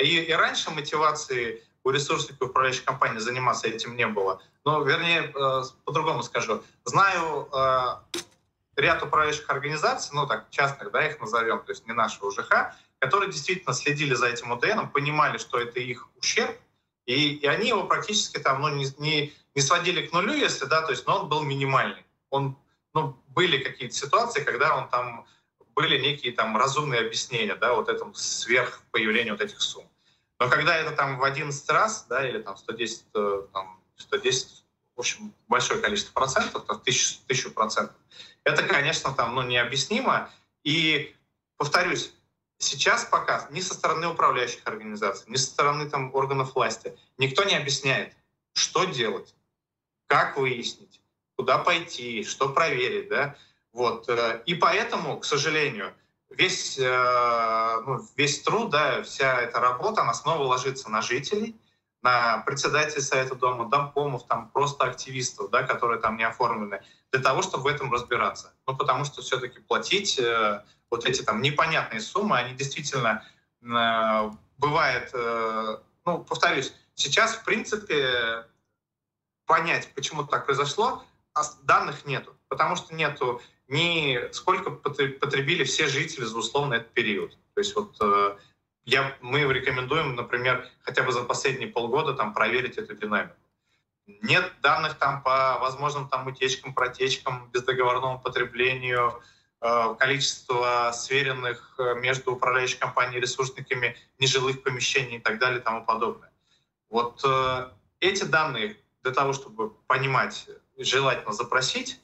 и, 0.00 0.18
и 0.18 0.32
раньше 0.32 0.70
мотивации 0.70 1.64
у 1.82 1.90
ресурсных 1.90 2.40
управляющих 2.40 2.84
компаний 2.84 3.18
заниматься 3.18 3.66
этим 3.66 3.96
не 3.96 4.06
было. 4.06 4.40
Но, 4.64 4.84
вернее, 4.84 5.32
э, 5.34 5.62
по-другому 5.84 6.22
скажу. 6.22 6.62
Знаю 6.84 7.48
э, 7.52 8.20
ряд 8.76 9.02
управляющих 9.02 9.50
организаций, 9.50 10.10
ну 10.14 10.28
так, 10.28 10.48
частных, 10.50 10.92
да, 10.92 11.04
их 11.08 11.18
назовем, 11.18 11.58
то 11.64 11.72
есть 11.72 11.88
не 11.88 11.92
нашего 11.92 12.28
УЖХ, 12.28 12.72
которые 13.00 13.32
действительно 13.32 13.74
следили 13.74 14.14
за 14.14 14.28
этим 14.28 14.52
ОДН, 14.52 14.86
понимали, 14.92 15.38
что 15.38 15.58
это 15.58 15.80
их 15.80 16.08
ущерб, 16.16 16.56
и, 17.06 17.34
и 17.34 17.46
они 17.46 17.70
его 17.70 17.82
практически 17.82 18.38
там, 18.38 18.60
ну, 18.62 18.68
не, 18.68 18.86
не, 18.98 19.32
не 19.56 19.60
сводили 19.60 20.06
к 20.06 20.12
нулю, 20.12 20.34
если, 20.34 20.66
да, 20.66 20.82
то 20.82 20.92
есть, 20.92 21.04
но 21.04 21.22
он 21.22 21.28
был 21.28 21.42
минимальный. 21.42 22.04
Он, 22.30 22.56
ну, 22.94 23.16
были 23.30 23.58
какие-то 23.58 23.96
ситуации, 23.96 24.44
когда 24.44 24.76
он 24.76 24.88
там 24.88 25.26
были 25.78 25.96
некие 25.96 26.32
там 26.32 26.56
разумные 26.56 27.02
объяснения, 27.02 27.54
да, 27.54 27.72
вот 27.74 27.88
этому 27.88 28.12
сверх 28.12 28.82
появлению 28.90 29.34
вот 29.34 29.40
этих 29.40 29.60
сумм. 29.60 29.88
Но 30.40 30.48
когда 30.48 30.76
это 30.76 30.90
там 30.90 31.18
в 31.18 31.22
11 31.22 31.70
раз, 31.70 32.04
да, 32.08 32.28
или 32.28 32.42
там 32.42 32.56
110, 32.56 33.04
э, 33.14 33.42
там, 33.52 33.80
110 33.96 34.64
в 34.96 34.98
общем, 34.98 35.32
большое 35.46 35.80
количество 35.80 36.12
процентов, 36.12 36.64
там, 36.66 36.80
тысячу, 36.80 37.20
тысячу 37.28 37.52
процентов, 37.52 37.94
это, 38.42 38.64
конечно, 38.64 39.12
там, 39.12 39.36
ну, 39.36 39.42
необъяснимо. 39.42 40.28
И, 40.64 41.14
повторюсь, 41.56 42.12
сейчас 42.58 43.04
пока 43.04 43.46
ни 43.52 43.60
со 43.60 43.74
стороны 43.74 44.08
управляющих 44.08 44.62
организаций, 44.64 45.30
ни 45.30 45.36
со 45.36 45.46
стороны 45.46 45.88
там, 45.88 46.12
органов 46.12 46.56
власти 46.56 46.98
никто 47.18 47.44
не 47.44 47.54
объясняет, 47.54 48.16
что 48.52 48.82
делать, 48.82 49.32
как 50.08 50.38
выяснить, 50.38 51.00
куда 51.36 51.58
пойти, 51.58 52.24
что 52.24 52.48
проверить, 52.48 53.08
да, 53.08 53.36
вот. 53.78 54.08
Э, 54.08 54.42
и 54.44 54.54
поэтому, 54.54 55.20
к 55.20 55.24
сожалению, 55.24 55.94
весь, 56.30 56.76
э, 56.80 57.80
ну, 57.86 58.04
весь 58.16 58.42
труд, 58.42 58.70
да, 58.70 59.04
вся 59.04 59.40
эта 59.40 59.60
работа, 59.60 60.02
она 60.02 60.14
снова 60.14 60.42
ложится 60.42 60.90
на 60.90 61.00
жителей, 61.00 61.54
на 62.02 62.38
председателей 62.38 63.02
совета 63.02 63.36
дома, 63.36 63.68
домкомов, 63.68 64.26
там 64.26 64.50
просто 64.50 64.84
активистов, 64.84 65.50
да, 65.50 65.62
которые 65.62 66.00
там 66.00 66.16
не 66.16 66.24
оформлены, 66.24 66.82
для 67.12 67.22
того, 67.22 67.40
чтобы 67.40 67.62
в 67.62 67.66
этом 67.68 67.92
разбираться. 67.92 68.52
Ну, 68.66 68.76
потому 68.76 69.04
что 69.04 69.22
все-таки 69.22 69.60
платить 69.60 70.18
э, 70.18 70.64
вот 70.90 71.04
эти 71.06 71.22
там 71.22 71.40
непонятные 71.40 72.00
суммы, 72.00 72.36
они 72.36 72.54
действительно 72.54 73.24
э, 73.62 74.30
бывает, 74.56 75.10
э, 75.12 75.78
ну, 76.04 76.24
повторюсь, 76.24 76.74
сейчас, 76.96 77.36
в 77.36 77.44
принципе, 77.44 78.44
понять, 79.46 79.88
почему 79.94 80.24
так 80.24 80.46
произошло, 80.46 81.04
данных 81.62 82.04
нету, 82.06 82.36
потому 82.48 82.74
что 82.74 82.92
нету 82.92 83.40
ни 83.68 84.32
сколько 84.32 84.70
потребили 84.70 85.64
все 85.64 85.86
жители 85.86 86.24
за 86.24 86.38
условно 86.38 86.74
этот 86.74 86.90
период. 86.92 87.36
То 87.54 87.60
есть 87.60 87.76
вот 87.76 87.96
э, 88.00 88.36
я, 88.84 89.16
мы 89.20 89.40
рекомендуем, 89.40 90.16
например, 90.16 90.66
хотя 90.80 91.02
бы 91.02 91.12
за 91.12 91.22
последние 91.24 91.68
полгода 91.68 92.14
там 92.14 92.32
проверить 92.32 92.78
эту 92.78 92.94
динамику. 92.94 93.36
Нет 94.06 94.50
данных 94.62 94.94
там 94.94 95.22
по 95.22 95.58
возможным 95.60 96.08
там 96.08 96.26
утечкам, 96.26 96.72
протечкам, 96.72 97.50
бездоговорному 97.52 98.18
потреблению, 98.20 99.22
э, 99.60 99.94
количество 99.98 100.90
сверенных 100.94 101.74
э, 101.78 101.94
между 101.96 102.32
управляющей 102.32 102.78
компанией 102.78 103.20
ресурсниками 103.20 103.96
нежилых 104.18 104.62
помещений 104.62 105.18
и 105.18 105.20
так 105.20 105.38
далее 105.38 105.60
и 105.60 105.62
тому 105.62 105.84
подобное. 105.84 106.32
Вот 106.88 107.22
эти 108.00 108.24
данные 108.24 108.78
для 109.02 109.12
того, 109.12 109.34
чтобы 109.34 109.68
понимать, 109.86 110.48
желательно 110.78 111.34
запросить, 111.34 112.00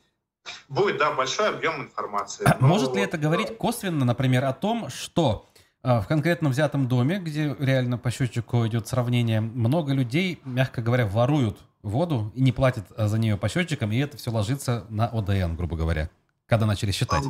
Будет, 0.69 0.99
да, 0.99 1.13
большой 1.13 1.49
объем 1.51 1.83
информации. 1.83 2.45
А 2.47 2.57
может 2.61 2.95
ли 2.95 3.03
это 3.03 3.19
говорить 3.19 3.57
косвенно, 3.57 4.05
например, 4.05 4.45
о 4.45 4.53
том, 4.53 4.89
что 4.91 5.47
э, 5.83 6.01
в 6.01 6.07
конкретно 6.07 6.49
взятом 6.49 6.89
доме, 6.89 7.19
где 7.19 7.55
реально 7.59 7.99
по 7.99 8.11
счетчику 8.11 8.67
идет 8.67 8.89
сравнение, 8.89 9.41
много 9.41 9.93
людей, 9.93 10.41
мягко 10.45 10.83
говоря, 10.83 11.07
воруют 11.07 11.59
воду 11.83 12.33
и 12.35 12.43
не 12.43 12.53
платят 12.53 12.87
э, 12.97 13.07
за 13.07 13.19
нее 13.19 13.37
по 13.37 13.49
счетчикам, 13.49 13.93
и 13.93 13.99
это 13.99 14.17
все 14.17 14.31
ложится 14.31 14.87
на 14.89 15.07
ОДН, 15.07 15.55
грубо 15.55 15.77
говоря, 15.77 16.11
когда 16.47 16.67
начали 16.67 16.91
считать? 16.91 17.25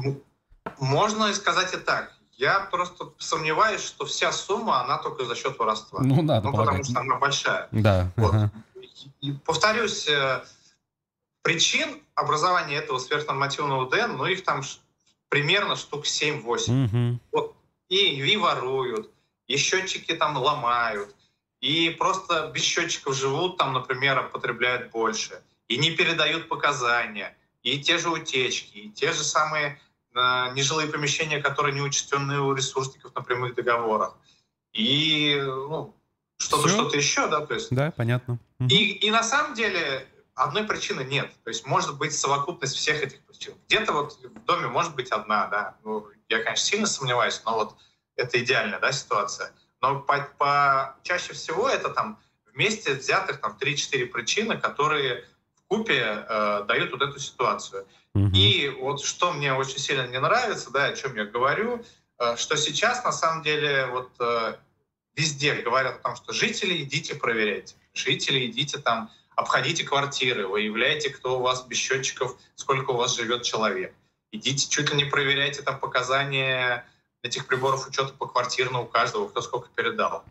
Можно 0.78 1.32
сказать 1.34 1.74
и 1.74 1.76
так. 1.76 2.12
Я 2.36 2.60
просто 2.70 3.10
сомневаюсь, 3.18 3.82
что 3.84 4.06
вся 4.06 4.32
сумма, 4.32 4.82
она 4.82 4.98
только 4.98 5.24
за 5.24 5.36
счет 5.36 5.56
воровства. 5.58 6.00
Ну, 6.02 6.22
надо 6.22 6.48
ну, 6.48 6.56
потому 6.56 6.82
что 6.82 7.00
она 7.00 7.16
большая. 7.16 7.68
Да. 7.70 8.10
Вот. 8.16 8.34
Ага. 8.34 8.50
И, 9.20 9.32
повторюсь, 9.32 10.08
э, 10.08 10.42
причин 11.44 12.02
образования 12.14 12.76
этого 12.76 12.98
сверхнормативного 12.98 13.88
ДН, 13.90 14.16
ну 14.16 14.24
их 14.24 14.44
там 14.44 14.62
примерно 15.28 15.76
штук 15.76 16.06
7-8. 16.06 16.40
Угу. 16.42 17.20
Вот. 17.32 17.56
И, 17.90 18.16
и 18.16 18.36
воруют, 18.36 19.10
и 19.46 19.56
счетчики 19.58 20.14
там 20.14 20.36
ломают, 20.38 21.14
и 21.60 21.90
просто 21.90 22.50
без 22.54 22.62
счетчиков 22.62 23.14
живут, 23.14 23.58
там, 23.58 23.74
например, 23.74 24.30
потребляют 24.30 24.90
больше, 24.90 25.42
и 25.68 25.76
не 25.76 25.90
передают 25.90 26.48
показания, 26.48 27.36
и 27.62 27.78
те 27.78 27.98
же 27.98 28.08
утечки, 28.08 28.78
и 28.78 28.90
те 28.90 29.12
же 29.12 29.22
самые 29.22 29.78
э, 30.14 30.54
нежилые 30.54 30.88
помещения, 30.88 31.40
которые 31.40 31.74
не 31.74 31.82
учтены 31.82 32.40
у 32.40 32.54
ресурсников 32.54 33.14
на 33.14 33.20
прямых 33.20 33.54
договорах. 33.54 34.16
И 34.72 35.38
ну, 35.38 35.94
что-то, 36.38 36.68
что-то 36.68 36.96
еще, 36.96 37.28
да, 37.28 37.44
то 37.44 37.52
есть. 37.52 37.68
Да, 37.70 37.90
понятно. 37.90 38.38
И, 38.60 38.92
и 38.92 39.10
на 39.10 39.22
самом 39.22 39.54
деле 39.54 40.08
одной 40.34 40.64
причины 40.64 41.02
нет. 41.02 41.30
То 41.44 41.50
есть 41.50 41.66
может 41.66 41.96
быть 41.96 42.16
совокупность 42.16 42.74
всех 42.74 43.02
этих 43.02 43.20
причин. 43.20 43.54
Где-то 43.66 43.92
вот 43.92 44.18
в 44.22 44.44
доме 44.44 44.66
может 44.66 44.94
быть 44.94 45.10
одна, 45.10 45.46
да, 45.46 45.76
ну, 45.84 46.06
я, 46.28 46.42
конечно, 46.42 46.64
сильно 46.64 46.86
сомневаюсь, 46.86 47.40
но 47.44 47.54
вот 47.54 47.76
это 48.16 48.42
идеальная 48.42 48.78
да, 48.78 48.92
ситуация. 48.92 49.52
Но 49.80 50.00
по, 50.00 50.28
по, 50.38 50.96
чаще 51.02 51.34
всего 51.34 51.68
это 51.68 51.90
там 51.90 52.18
вместе 52.52 52.94
взятых 52.94 53.40
там 53.40 53.56
3-4 53.60 54.06
причины, 54.06 54.58
которые 54.58 55.24
в 55.56 55.62
купе 55.68 56.24
э, 56.28 56.64
дают 56.66 56.92
вот 56.92 57.02
эту 57.02 57.18
ситуацию. 57.18 57.86
Угу. 58.14 58.30
И 58.34 58.68
вот 58.80 59.00
что 59.02 59.32
мне 59.32 59.52
очень 59.54 59.78
сильно 59.78 60.06
не 60.06 60.20
нравится, 60.20 60.70
да, 60.70 60.86
о 60.86 60.96
чем 60.96 61.16
я 61.16 61.24
говорю, 61.24 61.84
э, 62.18 62.36
что 62.36 62.56
сейчас 62.56 63.04
на 63.04 63.12
самом 63.12 63.42
деле 63.42 63.86
вот 63.86 64.10
э, 64.20 64.54
везде 65.16 65.54
говорят 65.54 65.96
о 65.96 65.98
том, 65.98 66.16
что 66.16 66.32
жители 66.32 66.82
идите 66.82 67.14
проверяйте, 67.14 67.74
жители 67.92 68.46
идите 68.46 68.78
там 68.78 69.10
обходите 69.36 69.84
квартиры, 69.84 70.46
выявляйте, 70.46 71.10
кто 71.10 71.38
у 71.38 71.42
вас 71.42 71.64
без 71.66 71.78
счетчиков, 71.78 72.36
сколько 72.54 72.90
у 72.90 72.96
вас 72.96 73.16
живет 73.16 73.42
человек. 73.42 73.94
Идите 74.32 74.68
чуть 74.68 74.90
ли 74.90 74.96
не 74.96 75.04
проверяйте 75.04 75.62
там 75.62 75.78
показания 75.78 76.86
этих 77.22 77.46
приборов 77.46 77.86
учета 77.88 78.12
по 78.12 78.26
квартирно 78.26 78.80
у 78.80 78.86
каждого, 78.86 79.28
кто 79.28 79.40
сколько 79.40 79.68
передал. 79.74 80.24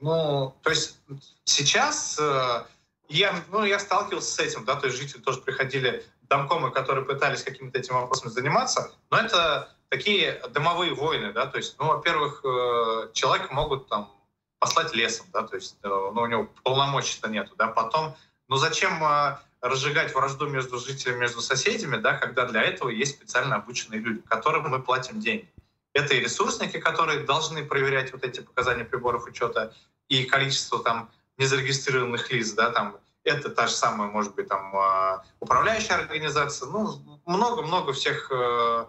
Ну, 0.00 0.54
то 0.62 0.70
есть 0.70 0.98
сейчас 1.44 2.18
э, 2.18 2.64
я, 3.08 3.42
ну, 3.50 3.64
я 3.64 3.78
сталкивался 3.78 4.30
с 4.30 4.38
этим, 4.38 4.64
да, 4.64 4.76
то 4.76 4.86
есть 4.86 4.98
жители 4.98 5.20
тоже 5.20 5.40
приходили, 5.40 6.04
домкомы, 6.28 6.70
которые 6.70 7.04
пытались 7.04 7.42
какими-то 7.42 7.78
этими 7.78 7.94
вопросами 7.94 8.30
заниматься, 8.30 8.92
но 9.10 9.18
это 9.18 9.74
такие 9.88 10.42
домовые 10.50 10.92
войны, 10.92 11.32
да, 11.32 11.46
то 11.46 11.56
есть, 11.56 11.76
ну, 11.78 11.86
во-первых, 11.86 12.44
э, 12.44 13.10
человека 13.12 13.54
могут 13.54 13.88
там 13.88 14.12
послать 14.58 14.94
лесом, 14.94 15.26
да, 15.32 15.42
то 15.42 15.56
есть, 15.56 15.76
э, 15.82 15.88
ну, 15.88 16.22
у 16.22 16.26
него 16.26 16.48
полномочий-то 16.62 17.28
нету, 17.28 17.54
да, 17.56 17.68
потом, 17.68 18.16
ну, 18.48 18.56
зачем 18.56 19.02
э, 19.04 19.38
разжигать 19.60 20.14
вражду 20.14 20.48
между 20.48 20.78
жителями, 20.78 21.20
между 21.20 21.40
соседями, 21.40 21.96
да, 21.96 22.14
когда 22.14 22.46
для 22.46 22.62
этого 22.62 22.88
есть 22.88 23.16
специально 23.16 23.56
обученные 23.56 24.00
люди, 24.00 24.22
которым 24.28 24.70
мы 24.70 24.82
платим 24.82 25.20
деньги. 25.20 25.48
Это 25.92 26.14
и 26.14 26.20
ресурсники, 26.20 26.78
которые 26.78 27.20
должны 27.20 27.64
проверять 27.64 28.12
вот 28.12 28.22
эти 28.22 28.40
показания 28.40 28.84
приборов 28.84 29.26
учета 29.26 29.72
и 30.08 30.24
количество 30.24 30.82
там 30.82 31.10
незарегистрированных 31.38 32.30
лиц, 32.30 32.52
да, 32.52 32.70
там 32.70 32.96
это 33.24 33.50
та 33.50 33.66
же 33.66 33.72
самая, 33.72 34.08
может 34.08 34.34
быть, 34.34 34.48
там 34.48 34.74
а, 34.76 35.24
управляющая 35.40 35.96
организация, 35.96 36.68
ну, 36.68 37.20
много-много 37.26 37.92
всех 37.92 38.30
э, 38.30 38.86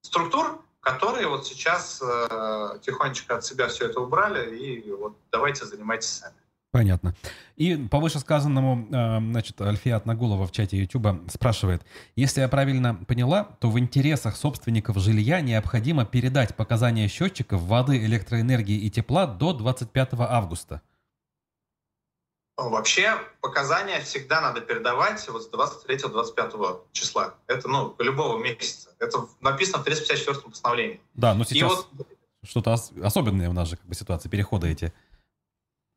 структур, 0.00 0.62
которые 0.86 1.26
вот 1.26 1.44
сейчас 1.44 2.00
э, 2.00 2.78
тихонечко 2.80 3.36
от 3.36 3.44
себя 3.44 3.66
все 3.66 3.86
это 3.86 4.00
убрали, 4.00 4.56
и 4.56 4.92
вот 4.92 5.16
давайте 5.32 5.64
занимайтесь 5.64 6.10
сами. 6.10 6.36
Понятно. 6.70 7.16
И 7.56 7.74
по 7.74 7.98
вышесказанному, 7.98 8.86
э, 8.86 9.18
значит, 9.18 9.60
Альфия 9.60 10.00
Нагулова 10.04 10.46
в 10.46 10.52
чате 10.52 10.76
YouTube 10.76 11.28
спрашивает, 11.28 11.82
если 12.14 12.40
я 12.40 12.48
правильно 12.48 12.94
поняла, 12.94 13.48
то 13.58 13.68
в 13.68 13.80
интересах 13.80 14.36
собственников 14.36 14.98
жилья 14.98 15.40
необходимо 15.40 16.04
передать 16.04 16.54
показания 16.54 17.08
счетчиков 17.08 17.62
воды, 17.62 17.98
электроэнергии 18.04 18.76
и 18.76 18.88
тепла 18.88 19.26
до 19.26 19.54
25 19.54 20.10
августа. 20.20 20.82
Вообще 22.56 23.18
показания 23.42 24.00
всегда 24.00 24.40
надо 24.40 24.62
передавать 24.62 25.28
вот 25.28 25.42
с 25.42 25.50
23-25 25.50 26.80
числа. 26.92 27.34
Это, 27.46 27.68
ну, 27.68 27.94
любого 27.98 28.42
месяца. 28.42 28.94
Это 28.98 29.28
написано 29.40 29.82
в 29.82 29.84
354 29.84 30.40
постановлении. 30.40 31.00
Да, 31.12 31.34
но 31.34 31.44
сейчас 31.44 31.86
вот... 31.92 32.08
что-то 32.42 32.74
особенное 33.02 33.50
у 33.50 33.52
нас 33.52 33.68
же 33.68 33.76
как 33.76 33.84
бы 33.84 33.94
ситуация, 33.94 34.30
перехода 34.30 34.66
эти. 34.68 34.94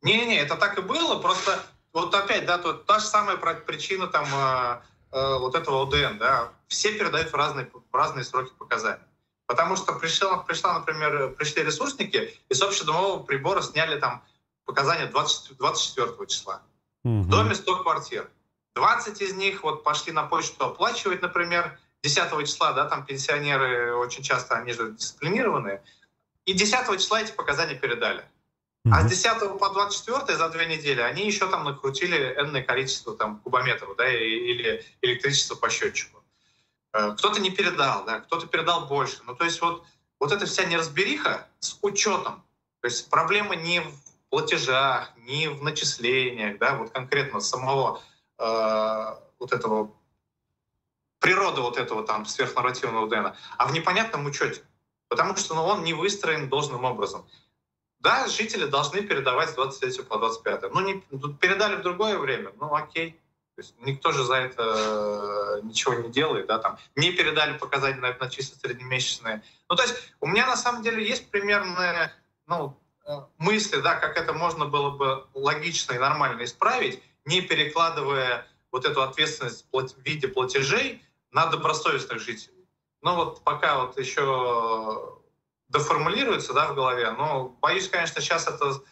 Не-не, 0.02 0.38
это 0.38 0.56
так 0.56 0.78
и 0.78 0.82
было, 0.82 1.18
просто 1.20 1.58
вот 1.94 2.14
опять, 2.14 2.44
да, 2.44 2.58
то, 2.58 2.74
та 2.74 2.98
же 2.98 3.06
самая 3.06 3.36
причина 3.36 4.06
там 4.06 4.26
э, 4.32 4.80
э, 5.12 5.38
вот 5.38 5.54
этого 5.54 5.82
ОДН, 5.82 6.18
да, 6.18 6.52
все 6.68 6.92
передают 6.92 7.32
в 7.32 7.34
разные, 7.34 7.70
в 7.90 7.94
разные 7.94 8.24
сроки 8.24 8.52
показаний. 8.58 9.02
Потому 9.46 9.76
что 9.76 9.94
пришла, 9.94 10.36
пришла, 10.38 10.78
например, 10.78 11.34
пришли 11.34 11.64
ресурсники, 11.64 12.38
и 12.48 12.54
с 12.54 12.62
общедомового 12.62 13.22
прибора 13.22 13.62
сняли 13.62 13.98
там 13.98 14.22
показания 14.70 15.06
20, 15.06 15.56
24 15.56 16.26
числа. 16.28 16.62
Угу. 17.04 17.22
В 17.22 17.28
доме 17.28 17.54
100 17.54 17.82
квартир. 17.82 18.30
20 18.76 19.20
из 19.20 19.34
них 19.34 19.64
вот 19.64 19.82
пошли 19.82 20.12
на 20.12 20.22
почту 20.22 20.64
оплачивать, 20.64 21.22
например, 21.22 21.76
10 22.04 22.46
числа, 22.46 22.72
да, 22.72 22.84
там 22.84 23.04
пенсионеры 23.04 23.96
очень 23.96 24.22
часто, 24.22 24.54
они 24.54 24.72
же 24.72 24.92
дисциплинированные, 24.92 25.82
и 26.46 26.52
10 26.52 26.98
числа 26.98 27.20
эти 27.20 27.32
показания 27.32 27.74
передали. 27.74 28.20
Mm-hmm. 28.86 28.92
А 28.92 29.02
с 29.02 29.10
10 29.10 29.58
по 29.58 29.68
24 29.70 30.38
за 30.38 30.48
две 30.50 30.66
недели 30.66 31.00
они 31.00 31.26
еще 31.26 31.50
там 31.50 31.64
накрутили 31.64 32.34
энное 32.38 32.62
количество 32.62 33.14
там 33.16 33.40
кубометров, 33.40 33.96
да, 33.96 34.08
или 34.08 34.86
электричество 35.02 35.56
по 35.56 35.68
счетчику. 35.68 36.22
Э, 36.92 37.14
кто-то 37.18 37.40
не 37.40 37.50
передал, 37.50 38.04
да, 38.04 38.20
кто-то 38.20 38.46
передал 38.46 38.86
больше. 38.86 39.18
Ну, 39.26 39.34
то 39.34 39.44
есть 39.44 39.60
вот, 39.60 39.84
вот 40.20 40.32
эта 40.32 40.46
вся 40.46 40.64
неразбериха 40.64 41.48
с 41.58 41.76
учетом. 41.82 42.42
То 42.80 42.86
есть 42.86 43.10
проблема 43.10 43.56
не 43.56 43.80
в 43.80 44.09
платежах, 44.30 45.12
не 45.16 45.48
в 45.48 45.62
начислениях, 45.62 46.58
да, 46.58 46.76
вот 46.76 46.90
конкретно 46.90 47.40
самого 47.40 48.00
э, 48.38 49.16
вот 49.38 49.52
этого 49.52 49.92
природы 51.18 51.60
вот 51.60 51.76
этого 51.76 52.04
там 52.04 52.24
сверхнарративного 52.26 53.08
ДНА, 53.08 53.36
а 53.58 53.66
в 53.66 53.72
непонятном 53.72 54.26
учете. 54.26 54.62
Потому 55.08 55.36
что 55.36 55.54
ну, 55.54 55.64
он 55.64 55.84
не 55.84 55.92
выстроен 55.92 56.48
должным 56.48 56.84
образом. 56.84 57.26
Да, 57.98 58.28
жители 58.28 58.64
должны 58.64 59.02
передавать 59.02 59.50
с 59.50 59.54
23 59.54 60.04
по 60.04 60.18
25. 60.18 60.72
Ну, 60.72 60.80
не, 60.80 61.00
передали 61.40 61.76
в 61.76 61.82
другое 61.82 62.16
время, 62.18 62.52
ну 62.58 62.74
окей. 62.74 63.20
То 63.56 63.62
есть 63.62 63.74
никто 63.80 64.12
же 64.12 64.24
за 64.24 64.36
это 64.36 64.62
э, 64.62 65.60
ничего 65.64 65.94
не 65.94 66.08
делает, 66.08 66.46
да, 66.46 66.58
там. 66.58 66.78
Не 66.96 67.12
передали 67.12 67.58
показания 67.58 68.00
на, 68.00 68.16
на 68.16 68.30
чисто 68.30 68.58
среднемесячные. 68.58 69.42
Ну, 69.68 69.76
то 69.76 69.82
есть 69.82 69.96
у 70.20 70.26
меня 70.26 70.46
на 70.46 70.56
самом 70.56 70.82
деле 70.82 71.06
есть 71.06 71.30
примерные, 71.30 72.10
ну, 72.46 72.78
мысли, 73.38 73.80
да, 73.80 73.94
как 73.94 74.16
это 74.16 74.32
можно 74.32 74.66
было 74.66 74.90
бы 74.90 75.26
логично 75.34 75.94
и 75.94 75.98
нормально 75.98 76.44
исправить, 76.44 77.02
не 77.24 77.40
перекладывая 77.40 78.46
вот 78.72 78.84
эту 78.84 79.02
ответственность 79.02 79.66
в 79.72 79.98
виде 80.04 80.28
платежей 80.28 81.02
на 81.32 81.46
добросовестных 81.46 82.20
жителей. 82.20 82.66
Ну 83.02 83.14
вот 83.14 83.42
пока 83.42 83.84
вот 83.84 83.98
еще 83.98 85.20
доформулируется 85.68 86.52
да, 86.52 86.72
в 86.72 86.74
голове. 86.74 87.10
Но 87.12 87.56
боюсь, 87.60 87.88
конечно, 87.88 88.20
сейчас 88.20 88.46
это 88.46 88.82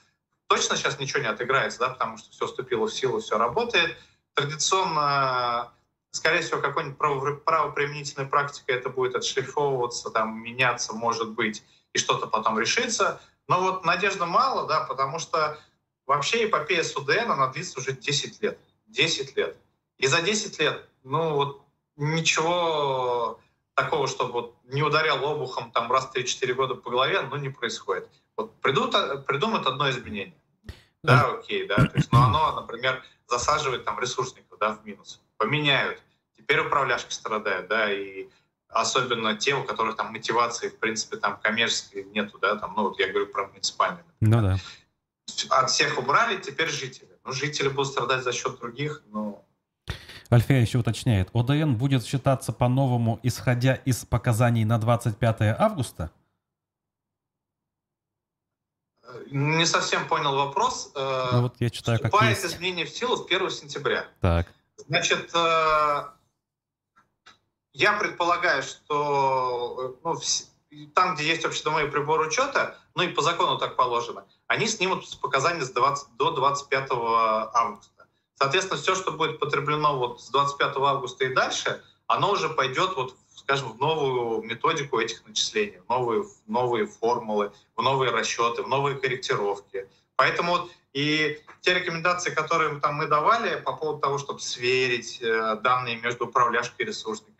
точно 0.47 0.77
сейчас 0.77 0.99
ничего 0.99 1.21
не 1.21 1.29
отыграется, 1.29 1.81
да, 1.81 1.89
потому 1.91 2.16
что 2.16 2.31
все 2.31 2.47
вступило 2.47 2.87
в 2.87 2.95
силу, 2.95 3.21
все 3.21 3.37
работает. 3.37 3.97
Традиционно, 4.35 5.73
скорее 6.11 6.41
всего, 6.41 6.61
какой-нибудь 6.61 6.99
правоприменительной 7.45 8.27
практикой 8.27 8.77
это 8.77 8.89
будет 8.89 9.16
отшлифовываться, 9.16 10.11
там, 10.11 10.41
меняться, 10.41 10.93
может 10.93 11.31
быть, 11.33 11.62
и 11.93 11.99
что-то 11.99 12.27
потом 12.27 12.59
решится. 12.59 13.21
Но 13.49 13.62
вот 13.62 13.84
надежда 13.84 14.26
мало, 14.26 14.68
да, 14.68 14.84
потому 14.84 15.18
что 15.18 15.59
вообще 16.07 16.46
эпопея 16.46 16.82
с 16.82 16.94
УДН, 16.96 17.30
она 17.30 17.49
длится 17.49 17.80
уже 17.80 17.92
10 17.92 18.42
лет. 18.42 18.59
10 18.86 19.36
лет. 19.36 19.57
И 19.96 20.07
за 20.07 20.22
10 20.22 20.59
лет, 20.61 20.88
ну 21.03 21.34
вот 21.34 21.62
ничего 21.96 23.40
такого, 23.74 24.07
чтобы 24.07 24.32
вот 24.32 24.57
не 24.64 24.82
ударял 24.82 25.24
обухом 25.24 25.70
там 25.72 25.90
раз 25.90 26.07
в 26.07 26.14
3-4 26.14 26.55
года 26.55 26.74
по 26.74 26.90
голове, 26.90 27.20
ну, 27.22 27.36
не 27.36 27.49
происходит. 27.49 28.09
Вот 28.36 28.55
придут, 28.61 28.94
придумают 29.26 29.66
одно 29.66 29.88
изменение. 29.90 30.34
Да, 31.03 31.30
окей, 31.32 31.66
да. 31.66 31.76
То 31.76 31.92
есть, 31.94 32.12
но 32.12 32.24
оно, 32.24 32.61
например, 32.61 33.03
засаживает 33.26 33.84
там 33.84 34.01
ресурсников, 34.01 34.59
да, 34.59 34.74
в 34.74 34.84
минус. 34.84 35.20
Поменяют. 35.36 36.03
Теперь 36.36 36.61
управляшки 36.61 37.12
страдают, 37.12 37.68
да, 37.68 37.92
и 37.92 38.28
особенно 38.69 39.37
те, 39.37 39.55
у 39.55 39.64
которых 39.64 39.97
там 39.97 40.12
мотивации, 40.12 40.69
в 40.69 40.79
принципе, 40.79 41.16
там 41.16 41.39
коммерческой 41.41 42.05
нету, 42.05 42.39
да, 42.39 42.57
там, 42.57 42.75
ну, 42.77 42.85
вот 42.85 42.99
я 42.99 43.09
говорю 43.09 43.27
про 43.27 43.47
муниципальные. 43.49 44.05
Ну 44.21 44.43
да. 44.43 44.59
От 45.51 45.71
всех 45.71 45.99
убрали, 45.99 46.41
теперь 46.41 46.69
жители. 46.69 47.09
Ну, 47.25 47.33
жители 47.33 47.69
будут 47.69 47.93
страдать 47.93 48.25
за 48.25 48.33
счет 48.33 48.59
других, 48.59 49.03
ну, 49.12 49.45
Альфия 50.31 50.61
еще 50.61 50.79
уточняет, 50.79 51.31
ОДН 51.33 51.73
будет 51.73 52.05
считаться 52.05 52.53
по-новому, 52.53 53.19
исходя 53.23 53.75
из 53.75 54.05
показаний 54.05 54.64
на 54.64 54.79
25 54.79 55.41
августа? 55.59 56.11
Не 59.31 59.64
совсем 59.64 60.07
понял 60.07 60.37
вопрос. 60.37 60.93
Э, 60.95 61.29
ну, 61.33 61.43
вот 61.43 61.57
я 61.61 61.71
читаю, 61.71 61.99
как 61.99 62.12
есть. 62.23 62.45
изменение 62.45 62.85
в 62.85 62.91
силу 62.91 63.16
с 63.16 63.25
1 63.25 63.51
сентября. 63.51 64.07
Так. 64.21 64.47
Значит, 64.77 65.31
э, 65.35 66.05
я 67.73 67.93
предполагаю, 67.95 68.62
что 68.62 69.97
э, 69.97 70.01
ну, 70.05 70.14
там, 70.95 71.14
где 71.14 71.25
есть 71.25 71.45
общедомовой 71.45 71.91
прибор 71.91 72.21
учета, 72.21 72.79
ну 72.95 73.03
и 73.03 73.09
по 73.09 73.23
закону 73.23 73.59
так 73.59 73.77
положено, 73.77 74.27
они 74.47 74.66
снимут 74.66 75.05
показания 75.21 75.64
с 75.64 75.71
20, 75.71 76.16
до 76.16 76.33
25 76.33 76.89
августа. 76.91 78.07
Соответственно, 78.35 78.81
все, 78.81 78.95
что 78.95 79.12
будет 79.12 79.41
потреблено 79.41 79.97
вот 79.99 80.21
с 80.21 80.29
25 80.31 80.77
августа 80.77 81.25
и 81.25 81.35
дальше, 81.35 81.83
оно 82.07 82.33
уже 82.33 82.49
пойдет, 82.49 82.97
вот, 82.97 83.14
скажем, 83.35 83.73
в 83.73 83.79
новую 83.79 84.43
методику 84.43 84.99
этих 84.99 85.27
начислений, 85.27 85.79
в 85.87 85.89
новые, 85.89 86.23
в 86.23 86.33
новые 86.47 86.87
формулы, 86.87 87.53
в 87.77 87.83
новые 87.83 88.11
расчеты, 88.11 88.62
в 88.62 88.69
новые 88.69 88.97
корректировки. 88.97 89.89
Поэтому 90.16 90.53
вот 90.53 90.71
и 90.95 91.39
те 91.61 91.75
рекомендации, 91.75 92.31
которые 92.31 92.81
там 92.81 92.97
мы 92.97 93.07
давали 93.07 93.61
по 93.61 93.73
поводу 93.75 94.01
того, 94.01 94.19
чтобы 94.19 94.41
сверить 94.41 95.21
э, 95.21 95.57
данные 95.62 95.97
между 95.97 96.27
управляшкой 96.27 96.87
и 96.87 96.89
ресурсниками, 96.89 97.38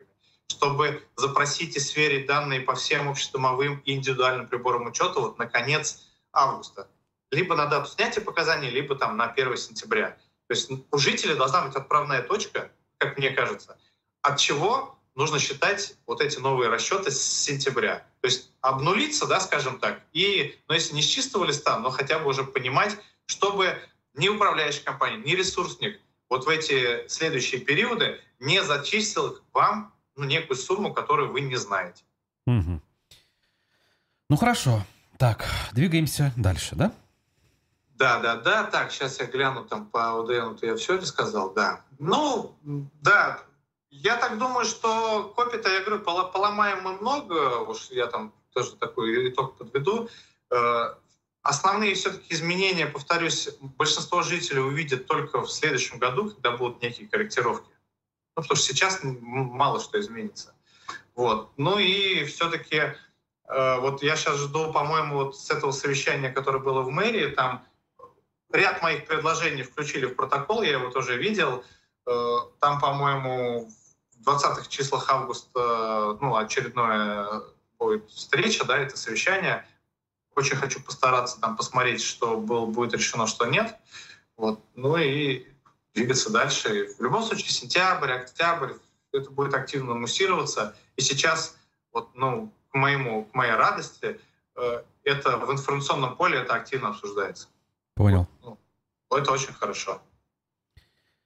чтобы 0.49 1.05
запросить 1.17 1.77
и 1.77 1.81
сверить 1.81 2.27
данные 2.27 2.61
по 2.61 2.75
всем 2.75 3.09
общедомовым 3.09 3.81
и 3.85 3.93
индивидуальным 3.93 4.49
приборам 4.49 4.87
учета 4.87 5.21
вот 5.21 5.39
на 5.39 5.47
конец 5.47 6.09
августа. 6.33 6.89
Либо 7.31 7.55
на 7.55 7.67
дату 7.67 7.91
снятия 7.91 8.23
показаний, 8.23 8.71
либо 8.71 8.97
там 8.97 9.17
на 9.17 9.27
1 9.27 9.57
сентября. 9.57 10.17
То 10.49 10.55
есть 10.55 10.71
у 10.91 10.99
жителей 10.99 11.35
должна 11.35 11.63
быть 11.63 11.77
отправная 11.77 12.23
точка, 12.23 12.71
как 12.97 13.19
мне 13.19 13.31
кажется, 13.31 13.79
от 14.23 14.39
чего 14.39 14.99
нужно 15.15 15.39
считать 15.39 15.97
вот 16.07 16.23
эти 16.23 16.39
новые 16.39 16.71
расчеты 16.71 17.11
с 17.11 17.21
сентября. 17.21 18.07
То 18.23 18.29
есть 18.29 18.51
обнулиться, 18.63 19.27
да, 19.27 19.41
скажем 19.41 19.79
так, 19.79 20.01
и, 20.13 20.59
ну, 20.69 20.75
если 20.75 20.95
не 20.95 21.03
с 21.03 21.07
чистого 21.07 21.45
листа, 21.45 21.79
но 21.79 21.91
хотя 21.91 22.19
бы 22.19 22.31
уже 22.31 22.45
понимать, 22.45 22.97
чтобы 23.27 23.79
ни 24.15 24.29
управляющая 24.29 24.83
компания, 24.83 25.19
ни 25.19 25.33
ресурсник 25.35 26.01
вот 26.31 26.47
в 26.47 26.49
эти 26.49 27.07
следующие 27.09 27.61
периоды 27.61 28.21
не 28.39 28.63
зачислил 28.63 29.39
вам 29.53 29.93
ну, 30.19 30.25
некую 30.25 30.57
сумму, 30.57 30.93
которую 30.93 31.33
вы 31.33 31.41
не 31.41 31.57
знаете. 31.57 32.03
Угу. 32.47 32.81
Ну 34.31 34.37
хорошо. 34.37 34.85
Так, 35.17 35.47
двигаемся 35.73 36.33
дальше, 36.37 36.77
да? 36.77 36.93
Да, 37.97 38.21
да, 38.21 38.37
да. 38.37 38.65
Так, 38.65 38.93
сейчас 38.93 39.19
я 39.21 39.27
гляну 39.27 39.65
там 39.65 39.87
по 39.87 40.21
ОДН, 40.21 40.57
то 40.57 40.67
я 40.67 40.77
все 40.77 40.97
это 40.97 41.07
сказал, 41.07 41.53
да. 41.55 41.85
Ну, 41.99 42.57
да, 43.03 43.41
я 43.91 44.17
так 44.17 44.39
думаю, 44.39 44.65
что 44.65 45.33
копий-то, 45.35 45.69
я 45.71 45.81
говорю, 45.81 46.03
поломаем 46.03 46.83
мы 46.83 46.93
много, 46.93 47.61
уж 47.61 47.91
я 47.91 48.07
там 48.07 48.33
тоже 48.53 48.77
такой 48.77 49.31
итог 49.31 49.57
подведу. 49.57 50.09
Э, 50.51 50.95
основные 51.43 51.95
все-таки 51.95 52.35
изменения, 52.35 52.87
повторюсь, 52.87 53.49
большинство 53.61 54.23
жителей 54.23 54.61
увидят 54.61 55.07
только 55.07 55.41
в 55.41 55.51
следующем 55.51 55.99
году, 55.99 56.31
когда 56.31 56.57
будут 56.57 56.83
некие 56.83 57.09
корректировки. 57.09 57.69
Ну, 58.39 58.43
потому 58.43 58.57
что 58.57 58.67
сейчас 58.69 59.01
мало 59.03 59.81
что 59.81 59.99
изменится. 59.99 60.55
Вот. 61.17 61.51
Ну 61.57 61.77
и 61.81 62.23
все-таки 62.23 62.77
э, 62.77 63.81
вот 63.81 64.01
я 64.05 64.15
сейчас 64.15 64.37
жду, 64.37 64.73
по-моему, 64.73 65.17
вот 65.17 65.37
с 65.37 65.51
этого 65.51 65.73
совещания, 65.73 66.31
которое 66.31 66.61
было 66.61 66.83
в 66.83 66.89
мэрии, 66.89 67.31
там 67.31 67.65
ряд 68.53 68.81
моих 68.81 69.09
предложений 69.09 69.65
включили 69.65 70.07
в 70.07 70.15
протокол, 70.15 70.63
я 70.63 70.75
его 70.75 70.89
тоже 70.91 71.19
видел. 71.19 71.65
Э, 72.07 72.37
там, 72.61 72.81
по-моему, 72.81 73.69
в 74.17 74.29
20-х 74.29 74.69
числах 74.69 75.11
августа 75.11 76.17
ну, 76.21 76.37
очередная 76.37 77.43
будет 77.77 78.09
встреча, 78.09 78.65
да, 78.65 78.79
это 78.79 78.97
совещание. 78.97 79.67
Очень 80.37 80.55
хочу 80.55 80.81
постараться 80.81 81.41
там 81.41 81.57
посмотреть, 81.57 82.03
что 82.03 82.37
был, 82.37 82.67
будет 82.67 82.95
решено, 82.95 83.27
что 83.27 83.47
нет. 83.47 83.75
Вот. 84.37 84.61
Ну 84.77 84.97
и 84.97 85.45
двигаться 85.99 86.31
дальше. 86.31 86.89
В 86.99 87.03
любом 87.03 87.23
случае, 87.23 87.51
сентябрь, 87.51 88.13
октябрь, 88.13 88.75
это 89.13 89.31
будет 89.31 89.55
активно 89.55 89.95
муссироваться. 89.95 90.77
И 90.97 91.03
сейчас, 91.03 91.57
вот, 91.93 92.11
ну, 92.15 92.53
к, 92.71 92.75
моему, 92.75 93.25
к 93.25 93.35
моей 93.35 93.53
радости, 93.53 94.21
э, 94.57 94.83
это 95.05 95.37
в 95.39 95.51
информационном 95.53 96.17
поле 96.17 96.39
это 96.39 96.55
активно 96.55 96.91
обсуждается. 96.91 97.49
Понял. 97.95 98.29
Ну, 98.43 98.59
это 99.11 99.33
очень 99.33 99.53
хорошо. 99.53 100.01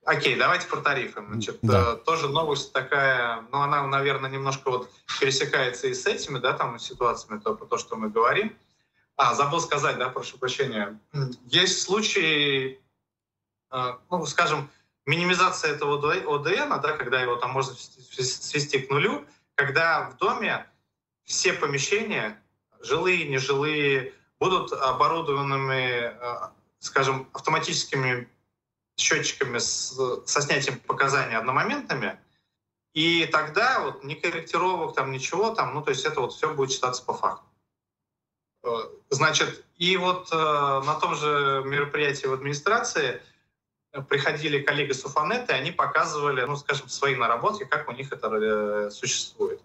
Окей, 0.05 0.37
давайте 0.37 0.66
про 0.66 0.81
тарифы. 0.81 1.23
Значит, 1.25 1.59
да. 1.62 1.93
Э, 1.93 1.97
тоже 1.97 2.29
новость 2.29 2.73
такая, 2.73 3.45
ну, 3.53 3.61
она, 3.61 3.87
наверное, 3.87 4.31
немножко 4.31 4.70
вот 4.70 4.91
пересекается 5.20 5.87
и 5.87 5.95
с 5.95 6.07
этими, 6.07 6.39
да, 6.39 6.55
там, 6.55 6.79
ситуациями, 6.79 7.41
то, 7.41 7.55
про 7.55 7.66
то, 7.66 7.79
что 7.79 7.97
мы 7.97 8.09
говорим. 8.09 8.57
А, 9.16 9.35
забыл 9.35 9.61
сказать, 9.61 9.99
да, 9.99 10.09
прошу 10.09 10.39
прощения. 10.39 10.99
Есть 11.45 11.83
случаи, 11.83 12.81
ну, 14.11 14.27
скажем, 14.27 14.70
минимизация 15.07 15.73
этого 15.73 15.97
ОДН, 15.97 16.81
да, 16.81 16.97
когда 16.97 17.20
его 17.20 17.37
там 17.37 17.51
можно 17.51 17.75
свести 17.75 18.81
к 18.81 18.91
нулю, 18.91 19.27
когда 19.55 20.11
в 20.11 20.16
доме 20.18 20.66
все 21.25 21.53
помещения, 21.53 22.41
жилые, 22.81 23.29
нежилые, 23.29 24.14
будут 24.39 24.73
оборудованными, 24.73 26.12
э, 26.12 26.51
скажем, 26.81 27.29
автоматическими 27.33 28.29
счетчиками 28.97 29.59
с, 29.59 29.97
со 30.27 30.43
снятием 30.43 30.81
показаний 30.81 31.37
одномоментными, 31.37 32.18
и 32.93 33.27
тогда 33.27 33.81
вот 33.81 34.05
ни 34.05 34.14
корректировок, 34.14 34.95
там 34.95 35.12
ничего, 35.12 35.55
там, 35.55 35.75
ну 35.75 35.83
то 35.83 35.91
есть 35.91 36.05
это 36.05 36.20
вот 36.20 36.33
все 36.33 36.53
будет 36.53 36.73
считаться 36.73 37.05
по 37.05 37.14
факту. 37.14 37.47
Э, 38.64 38.68
значит, 39.11 39.64
и 39.77 39.97
вот 39.97 40.29
э, 40.33 40.37
на 40.37 40.95
том 40.97 41.14
же 41.14 41.62
мероприятии 41.64 42.27
в 42.27 42.33
администрации 42.33 43.23
приходили 44.09 44.62
коллеги 44.62 44.93
с 44.93 45.05
Уфанета, 45.05 45.53
и 45.53 45.59
они 45.59 45.70
показывали, 45.70 46.43
ну, 46.43 46.57
скажем, 46.57 46.88
свои 46.88 47.14
наработки, 47.14 47.64
как 47.64 47.88
у 47.88 47.93
них 47.93 48.12
это 48.12 48.28
э, 48.28 48.90
существует. 48.90 49.61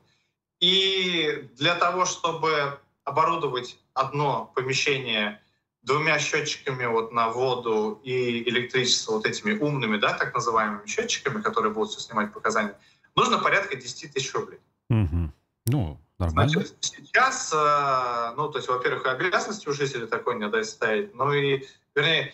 И 0.59 1.49
для 1.57 1.75
того, 1.75 2.05
чтобы 2.05 2.79
оборудовать 3.03 3.79
одно 3.93 4.51
помещение 4.53 5.41
двумя 5.81 6.19
счетчиками 6.19 6.85
вот 6.85 7.13
на 7.13 7.29
воду 7.29 8.01
и 8.03 8.43
электричество, 8.49 9.13
вот 9.13 9.25
этими 9.25 9.57
умными, 9.57 9.97
да, 9.97 10.13
так 10.13 10.33
называемыми 10.33 10.85
счетчиками, 10.85 11.41
которые 11.41 11.71
будут 11.71 11.91
все 11.91 12.01
снимать 12.01 12.33
показания, 12.33 12.77
нужно 13.15 13.37
порядка 13.39 13.77
10 13.77 14.13
тысяч 14.13 14.33
рублей. 14.33 14.59
Угу. 14.89 15.31
Ну, 15.67 15.97
нормально. 16.19 16.51
Значит, 16.51 16.75
сейчас, 16.81 17.53
э, 17.53 18.33
ну, 18.35 18.49
то 18.49 18.57
есть, 18.57 18.67
во-первых, 18.67 19.05
и 19.05 19.09
обязанности 19.09 19.69
у 19.69 19.73
жителей 19.73 20.07
такой 20.07 20.37
не 20.37 20.49
дать 20.49 20.65
ставить, 20.65 21.15
ну 21.15 21.31
и, 21.31 21.65
вернее, 21.95 22.33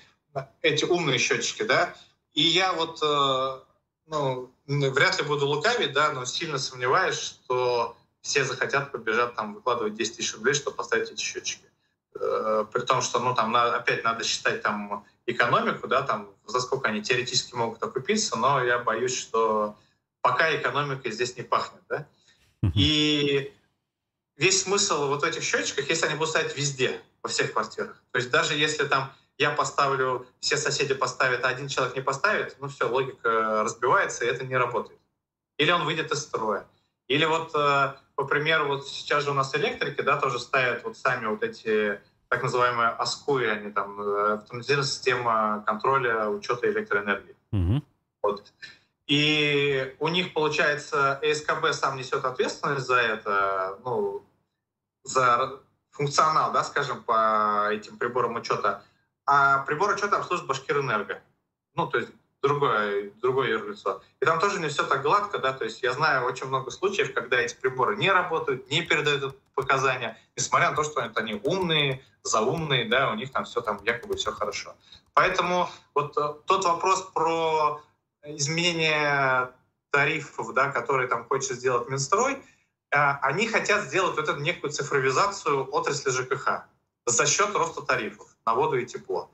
эти 0.62 0.86
умные 0.86 1.18
счетчики, 1.18 1.64
да, 1.64 1.96
и 2.34 2.42
я 2.42 2.74
вот, 2.74 3.00
э, 3.02 3.60
ну, 4.08 4.52
вряд 4.68 5.20
ли 5.20 5.26
буду 5.26 5.48
лукавить, 5.48 5.94
да, 5.94 6.12
но 6.12 6.26
сильно 6.26 6.58
сомневаюсь, 6.58 7.20
что 7.20 7.96
все 8.22 8.44
захотят 8.44 8.92
побежать 8.92 9.36
там 9.36 9.54
выкладывать 9.54 9.96
10 9.96 10.18
тысяч 10.18 10.34
рублей, 10.34 10.54
чтобы 10.54 10.78
поставить 10.78 11.12
эти 11.12 11.22
счетчики. 11.22 11.66
Э, 12.20 12.66
при 12.72 12.82
том, 12.82 13.02
что, 13.02 13.20
ну, 13.20 13.36
там, 13.36 13.56
опять 13.56 14.04
надо 14.04 14.24
считать 14.24 14.62
там 14.62 15.06
экономику, 15.26 15.88
да, 15.88 16.02
там, 16.02 16.30
за 16.46 16.60
сколько 16.60 16.90
они 16.90 17.02
теоретически 17.02 17.56
могут 17.56 17.82
окупиться, 17.84 18.38
но 18.38 18.64
я 18.64 18.80
боюсь, 18.80 19.18
что 19.18 19.76
пока 20.22 20.56
экономика 20.56 21.12
здесь 21.12 21.38
не 21.38 21.44
пахнет, 21.44 21.82
да. 21.90 22.08
И 22.74 23.54
весь 24.38 24.64
смысл 24.64 25.08
вот 25.08 25.24
этих 25.24 25.44
счетчиков, 25.44 25.88
если 25.90 26.06
они 26.08 26.16
будут 26.16 26.30
стоять 26.30 26.56
везде, 26.58 27.02
во 27.22 27.30
всех 27.30 27.54
квартирах. 27.54 28.02
То 28.12 28.18
есть 28.18 28.30
даже 28.30 28.56
если 28.56 28.86
там 28.86 29.14
я 29.38 29.52
поставлю, 29.52 30.26
все 30.40 30.58
соседи 30.58 30.94
поставят, 30.94 31.44
а 31.44 31.50
один 31.50 31.68
человек 31.68 31.96
не 31.96 32.02
поставит, 32.02 32.56
ну 32.60 32.68
все, 32.68 32.88
логика 32.88 33.64
разбивается, 33.64 34.26
и 34.26 34.28
это 34.28 34.46
не 34.46 34.56
работает. 34.56 35.00
Или 35.58 35.72
он 35.72 35.86
выйдет 35.86 36.12
из 36.12 36.22
строя. 36.22 36.66
Или 37.08 37.26
вот, 37.26 37.54
э, 37.56 37.94
по 38.16 38.24
примеру, 38.26 38.68
вот 38.68 38.88
сейчас 38.88 39.24
же 39.24 39.32
у 39.32 39.34
нас 39.34 39.56
электрики, 39.56 40.02
да, 40.02 40.18
тоже 40.18 40.40
ставят 40.40 40.84
вот 40.84 40.98
сами 40.98 41.26
вот 41.28 41.44
эти 41.44 42.00
так 42.30 42.42
называемые 42.42 42.90
АСКУИ, 42.90 43.46
они 43.46 43.72
там, 43.72 44.02
э, 44.02 44.34
автоматизированная 44.34 44.90
система 44.90 45.64
контроля 45.66 46.30
учета 46.30 46.70
электроэнергии. 46.70 47.36
Угу. 47.52 47.84
Вот. 48.24 48.54
И 49.06 49.96
у 50.00 50.08
них, 50.08 50.34
получается, 50.34 51.20
ЭСКБ 51.22 51.74
сам 51.74 51.98
несет 51.98 52.24
ответственность 52.26 52.88
за 52.88 52.96
это, 52.96 53.78
ну, 53.84 54.26
за 55.04 55.60
функционал, 55.92 56.52
да, 56.52 56.64
скажем, 56.64 57.04
по 57.04 57.70
этим 57.72 57.98
приборам 57.98 58.36
учета. 58.36 58.84
А 59.26 59.60
прибор 59.60 59.94
учета 59.94 60.18
обслуживает 60.18 60.48
Башкирэнерго. 60.48 61.22
Ну, 61.76 61.88
то 61.88 61.98
есть 61.98 62.10
другое, 62.44 63.12
другое 63.22 63.52
юрлицо. 63.52 64.02
И 64.20 64.26
там 64.26 64.40
тоже 64.40 64.60
не 64.60 64.68
все 64.68 64.84
так 64.84 65.02
гладко, 65.02 65.40
да, 65.40 65.54
то 65.54 65.64
есть 65.64 65.82
я 65.82 65.94
знаю 65.94 66.26
очень 66.26 66.48
много 66.48 66.70
случаев, 66.72 67.14
когда 67.14 67.38
эти 67.38 67.56
приборы 67.56 67.96
не 67.96 68.12
работают, 68.12 68.70
не 68.70 68.82
передают 68.82 69.36
показания, 69.56 70.18
несмотря 70.36 70.70
на 70.70 70.76
то, 70.76 70.84
что 70.84 71.02
они 71.16 71.40
умные, 71.44 72.04
заумные, 72.22 72.86
да, 72.90 73.12
у 73.12 73.16
них 73.16 73.32
там 73.32 73.46
все 73.46 73.62
там 73.62 73.80
якобы 73.84 74.16
все 74.16 74.32
хорошо. 74.32 74.76
Поэтому 75.14 75.70
вот 75.94 76.18
э, 76.18 76.34
тот 76.46 76.66
вопрос 76.66 77.04
про 77.14 77.82
изменение 78.26 79.52
тарифов, 79.92 80.54
да, 80.54 80.72
которые 80.72 81.08
там 81.08 81.26
хочет 81.26 81.58
сделать 81.58 81.88
Минстрой, 81.90 82.34
э, 82.34 82.40
они 83.22 83.48
хотят 83.48 83.84
сделать 83.84 84.16
вот 84.16 84.28
эту 84.28 84.40
некую 84.40 84.72
цифровизацию 84.72 85.68
отрасли 85.74 86.10
ЖКХ 86.12 86.64
за 87.06 87.26
счет 87.26 87.56
роста 87.56 87.82
тарифов 87.82 88.36
на 88.46 88.56
воду 88.56 88.78
и 88.78 88.86
тепло. 88.86 89.30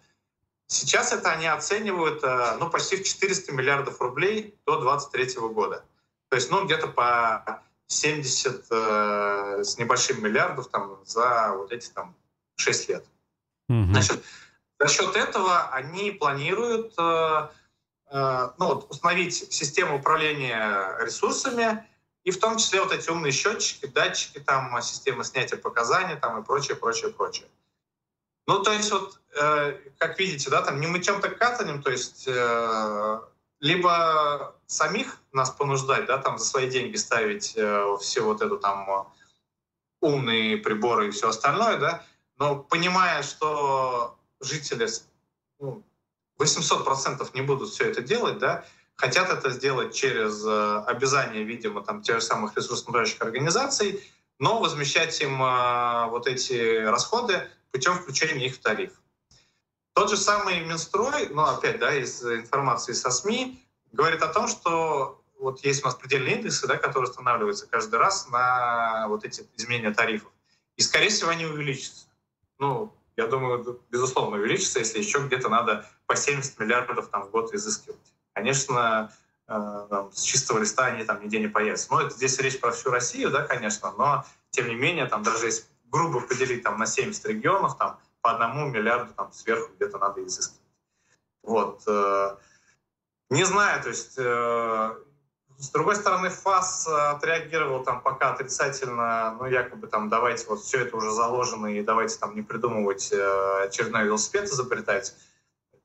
Сейчас 0.68 1.14
это 1.14 1.32
они 1.32 1.48
оценивают 1.48 2.24
э, 2.24 2.58
ну, 2.60 2.70
почти 2.70 2.98
в 2.98 3.04
400 3.04 3.52
миллиардов 3.54 4.00
рублей 4.02 4.56
до 4.68 4.80
2023 4.80 5.42
года. 5.50 5.84
То 6.30 6.36
есть 6.36 6.52
ну, 6.52 6.64
где-то 6.66 6.88
по 6.88 7.64
70 7.88 8.66
э, 8.70 9.64
с 9.64 9.78
небольшим 9.80 10.24
миллиардов 10.24 10.68
там, 10.68 11.00
за 11.06 11.54
вот 11.58 11.72
эти 11.72 11.90
там, 11.90 12.16
6 12.58 12.90
лет. 12.90 13.06
Угу. 13.68 13.86
Значит, 13.86 14.24
за 14.80 14.88
счет 14.88 15.16
этого 15.16 15.70
они 15.70 16.12
планируют 16.12 16.94
э, 17.00 17.50
э, 18.12 18.50
ну, 18.58 18.66
вот, 18.66 18.92
установить 18.92 19.52
систему 19.52 19.98
управления 19.98 20.98
ресурсами, 21.00 21.84
и 22.24 22.32
в 22.32 22.40
том 22.40 22.58
числе 22.58 22.82
вот 22.82 22.94
эти 22.94 23.10
умные 23.10 23.32
счетчики, 23.32 23.88
датчики, 23.88 24.40
там, 24.40 24.80
система 24.84 25.24
снятия 25.24 25.58
показаний 25.58 26.16
там, 26.16 26.40
и 26.40 26.46
прочее, 26.46 26.78
прочее, 26.78 27.12
прочее. 27.12 27.48
Ну, 28.50 28.64
то 28.64 28.74
есть 28.74 28.92
вот, 28.92 29.20
э, 29.40 29.78
как 30.00 30.18
видите, 30.18 30.50
да, 30.50 30.64
там 30.64 30.82
не 30.82 30.88
мытьем, 30.88 31.22
так 31.22 31.38
катанем, 31.38 31.84
то 31.84 31.92
есть 31.92 32.28
э, 32.28 33.20
либо 33.60 34.56
самих 34.66 35.22
нас 35.32 35.52
понуждать, 35.52 36.08
да, 36.08 36.18
там 36.18 36.40
за 36.40 36.46
свои 36.46 36.68
деньги 36.68 36.96
ставить 36.96 37.54
э, 37.56 37.98
все 38.02 38.22
вот 38.22 38.42
это 38.42 38.58
там 38.58 39.08
умные 40.02 40.58
приборы 40.58 41.10
и 41.10 41.12
все 41.12 41.30
остальное, 41.30 41.78
да, 41.78 42.04
но 42.38 42.56
понимая, 42.56 43.22
что 43.22 44.18
жители 44.40 44.90
ну, 45.60 45.84
800% 46.40 47.30
не 47.36 47.42
будут 47.44 47.70
все 47.70 47.84
это 47.92 48.02
делать, 48.02 48.40
да, 48.40 48.66
хотят 48.96 49.30
это 49.30 49.52
сделать 49.52 49.94
через 49.94 50.44
э, 50.44 50.84
обязание, 50.88 51.44
видимо, 51.44 51.84
там 51.84 52.02
тех 52.02 52.16
же 52.16 52.26
самых 52.26 52.58
ресурсоснабжающих 52.58 53.22
организаций, 53.22 54.04
но 54.40 54.60
возмещать 54.60 55.22
им 55.22 55.40
э, 55.40 56.08
вот 56.08 56.26
эти 56.26 56.84
расходы 56.84 57.48
путем 57.72 57.96
включения 57.96 58.48
их 58.48 58.56
в 58.56 58.60
тариф. 58.60 58.92
Тот 59.94 60.10
же 60.10 60.18
самый 60.18 60.62
Минстрой, 60.62 61.30
ну 61.30 61.44
опять, 61.44 61.80
да, 61.80 61.94
из 61.94 62.24
информации 62.24 62.94
со 62.94 63.12
СМИ, 63.12 63.66
говорит 63.92 64.22
о 64.22 64.28
том, 64.28 64.48
что 64.48 65.22
вот 65.40 65.64
есть 65.64 65.84
у 65.84 65.86
нас 65.86 65.96
предельные 65.96 66.36
индексы, 66.36 66.68
да, 66.68 66.78
которые 66.78 67.10
устанавливаются 67.10 67.68
каждый 67.68 68.00
раз 68.00 68.28
на 68.30 69.08
вот 69.08 69.24
эти 69.24 69.48
изменения 69.56 69.92
тарифов. 69.92 70.32
И, 70.76 70.82
скорее 70.82 71.10
всего, 71.10 71.30
они 71.30 71.46
увеличатся. 71.46 72.08
Ну, 72.60 72.94
я 73.18 73.28
думаю, 73.28 73.82
безусловно, 73.90 74.38
увеличится, 74.38 74.80
если 74.80 75.00
еще 75.00 75.20
где-то 75.20 75.50
надо 75.50 75.86
по 76.08 76.16
70 76.16 76.60
миллиардов 76.60 77.10
там, 77.10 77.24
в 77.24 77.32
год 77.32 77.54
изыскивать. 77.54 78.14
Конечно, 78.34 79.14
э, 79.48 80.10
с 80.14 80.22
чистого 80.22 80.60
листа 80.60 80.86
они 80.86 81.04
там 81.04 81.22
нигде 81.22 81.40
не 81.40 81.48
появятся. 81.48 81.88
Но 81.92 82.02
это, 82.02 82.16
здесь 82.16 82.38
речь 82.40 82.60
про 82.60 82.72
всю 82.72 82.92
Россию, 82.92 83.30
да, 83.32 83.46
конечно, 83.46 83.92
но 83.92 84.26
тем 84.52 84.68
не 84.68 84.76
менее, 84.76 85.06
там 85.06 85.24
даже 85.24 85.48
если 85.48 85.66
грубо 85.90 86.22
поделить 86.22 86.64
там, 86.64 86.78
на 86.78 86.86
70 86.86 87.26
регионов, 87.26 87.78
там 87.78 88.00
по 88.22 88.32
одному 88.32 88.70
миллиарду 88.70 89.14
там, 89.14 89.32
сверху 89.32 89.72
где-то 89.76 89.98
надо 89.98 90.26
изыскивать. 90.26 90.62
Вот. 91.44 91.84
Э, 91.88 92.38
не 93.30 93.44
знаю, 93.44 93.82
то 93.82 93.90
есть 93.90 94.16
э, 94.18 94.96
с 95.60 95.70
другой 95.72 95.96
стороны, 95.98 96.30
ФАС 96.30 96.88
отреагировал 96.88 97.84
там 97.84 98.02
пока 98.02 98.32
отрицательно, 98.32 99.36
ну, 99.38 99.46
якобы 99.46 99.88
там 99.88 100.08
давайте 100.08 100.48
вот 100.48 100.62
все 100.62 100.80
это 100.80 100.96
уже 100.96 101.12
заложено 101.12 101.68
и 101.68 101.84
давайте 101.84 102.18
там 102.18 102.34
не 102.34 102.42
придумывать 102.44 103.12
э, 103.12 103.64
очередной 103.66 104.06
велосипед 104.06 104.46
изобретать. 104.46 105.14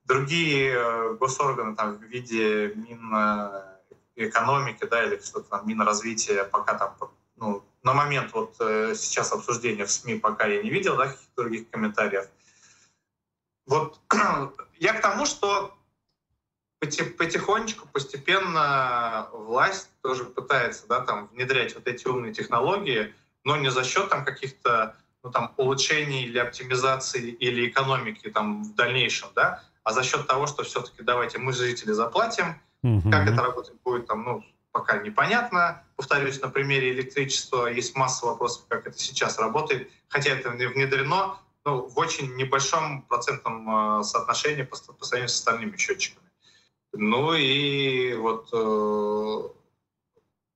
Другие 0.05 0.75
э, 0.75 1.15
госорганы 1.15 1.75
там 1.75 1.97
в 1.97 2.03
виде 2.03 2.73
Минэкономики, 4.17 4.87
да, 4.87 5.03
или 5.05 5.19
что-то 5.19 5.51
там, 5.51 5.67
Минразвития, 5.67 6.45
пока 6.45 6.75
там, 6.79 6.97
ну, 7.37 7.65
на 7.85 7.93
момент 7.93 8.33
вот 8.33 8.57
э, 8.61 8.95
сейчас 8.97 9.33
обсуждения 9.33 9.85
в 9.85 9.91
СМИ 9.91 10.17
пока 10.17 10.47
я 10.47 10.63
не 10.63 10.71
видел, 10.71 10.97
да, 10.97 11.07
каких-то 11.09 11.43
других 11.43 11.71
комментариев. 11.71 12.29
Вот 13.67 14.01
я 14.79 14.95
к 14.95 15.03
тому, 15.03 15.27
что 15.27 15.77
потихонечку, 16.81 17.89
постепенно 17.89 19.29
власть 19.33 19.91
тоже 20.03 20.25
пытается 20.25 20.87
да, 20.87 21.01
там, 21.01 21.29
внедрять 21.29 21.75
вот 21.75 21.87
эти 21.87 22.07
умные 22.07 22.35
технологии, 22.35 23.15
но 23.45 23.57
не 23.57 23.71
за 23.71 23.85
счет 23.85 24.09
там, 24.11 24.25
каких-то 24.25 24.97
ну, 25.23 25.31
там, 25.31 25.55
улучшений 25.57 26.25
или 26.25 26.39
оптимизации 26.39 27.31
или 27.31 27.69
экономики 27.69 28.31
там, 28.31 28.65
в 28.65 28.75
дальнейшем, 28.75 29.29
да, 29.35 29.63
а 29.83 29.93
за 29.93 30.03
счет 30.03 30.27
того, 30.27 30.47
что 30.47 30.63
все-таки 30.63 31.03
давайте 31.03 31.39
мы, 31.39 31.53
жители, 31.53 31.93
заплатим. 31.93 32.61
Угу. 32.83 33.11
Как 33.11 33.29
это 33.29 33.43
работать 33.43 33.77
будет, 33.83 34.07
там, 34.07 34.25
ну, 34.25 34.45
пока 34.75 34.99
непонятно. 34.99 35.85
Повторюсь, 35.95 36.43
на 36.43 36.49
примере 36.49 36.91
электричества 36.91 37.69
есть 37.69 37.95
масса 37.95 38.27
вопросов, 38.27 38.65
как 38.69 38.89
это 38.89 38.99
сейчас 38.99 39.39
работает, 39.39 39.89
хотя 40.09 40.33
это 40.33 40.51
внедрено 40.51 41.39
ну, 41.65 41.87
в 41.87 41.97
очень 41.97 42.35
небольшом 42.35 43.03
процентном 43.03 44.01
э, 44.01 44.03
соотношении 44.03 44.65
по, 44.65 44.77
по 44.77 45.05
сравнению 45.05 45.29
с 45.29 45.37
остальными 45.37 45.77
счетчиками. 45.77 46.29
Ну 46.93 47.35
и 47.35 48.15
вот 48.15 48.51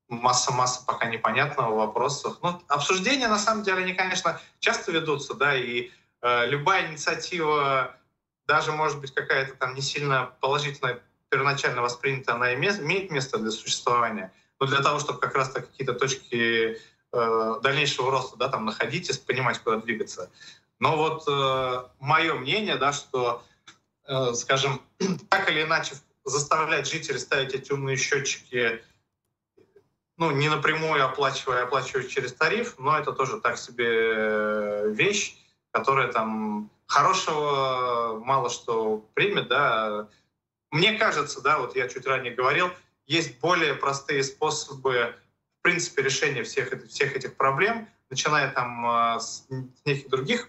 масса-масса 0.08 0.80
э, 0.82 0.86
пока 0.86 1.06
непонятного 1.06 1.76
вопросов. 1.76 2.38
Ну, 2.42 2.60
обсуждения, 2.66 3.28
на 3.28 3.38
самом 3.38 3.62
деле, 3.62 3.84
они, 3.84 3.94
конечно, 3.94 4.40
часто 4.58 4.90
ведутся, 4.90 5.34
да, 5.34 5.54
и 5.54 5.90
э, 6.22 6.46
любая 6.48 6.90
инициатива, 6.90 7.94
даже, 8.48 8.72
может 8.72 9.00
быть, 9.00 9.14
какая-то 9.14 9.54
там 9.54 9.76
не 9.76 9.80
сильно 9.80 10.32
положительная, 10.40 11.00
первоначально 11.30 11.82
воспринята, 11.82 12.34
она 12.34 12.54
имеет 12.54 13.10
место 13.10 13.38
для 13.38 13.50
существования, 13.50 14.32
но 14.60 14.66
для 14.66 14.80
того, 14.80 14.98
чтобы 14.98 15.20
как 15.20 15.34
раз-то 15.34 15.62
какие-то 15.62 15.94
точки 15.94 16.78
э, 17.12 17.54
дальнейшего 17.62 18.10
роста, 18.10 18.36
да, 18.36 18.48
там 18.48 18.64
находить 18.64 19.10
и 19.10 19.20
понимать, 19.20 19.58
куда 19.58 19.76
двигаться. 19.76 20.30
Но 20.80 20.96
вот 20.96 21.24
э, 21.28 21.84
мое 22.00 22.34
мнение, 22.34 22.76
да, 22.76 22.92
что, 22.92 23.42
э, 24.06 24.32
скажем, 24.34 24.80
так 25.28 25.50
или 25.50 25.62
иначе 25.62 25.94
заставлять 26.24 26.88
жителей 26.88 27.18
ставить 27.18 27.54
эти 27.54 27.72
умные 27.72 27.96
счетчики, 27.96 28.82
ну, 30.16 30.32
не 30.32 30.48
напрямую 30.48 31.04
оплачивая, 31.04 31.62
оплачивая 31.64 32.04
через 32.04 32.34
тариф, 32.34 32.74
но 32.78 32.98
это 32.98 33.12
тоже 33.12 33.40
так 33.40 33.56
себе 33.56 34.90
вещь, 34.90 35.36
которая 35.70 36.12
там 36.12 36.70
хорошего 36.86 38.20
мало 38.24 38.50
что 38.50 39.06
примет, 39.14 39.48
да. 39.48 40.08
Мне 40.70 40.98
кажется, 40.98 41.40
да, 41.40 41.58
вот 41.58 41.76
я 41.76 41.88
чуть 41.88 42.06
ранее 42.06 42.34
говорил, 42.34 42.70
есть 43.06 43.38
более 43.40 43.74
простые 43.74 44.22
способы, 44.22 45.14
в 45.58 45.62
принципе, 45.62 46.02
решения 46.02 46.42
всех, 46.42 46.70
всех 46.88 47.16
этих 47.16 47.36
проблем, 47.36 47.88
начиная 48.10 48.50
там 48.52 48.86
э, 48.86 49.20
с 49.20 49.46
неких 49.84 50.08
других 50.08 50.48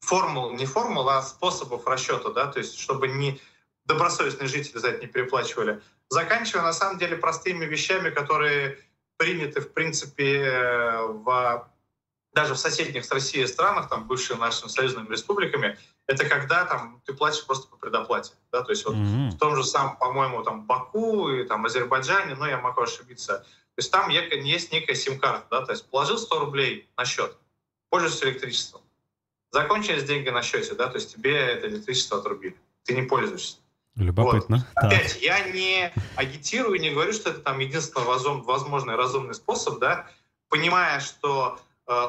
формул, 0.00 0.52
не 0.52 0.66
формул, 0.66 1.08
а 1.08 1.22
способов 1.22 1.86
расчета, 1.86 2.30
да, 2.30 2.46
то 2.46 2.58
есть 2.58 2.78
чтобы 2.78 3.08
не 3.08 3.40
добросовестные 3.84 4.48
жители 4.48 4.78
за 4.78 4.88
это 4.88 5.00
не 5.00 5.06
переплачивали, 5.06 5.80
заканчивая 6.08 6.62
на 6.62 6.72
самом 6.72 6.98
деле 6.98 7.16
простыми 7.16 7.64
вещами, 7.64 8.10
которые 8.10 8.78
приняты 9.16 9.60
в 9.60 9.72
принципе 9.72 10.98
в, 11.08 11.68
даже 12.32 12.54
в 12.54 12.58
соседних 12.58 13.04
с 13.04 13.10
Россией 13.12 13.46
странах, 13.46 13.88
там 13.88 14.06
бывшие 14.06 14.38
нашими 14.38 14.68
союзными 14.68 15.08
республиками, 15.08 15.78
это 16.06 16.28
когда 16.28 16.64
там 16.64 17.00
ты 17.04 17.14
платишь 17.14 17.44
просто 17.46 17.68
по 17.68 17.76
предоплате, 17.76 18.34
да, 18.50 18.62
то 18.62 18.70
есть 18.70 18.84
вот 18.84 18.94
mm-hmm. 18.94 19.30
в 19.30 19.38
том 19.38 19.56
же 19.56 19.64
самом, 19.64 19.96
по-моему, 19.96 20.42
там 20.42 20.66
Баку 20.66 21.30
и 21.30 21.44
там 21.44 21.64
Азербайджане, 21.64 22.34
но 22.34 22.46
я 22.46 22.58
могу 22.58 22.82
ошибиться, 22.82 23.38
то 23.38 23.78
есть 23.78 23.90
там 23.90 24.08
есть 24.10 24.72
некая 24.72 24.94
сим-карта, 24.94 25.46
да, 25.50 25.64
то 25.64 25.72
есть 25.72 25.88
положил 25.88 26.18
100 26.18 26.38
рублей 26.40 26.90
на 26.96 27.04
счет, 27.04 27.36
пользуешься 27.88 28.28
электричеством, 28.28 28.82
закончились 29.50 30.04
деньги 30.04 30.28
на 30.28 30.42
счете, 30.42 30.74
да, 30.74 30.88
то 30.88 30.96
есть 30.96 31.12
тебе 31.14 31.36
это 31.36 31.68
электричество 31.68 32.18
отрубили, 32.18 32.56
ты 32.84 32.94
не 32.94 33.02
пользуешься. 33.02 33.58
Любопытно. 33.94 34.66
Вот. 34.74 34.84
Опять, 34.86 35.20
я 35.20 35.50
не 35.50 35.92
агитирую, 36.16 36.80
не 36.80 36.90
говорю, 36.90 37.12
что 37.12 37.28
это 37.28 37.40
там 37.40 37.58
единственный 37.58 38.06
возможный 38.06 38.96
разумный 38.96 39.34
способ, 39.34 39.80
да, 39.80 40.08
понимая, 40.48 41.00
что 41.00 41.58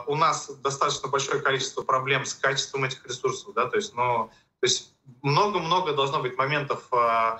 у 0.07 0.15
нас 0.15 0.49
достаточно 0.61 1.09
большое 1.09 1.41
количество 1.41 1.82
проблем 1.82 2.26
с 2.26 2.34
качеством 2.34 2.84
этих 2.86 3.05
ресурсов, 3.05 3.53
да, 3.53 3.65
то 3.65 3.78
есть, 3.78 3.93
ну, 3.95 4.30
то 4.59 4.67
есть 4.67 4.93
много-много 5.21 5.93
должно 5.93 6.21
быть 6.21 6.38
моментов 6.38 6.88
э, 6.91 7.38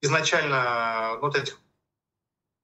изначально 0.00 1.18
вот 1.20 1.36
этих 1.36 1.60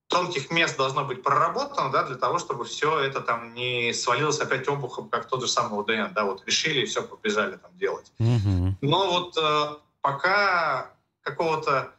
тонких 0.08 0.50
мест 0.50 0.76
должно 0.76 1.04
быть 1.04 1.22
проработано, 1.22 1.90
да, 1.90 2.04
для 2.04 2.16
того, 2.16 2.38
чтобы 2.38 2.64
все 2.64 3.00
это 3.00 3.20
там 3.20 3.54
не 3.54 3.92
свалилось 3.92 4.40
опять 4.40 4.68
обухом, 4.68 5.08
как 5.08 5.26
тот 5.26 5.40
же 5.40 5.48
самый 5.48 5.80
УДН, 5.80 6.14
да, 6.14 6.24
вот 6.24 6.44
решили 6.46 6.80
и 6.80 6.86
все 6.86 7.02
побежали 7.02 7.56
там 7.56 7.76
делать. 7.76 8.12
Угу. 8.18 8.76
Но 8.82 9.10
вот 9.10 9.36
э, 9.36 9.76
пока 10.00 10.90
какого-то 11.22 11.92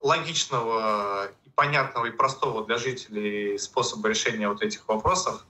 логичного 0.00 1.28
и 1.44 1.50
понятного 1.50 2.06
и 2.06 2.10
простого 2.10 2.64
для 2.66 2.76
жителей 2.76 3.58
способа 3.58 4.08
решения 4.08 4.48
вот 4.48 4.62
этих 4.62 4.86
вопросов, 4.86 5.44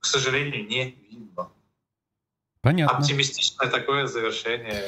к 0.00 0.06
сожалению, 0.06 0.66
не 0.66 0.96
видно. 1.10 1.50
Понятно. 2.62 2.98
Оптимистичное 2.98 3.68
такое 3.70 4.06
завершение 4.06 4.82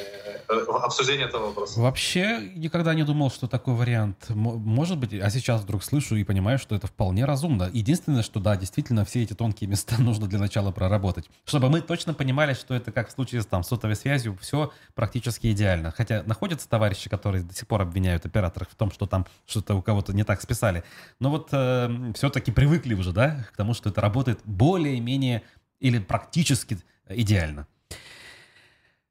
э, 0.47 0.59
обсуждения 0.83 1.23
этого 1.23 1.47
вопроса. 1.47 1.79
Вообще 1.79 2.51
никогда 2.55 2.93
не 2.93 3.01
думал, 3.01 3.31
что 3.31 3.47
такой 3.47 3.73
вариант 3.73 4.29
может 4.29 4.99
быть, 4.99 5.13
а 5.13 5.27
сейчас 5.31 5.61
вдруг 5.61 5.83
слышу 5.83 6.15
и 6.15 6.23
понимаю, 6.23 6.59
что 6.59 6.75
это 6.75 6.85
вполне 6.85 7.25
разумно. 7.25 7.71
Единственное, 7.73 8.21
что 8.21 8.39
да, 8.39 8.55
действительно 8.55 9.05
все 9.05 9.23
эти 9.23 9.33
тонкие 9.33 9.67
места 9.67 9.95
нужно 9.99 10.27
для 10.27 10.37
начала 10.37 10.71
проработать, 10.71 11.25
чтобы 11.45 11.69
мы 11.69 11.81
точно 11.81 12.13
понимали, 12.13 12.53
что 12.53 12.75
это 12.75 12.91
как 12.91 13.09
в 13.09 13.11
случае 13.11 13.41
с 13.41 13.47
там, 13.47 13.63
сотовой 13.63 13.95
связью, 13.95 14.37
все 14.39 14.71
практически 14.93 15.51
идеально. 15.51 15.89
Хотя 15.89 16.21
находятся 16.27 16.69
товарищи, 16.69 17.09
которые 17.09 17.43
до 17.43 17.55
сих 17.55 17.67
пор 17.67 17.81
обвиняют 17.81 18.23
операторов 18.23 18.69
в 18.69 18.75
том, 18.75 18.91
что 18.91 19.07
там 19.07 19.25
что-то 19.47 19.73
у 19.73 19.81
кого-то 19.81 20.13
не 20.13 20.23
так 20.23 20.41
списали. 20.41 20.83
Но 21.19 21.31
вот 21.31 21.49
э, 21.51 21.89
все-таки 22.13 22.51
привыкли 22.51 22.93
уже, 22.93 23.13
да, 23.13 23.47
к 23.51 23.57
тому, 23.57 23.73
что 23.73 23.89
это 23.89 23.99
работает 23.99 24.41
более-менее 24.45 25.41
или 25.79 25.97
практически 25.97 26.77
идеально. 27.09 27.67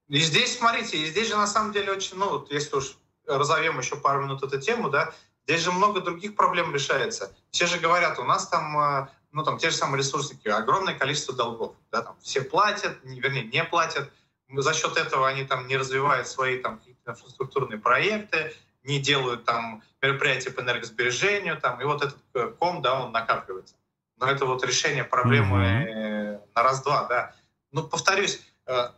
И 0.09 0.19
здесь, 0.19 0.59
смотрите, 0.59 0.99
и 0.99 1.07
здесь 1.07 1.29
же 1.29 1.37
на 1.37 1.47
самом 1.47 1.73
деле 1.73 1.93
очень, 1.93 2.17
ну, 2.19 2.29
вот 2.29 2.51
если 2.51 2.77
уж 2.77 2.97
разовьем 3.27 3.79
еще 3.79 3.97
пару 3.97 4.23
минут 4.23 4.43
эту 4.43 4.61
тему, 4.61 4.91
да, 4.91 5.13
здесь 5.47 5.63
же 5.63 5.73
много 5.73 6.01
других 6.01 6.35
проблем 6.35 6.75
решается. 6.75 7.35
Все 7.51 7.67
же 7.67 7.79
говорят, 7.79 8.19
у 8.19 8.25
нас 8.25 8.49
там, 8.49 8.79
э, 8.79 9.09
ну, 9.33 9.43
там, 9.43 9.59
те 9.59 9.71
же 9.71 9.77
самые 9.77 9.99
ресурсники, 9.99 10.49
огромное 10.49 10.95
количество 10.95 11.35
долгов, 11.35 11.75
да, 11.91 12.03
там, 12.03 12.17
все 12.21 12.43
платят, 12.43 12.99
вернее, 13.05 13.45
не 13.45 13.65
платят, 13.65 14.11
за 14.55 14.75
счет 14.75 14.97
этого 14.97 15.27
они 15.27 15.45
там 15.45 15.67
не 15.67 15.77
развивают 15.77 16.29
свои 16.29 16.59
там 16.59 16.81
инфраструктурные 17.07 17.79
проекты, 17.79 18.53
не 18.85 19.01
делают 19.01 19.45
там 19.45 19.83
мероприятия 20.03 20.51
по 20.51 20.61
энергосбережению, 20.61 21.59
там, 21.59 21.81
и 21.81 21.85
вот 21.85 22.03
этот 22.03 22.19
э, 22.35 22.53
ком, 22.59 22.83
да, 22.83 23.03
он 23.03 23.13
накапливается. 23.13 23.77
Но 24.19 24.27
это 24.27 24.45
вот 24.45 24.65
решение 24.65 25.05
проблемы 25.05 25.59
mm-hmm. 25.59 26.41
на 26.55 26.63
раз-два, 26.63 27.07
да. 27.09 27.35
Ну, 27.73 27.83
повторюсь, 27.85 28.41
э, 28.67 28.91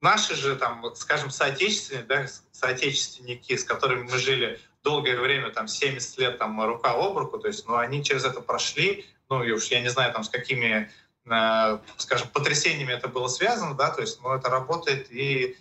наши 0.00 0.34
же, 0.34 0.56
там, 0.56 0.84
скажем, 0.94 1.30
соотечественники, 1.30 2.06
да, 2.06 2.26
соотечественники, 2.52 3.56
с 3.56 3.64
которыми 3.64 4.02
мы 4.02 4.18
жили 4.18 4.60
долгое 4.82 5.18
время, 5.18 5.50
там, 5.50 5.68
70 5.68 6.18
лет, 6.18 6.38
там, 6.38 6.60
рука 6.64 6.92
об 6.92 7.16
руку, 7.16 7.38
то 7.38 7.48
есть, 7.48 7.66
ну, 7.66 7.76
они 7.76 8.04
через 8.04 8.24
это 8.24 8.40
прошли, 8.40 9.06
ну, 9.28 9.42
и 9.42 9.50
уж 9.52 9.66
я 9.66 9.80
не 9.80 9.88
знаю, 9.88 10.12
там, 10.12 10.24
с 10.24 10.28
какими, 10.28 10.90
э, 11.24 11.78
скажем, 11.96 12.28
потрясениями 12.28 12.92
это 12.92 13.08
было 13.08 13.28
связано, 13.28 13.74
да, 13.74 13.90
то 13.90 14.00
есть, 14.00 14.20
ну, 14.22 14.32
это 14.32 14.48
работает, 14.50 15.10
и, 15.10 15.56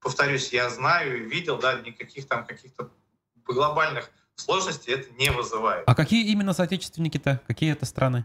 повторюсь, 0.00 0.52
я 0.52 0.68
знаю 0.70 1.18
и 1.18 1.28
видел, 1.28 1.58
да, 1.58 1.80
никаких 1.80 2.26
там 2.28 2.46
каких-то 2.46 2.90
глобальных 3.44 4.10
сложностей 4.36 4.94
это 4.94 5.10
не 5.14 5.30
вызывает. 5.30 5.84
А 5.86 5.94
какие 5.94 6.30
именно 6.30 6.52
соотечественники-то? 6.52 7.40
Какие 7.46 7.72
это 7.72 7.86
страны? 7.86 8.24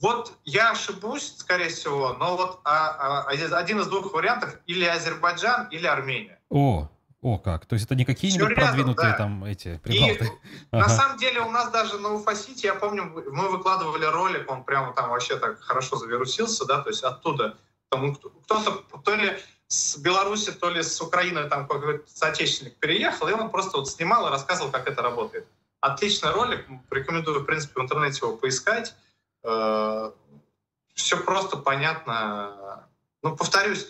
Вот 0.00 0.32
я 0.44 0.70
ошибусь, 0.70 1.34
скорее 1.36 1.68
всего, 1.68 2.14
но 2.14 2.36
вот 2.36 2.60
а, 2.64 3.26
а, 3.26 3.58
один 3.58 3.80
из 3.80 3.86
двух 3.86 4.12
вариантов 4.14 4.56
или 4.66 4.84
Азербайджан, 4.84 5.68
или 5.70 5.86
Армения. 5.86 6.38
О, 6.48 6.88
о, 7.20 7.38
как? 7.38 7.66
То 7.66 7.74
есть 7.74 7.84
это 7.84 7.94
не 7.94 8.06
какие-нибудь 8.06 8.54
продвинутые 8.54 9.10
да. 9.10 9.16
там 9.18 9.44
эти 9.44 9.78
прибалты? 9.78 10.24
И 10.24 10.28
ага. 10.70 10.84
на 10.84 10.88
самом 10.88 11.18
деле 11.18 11.40
у 11.40 11.50
нас 11.50 11.70
даже 11.70 11.98
на 11.98 12.14
Уфасите, 12.14 12.68
я 12.68 12.74
помню, 12.74 13.12
мы 13.30 13.50
выкладывали 13.50 14.06
ролик, 14.06 14.50
он 14.50 14.64
прямо 14.64 14.94
там 14.94 15.10
вообще 15.10 15.36
так 15.36 15.60
хорошо 15.60 15.96
завирусился, 15.96 16.64
да, 16.64 16.80
то 16.80 16.88
есть 16.88 17.04
оттуда 17.04 17.58
там 17.90 18.14
кто-то 18.14 18.82
то 19.04 19.14
ли 19.14 19.36
с 19.68 19.98
Беларуси, 19.98 20.52
то 20.52 20.70
ли 20.70 20.82
с 20.82 21.00
Украины 21.02 21.44
там 21.48 21.66
какой-то 21.66 22.04
соотечественник 22.10 22.76
переехал, 22.76 23.28
и 23.28 23.32
он 23.32 23.50
просто 23.50 23.78
вот 23.78 23.90
снимал 23.90 24.26
и 24.26 24.30
рассказывал, 24.30 24.70
как 24.70 24.88
это 24.88 25.02
работает. 25.02 25.46
Отличный 25.80 26.30
ролик, 26.30 26.66
рекомендую, 26.90 27.40
в 27.40 27.44
принципе, 27.44 27.80
в 27.80 27.82
интернете 27.82 28.20
его 28.22 28.36
поискать. 28.36 28.94
Э, 29.42 30.12
Все 30.94 31.16
просто 31.16 31.56
понятно. 31.56 32.88
Ну, 33.22 33.36
повторюсь, 33.36 33.88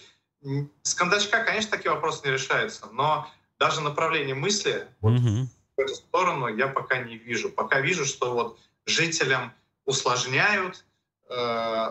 с 0.83 0.95
кондачка, 0.95 1.45
конечно, 1.45 1.71
такие 1.71 1.93
вопросы 1.93 2.27
не 2.27 2.33
решаются, 2.33 2.87
но 2.93 3.29
даже 3.59 3.81
направление 3.81 4.35
мысли 4.35 4.89
mm-hmm. 5.03 5.47
в 5.77 5.81
эту 5.81 5.95
сторону 5.95 6.49
я 6.49 6.69
пока 6.69 6.99
не 6.99 7.17
вижу. 7.17 7.51
Пока 7.51 7.81
вижу, 7.81 8.05
что 8.05 8.33
вот 8.33 8.59
жителям 8.87 9.53
усложняют, 9.85 10.85
э, 11.29 11.91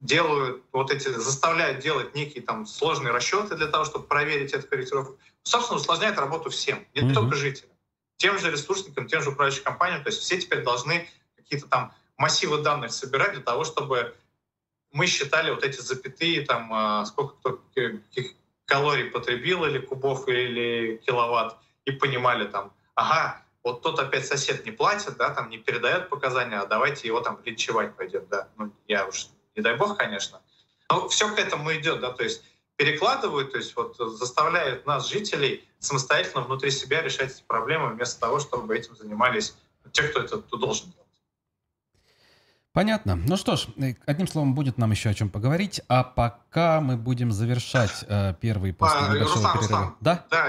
делают 0.00 0.62
вот 0.72 0.90
эти, 0.90 1.08
заставляют 1.08 1.78
делать 1.78 2.14
некие 2.14 2.42
там 2.42 2.66
сложные 2.66 3.12
расчеты 3.12 3.56
для 3.56 3.68
того, 3.68 3.84
чтобы 3.84 4.06
проверить 4.06 4.52
эту 4.52 4.66
корректировку. 4.66 5.18
Собственно, 5.42 5.78
усложняет 5.78 6.18
работу 6.18 6.50
всем, 6.50 6.84
не 6.94 7.02
mm-hmm. 7.02 7.14
только 7.14 7.36
жителям, 7.36 7.70
тем 8.16 8.38
же 8.38 8.50
ресурсникам, 8.50 9.06
тем 9.06 9.22
же 9.22 9.30
управляющим 9.30 9.64
компаниям. 9.64 10.02
То 10.02 10.10
есть 10.10 10.20
все 10.20 10.38
теперь 10.38 10.62
должны 10.62 11.08
какие-то 11.36 11.68
там 11.68 11.94
массивы 12.16 12.62
данных 12.62 12.92
собирать 12.92 13.32
для 13.32 13.42
того, 13.42 13.64
чтобы 13.64 14.14
мы 14.92 15.06
считали 15.06 15.50
вот 15.50 15.64
эти 15.64 15.80
запятые, 15.80 16.44
там, 16.44 16.72
а, 16.72 17.04
сколько 17.04 17.34
кто 17.36 17.60
каких 17.72 18.34
калорий 18.64 19.10
потребил, 19.10 19.64
или 19.64 19.78
кубов, 19.78 20.28
или 20.28 21.00
киловатт, 21.04 21.56
и 21.84 21.92
понимали 21.92 22.46
там, 22.46 22.72
ага, 22.94 23.42
вот 23.62 23.82
тот 23.82 23.98
опять 23.98 24.26
сосед 24.26 24.64
не 24.64 24.70
платит, 24.70 25.16
да, 25.16 25.30
там 25.30 25.48
не 25.48 25.58
передает 25.58 26.08
показания, 26.08 26.58
а 26.58 26.66
давайте 26.66 27.08
его 27.08 27.20
там 27.20 27.40
линчевать 27.44 27.96
пойдет, 27.96 28.28
да. 28.28 28.48
Ну, 28.56 28.72
я 28.86 29.06
уж, 29.06 29.26
не 29.56 29.62
дай 29.62 29.76
бог, 29.76 29.98
конечно. 29.98 30.40
Но 30.90 31.08
все 31.08 31.34
к 31.34 31.38
этому 31.38 31.74
идет, 31.74 32.00
да, 32.00 32.12
то 32.12 32.22
есть 32.22 32.44
перекладывают, 32.76 33.52
то 33.52 33.58
есть 33.58 33.74
вот 33.76 33.96
заставляют 33.96 34.86
нас, 34.86 35.08
жителей, 35.08 35.66
самостоятельно 35.78 36.42
внутри 36.42 36.70
себя 36.70 37.02
решать 37.02 37.32
эти 37.32 37.42
проблемы, 37.42 37.90
вместо 37.90 38.20
того, 38.20 38.40
чтобы 38.40 38.76
этим 38.76 38.96
занимались 38.96 39.54
те, 39.92 40.02
кто 40.04 40.20
это 40.20 40.38
должен 40.38 40.90
делать. 40.90 41.03
Понятно. 42.74 43.14
Ну 43.14 43.36
что 43.36 43.54
ж, 43.54 43.68
э, 43.76 43.94
одним 44.04 44.26
словом, 44.26 44.56
будет 44.56 44.78
нам 44.78 44.90
еще 44.90 45.08
о 45.08 45.14
чем 45.14 45.30
поговорить, 45.30 45.80
а 45.88 46.02
пока 46.02 46.80
мы 46.80 46.96
будем 46.96 47.30
завершать 47.30 48.04
э, 48.08 48.34
первый 48.40 48.74
после 48.74 48.98
а, 48.98 49.14
небольшого 49.14 49.28
Руслан, 49.28 49.52
перерыва. 49.52 49.60
Руслан, 49.60 49.96
да? 50.00 50.26
Да, 50.28 50.48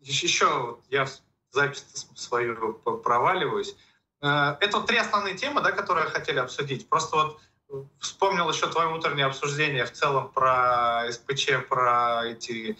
еще 0.00 0.78
я 0.88 1.06
запись 1.50 1.84
свою 2.14 2.72
проваливаюсь. 3.04 3.76
Э, 4.22 4.56
это 4.58 4.78
вот 4.78 4.86
три 4.86 4.96
основные 4.96 5.34
темы, 5.34 5.60
да, 5.60 5.72
которые 5.72 6.06
хотели 6.06 6.38
обсудить. 6.38 6.88
Просто 6.88 7.16
вот 7.16 7.40
э, 7.68 7.74
вспомнил 7.98 8.48
еще 8.48 8.66
твое 8.68 8.88
утреннее 8.88 9.26
обсуждение 9.26 9.84
в 9.84 9.92
целом 9.92 10.30
про 10.30 11.12
СПЧ, 11.12 11.68
про 11.68 12.24
эти 12.24 12.78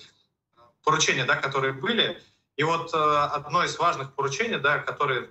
поручения, 0.82 1.26
да, 1.26 1.36
которые 1.36 1.74
были. 1.74 2.18
И 2.56 2.62
вот 2.62 2.94
одно 2.94 3.62
из 3.62 3.78
важных 3.78 4.14
поручений, 4.14 4.58
да, 4.58 4.78
которые 4.78 5.28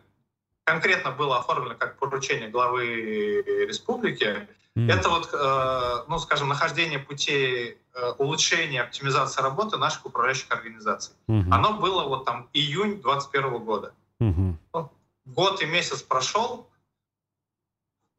конкретно 0.70 1.11
было 1.11 1.39
оформлено 1.39 1.76
как 1.76 1.97
поручение 1.97 2.47
главы 2.47 3.41
республики, 3.67 4.47
mm. 4.76 4.91
это 4.91 5.09
вот, 5.09 5.30
э, 5.34 6.03
ну, 6.07 6.20
скажем, 6.20 6.47
нахождение 6.47 6.99
путей 6.99 7.80
э, 7.95 8.11
улучшения, 8.20 8.84
оптимизации 8.84 9.41
работы 9.41 9.78
наших 9.78 10.05
управляющих 10.05 10.51
организаций. 10.51 11.15
Mm-hmm. 11.28 11.47
Оно 11.51 11.74
было 11.74 12.03
вот 12.03 12.26
там 12.26 12.49
июнь 12.53 13.01
2021 13.01 13.65
года. 13.65 13.93
Mm-hmm. 14.22 14.53
Ну, 14.76 14.91
год 15.26 15.61
и 15.63 15.65
месяц 15.65 16.03
прошел, 16.03 16.70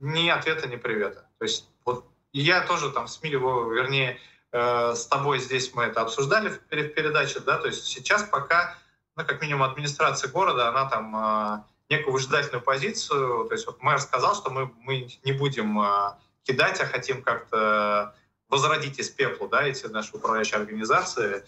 ни 0.00 0.28
ответа, 0.28 0.66
ни 0.66 0.74
привета. 0.74 1.28
То 1.38 1.44
есть 1.44 1.68
вот 1.84 2.04
я 2.32 2.62
тоже 2.62 2.90
там 2.90 3.06
с 3.06 3.22
Милевой, 3.22 3.76
вернее, 3.76 4.18
э, 4.50 4.94
с 4.96 5.06
тобой 5.06 5.38
здесь 5.38 5.72
мы 5.72 5.84
это 5.84 6.00
обсуждали 6.00 6.48
в, 6.48 6.58
в 6.58 6.88
передаче, 6.94 7.38
да, 7.38 7.58
то 7.58 7.68
есть 7.68 7.84
сейчас 7.84 8.24
пока, 8.24 8.76
ну, 9.14 9.24
как 9.24 9.40
минимум, 9.40 9.62
администрация 9.62 10.32
города, 10.32 10.68
она 10.68 10.90
там 10.90 11.16
э, 11.16 11.62
некую 11.90 12.12
выжидательную 12.12 12.62
позицию. 12.62 13.46
То 13.48 13.54
есть 13.54 13.66
вот 13.66 13.82
мэр 13.82 14.00
сказал, 14.00 14.34
что 14.34 14.50
мы, 14.50 14.72
мы 14.78 15.08
не 15.24 15.32
будем 15.32 15.80
э, 15.80 16.14
кидать, 16.44 16.80
а 16.80 16.86
хотим 16.86 17.22
как-то 17.22 18.14
возродить 18.48 18.98
из 18.98 19.10
пепла 19.10 19.48
да, 19.48 19.62
эти 19.62 19.86
наши 19.86 20.16
управляющие 20.16 20.58
организации. 20.58 21.44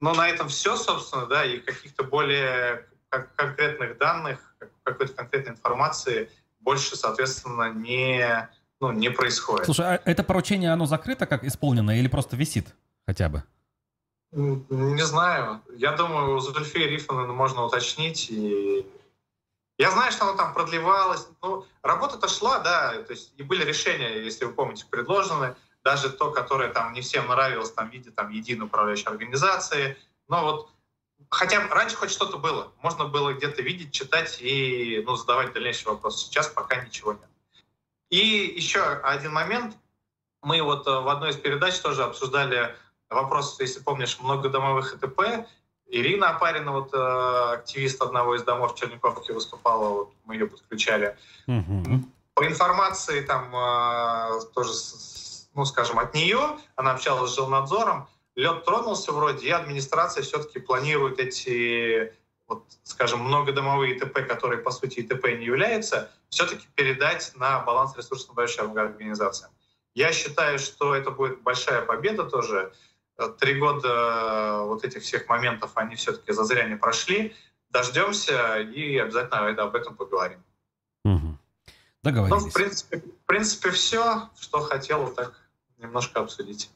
Но 0.00 0.14
на 0.14 0.28
этом 0.28 0.48
все, 0.48 0.76
собственно, 0.76 1.26
да, 1.26 1.44
и 1.44 1.58
каких-то 1.58 2.04
более 2.04 2.86
конкретных 3.36 3.98
данных, 3.98 4.54
какой-то 4.82 5.12
конкретной 5.14 5.52
информации 5.52 6.30
больше, 6.60 6.96
соответственно, 6.96 7.72
не, 7.72 8.48
ну, 8.80 8.92
не 8.92 9.10
происходит. 9.10 9.64
Слушай, 9.64 9.96
а 9.96 10.02
это 10.04 10.22
поручение, 10.22 10.72
оно 10.72 10.86
закрыто, 10.86 11.26
как 11.26 11.44
исполнено, 11.44 11.96
или 11.98 12.08
просто 12.08 12.36
висит 12.36 12.74
хотя 13.06 13.28
бы? 13.28 13.42
Не 14.32 15.04
знаю. 15.04 15.60
Я 15.74 15.92
думаю, 15.92 16.36
у 16.36 16.38
Зульфии 16.38 16.84
Рифовны 16.84 17.32
можно 17.32 17.64
уточнить, 17.64 18.30
и 18.30 18.86
я 19.80 19.90
знаю, 19.90 20.12
что 20.12 20.28
оно 20.28 20.36
там 20.36 20.52
продлевалось. 20.52 21.26
Ну, 21.40 21.66
работа-то 21.82 22.28
шла, 22.28 22.58
да, 22.58 23.02
то 23.02 23.12
есть 23.12 23.32
и 23.38 23.42
были 23.42 23.64
решения, 23.64 24.22
если 24.22 24.44
вы 24.44 24.52
помните, 24.52 24.84
предложены. 24.84 25.56
Даже 25.82 26.10
то, 26.10 26.30
которое 26.30 26.70
там 26.70 26.92
не 26.92 27.00
всем 27.00 27.28
нравилось, 27.28 27.72
там, 27.72 27.88
в 27.88 27.92
виде 27.92 28.10
там, 28.10 28.28
единой 28.28 28.66
управляющей 28.66 29.06
организации. 29.06 29.96
Но 30.28 30.44
вот 30.44 30.70
хотя 31.30 31.66
раньше 31.68 31.96
хоть 31.96 32.10
что-то 32.10 32.36
было. 32.36 32.72
Можно 32.82 33.06
было 33.06 33.32
где-то 33.32 33.62
видеть, 33.62 33.90
читать 33.90 34.36
и 34.42 35.02
ну, 35.06 35.16
задавать 35.16 35.54
дальнейшие 35.54 35.94
вопросы. 35.94 36.26
Сейчас 36.26 36.48
пока 36.48 36.84
ничего 36.84 37.14
нет. 37.14 37.30
И 38.10 38.18
еще 38.18 38.82
один 38.82 39.32
момент. 39.32 39.78
Мы 40.42 40.60
вот 40.60 40.86
э, 40.86 40.90
в 40.90 41.08
одной 41.08 41.30
из 41.30 41.36
передач 41.36 41.78
тоже 41.80 42.04
обсуждали 42.04 42.76
вопрос, 43.08 43.58
если 43.60 43.80
помнишь, 43.80 44.18
многодомовых 44.20 44.94
ИТП, 44.94 45.46
Ирина 45.90 46.30
Апарина, 46.30 46.72
вот 46.72 46.94
э, 46.94 47.54
активист 47.54 48.00
одного 48.00 48.36
из 48.36 48.42
домов 48.44 48.74
Черниковки 48.76 49.32
выступала, 49.32 49.88
вот 49.88 50.12
мы 50.24 50.34
ее 50.34 50.46
подключали. 50.46 51.16
Угу. 51.46 52.04
По 52.34 52.46
информации 52.46 53.20
там 53.22 53.54
э, 53.54 54.40
тоже, 54.54 54.72
ну 55.54 55.64
скажем, 55.64 55.98
от 55.98 56.14
нее, 56.14 56.58
она 56.76 56.92
общалась 56.92 57.32
с 57.32 57.34
жилнадзором, 57.34 58.08
лед 58.36 58.64
тронулся 58.64 59.12
вроде, 59.12 59.48
и 59.48 59.50
администрация 59.50 60.22
все-таки 60.22 60.60
планирует 60.60 61.18
эти, 61.18 62.14
вот, 62.46 62.64
скажем, 62.84 63.20
многодомовые 63.20 63.96
ИТП, 63.96 64.26
которые 64.26 64.60
по 64.60 64.70
сути 64.70 65.00
ИТП 65.00 65.24
не 65.38 65.46
являются, 65.46 66.10
все-таки 66.28 66.66
передать 66.76 67.32
на 67.34 67.60
баланс 67.60 67.96
ресурсно-большим 67.96 68.78
организациям. 68.78 69.50
Я 69.94 70.12
считаю, 70.12 70.60
что 70.60 70.94
это 70.94 71.10
будет 71.10 71.42
большая 71.42 71.82
победа 71.82 72.22
тоже, 72.24 72.72
три 73.28 73.58
года 73.58 73.88
э, 73.88 74.64
вот 74.66 74.84
этих 74.84 75.02
всех 75.02 75.28
моментов, 75.28 75.72
они 75.74 75.94
все-таки 75.96 76.32
зазря 76.32 76.64
не 76.68 76.76
прошли. 76.76 77.34
Дождемся 77.70 78.58
и 78.58 78.96
обязательно 78.96 79.48
об 79.48 79.74
этом 79.74 79.94
поговорим. 79.94 80.42
Угу. 81.04 81.36
Договорились. 82.02 82.42
Ну, 82.42 82.48
в 82.48 82.52
принципе, 82.52 82.98
в 82.98 83.26
принципе, 83.26 83.70
все, 83.70 84.28
что 84.38 84.60
хотел, 84.60 85.12
так 85.12 85.34
немножко 85.78 86.20
обсудить. 86.20 86.70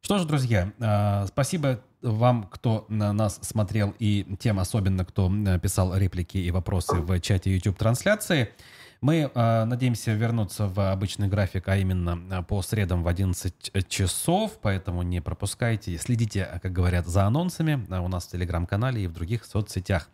Что 0.00 0.18
ж, 0.18 0.24
друзья, 0.24 0.72
э, 0.78 1.26
спасибо 1.26 1.80
вам, 2.02 2.44
кто 2.44 2.86
нас 2.88 3.40
смотрел, 3.42 3.94
и 3.98 4.24
тем 4.38 4.60
особенно, 4.60 5.04
кто 5.04 5.30
э, 5.30 5.58
писал 5.58 5.96
реплики 5.96 6.38
и 6.38 6.50
вопросы 6.50 6.96
в 6.96 7.20
чате 7.20 7.54
YouTube-трансляции. 7.54 8.52
Мы 9.00 9.30
э, 9.32 9.64
надеемся 9.64 10.12
вернуться 10.12 10.66
в 10.66 10.92
обычный 10.92 11.28
график, 11.28 11.68
а 11.68 11.76
именно 11.76 12.20
э, 12.30 12.42
по 12.42 12.62
средам 12.62 13.02
в 13.02 13.08
11 13.08 13.88
часов, 13.88 14.58
поэтому 14.60 15.02
не 15.02 15.20
пропускайте. 15.20 15.96
Следите, 15.98 16.60
как 16.62 16.72
говорят, 16.72 17.06
за 17.06 17.24
анонсами 17.24 17.86
у 17.90 18.08
нас 18.08 18.26
в 18.26 18.30
Телеграм-канале 18.30 19.04
и 19.04 19.06
в 19.06 19.12
других 19.12 19.44
соцсетях. 19.44 20.08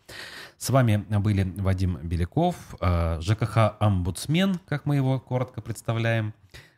С 0.59 0.71
вами 0.71 1.05
были 1.19 1.53
Вадим 1.57 1.99
Беляков, 2.03 2.57
э, 2.81 3.21
ЖКХ 3.21 3.77
«Омбудсмен», 3.81 4.61
как 4.67 4.87
мы 4.87 4.97
его 4.97 5.21
коротко 5.21 5.61
представляем, 5.61 6.35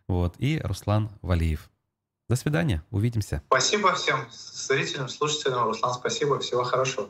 вот, 0.07 0.35
и 0.39 0.61
Руслан 0.63 1.11
Валиев. 1.23 1.71
До 2.29 2.37
свидания, 2.37 2.83
увидимся. 2.91 3.43
Спасибо 3.47 3.95
всем 3.95 4.27
зрителям, 4.31 5.09
слушателям. 5.09 5.65
Руслан, 5.65 5.95
спасибо, 5.95 6.39
всего 6.39 6.65
хорошего. 6.65 7.09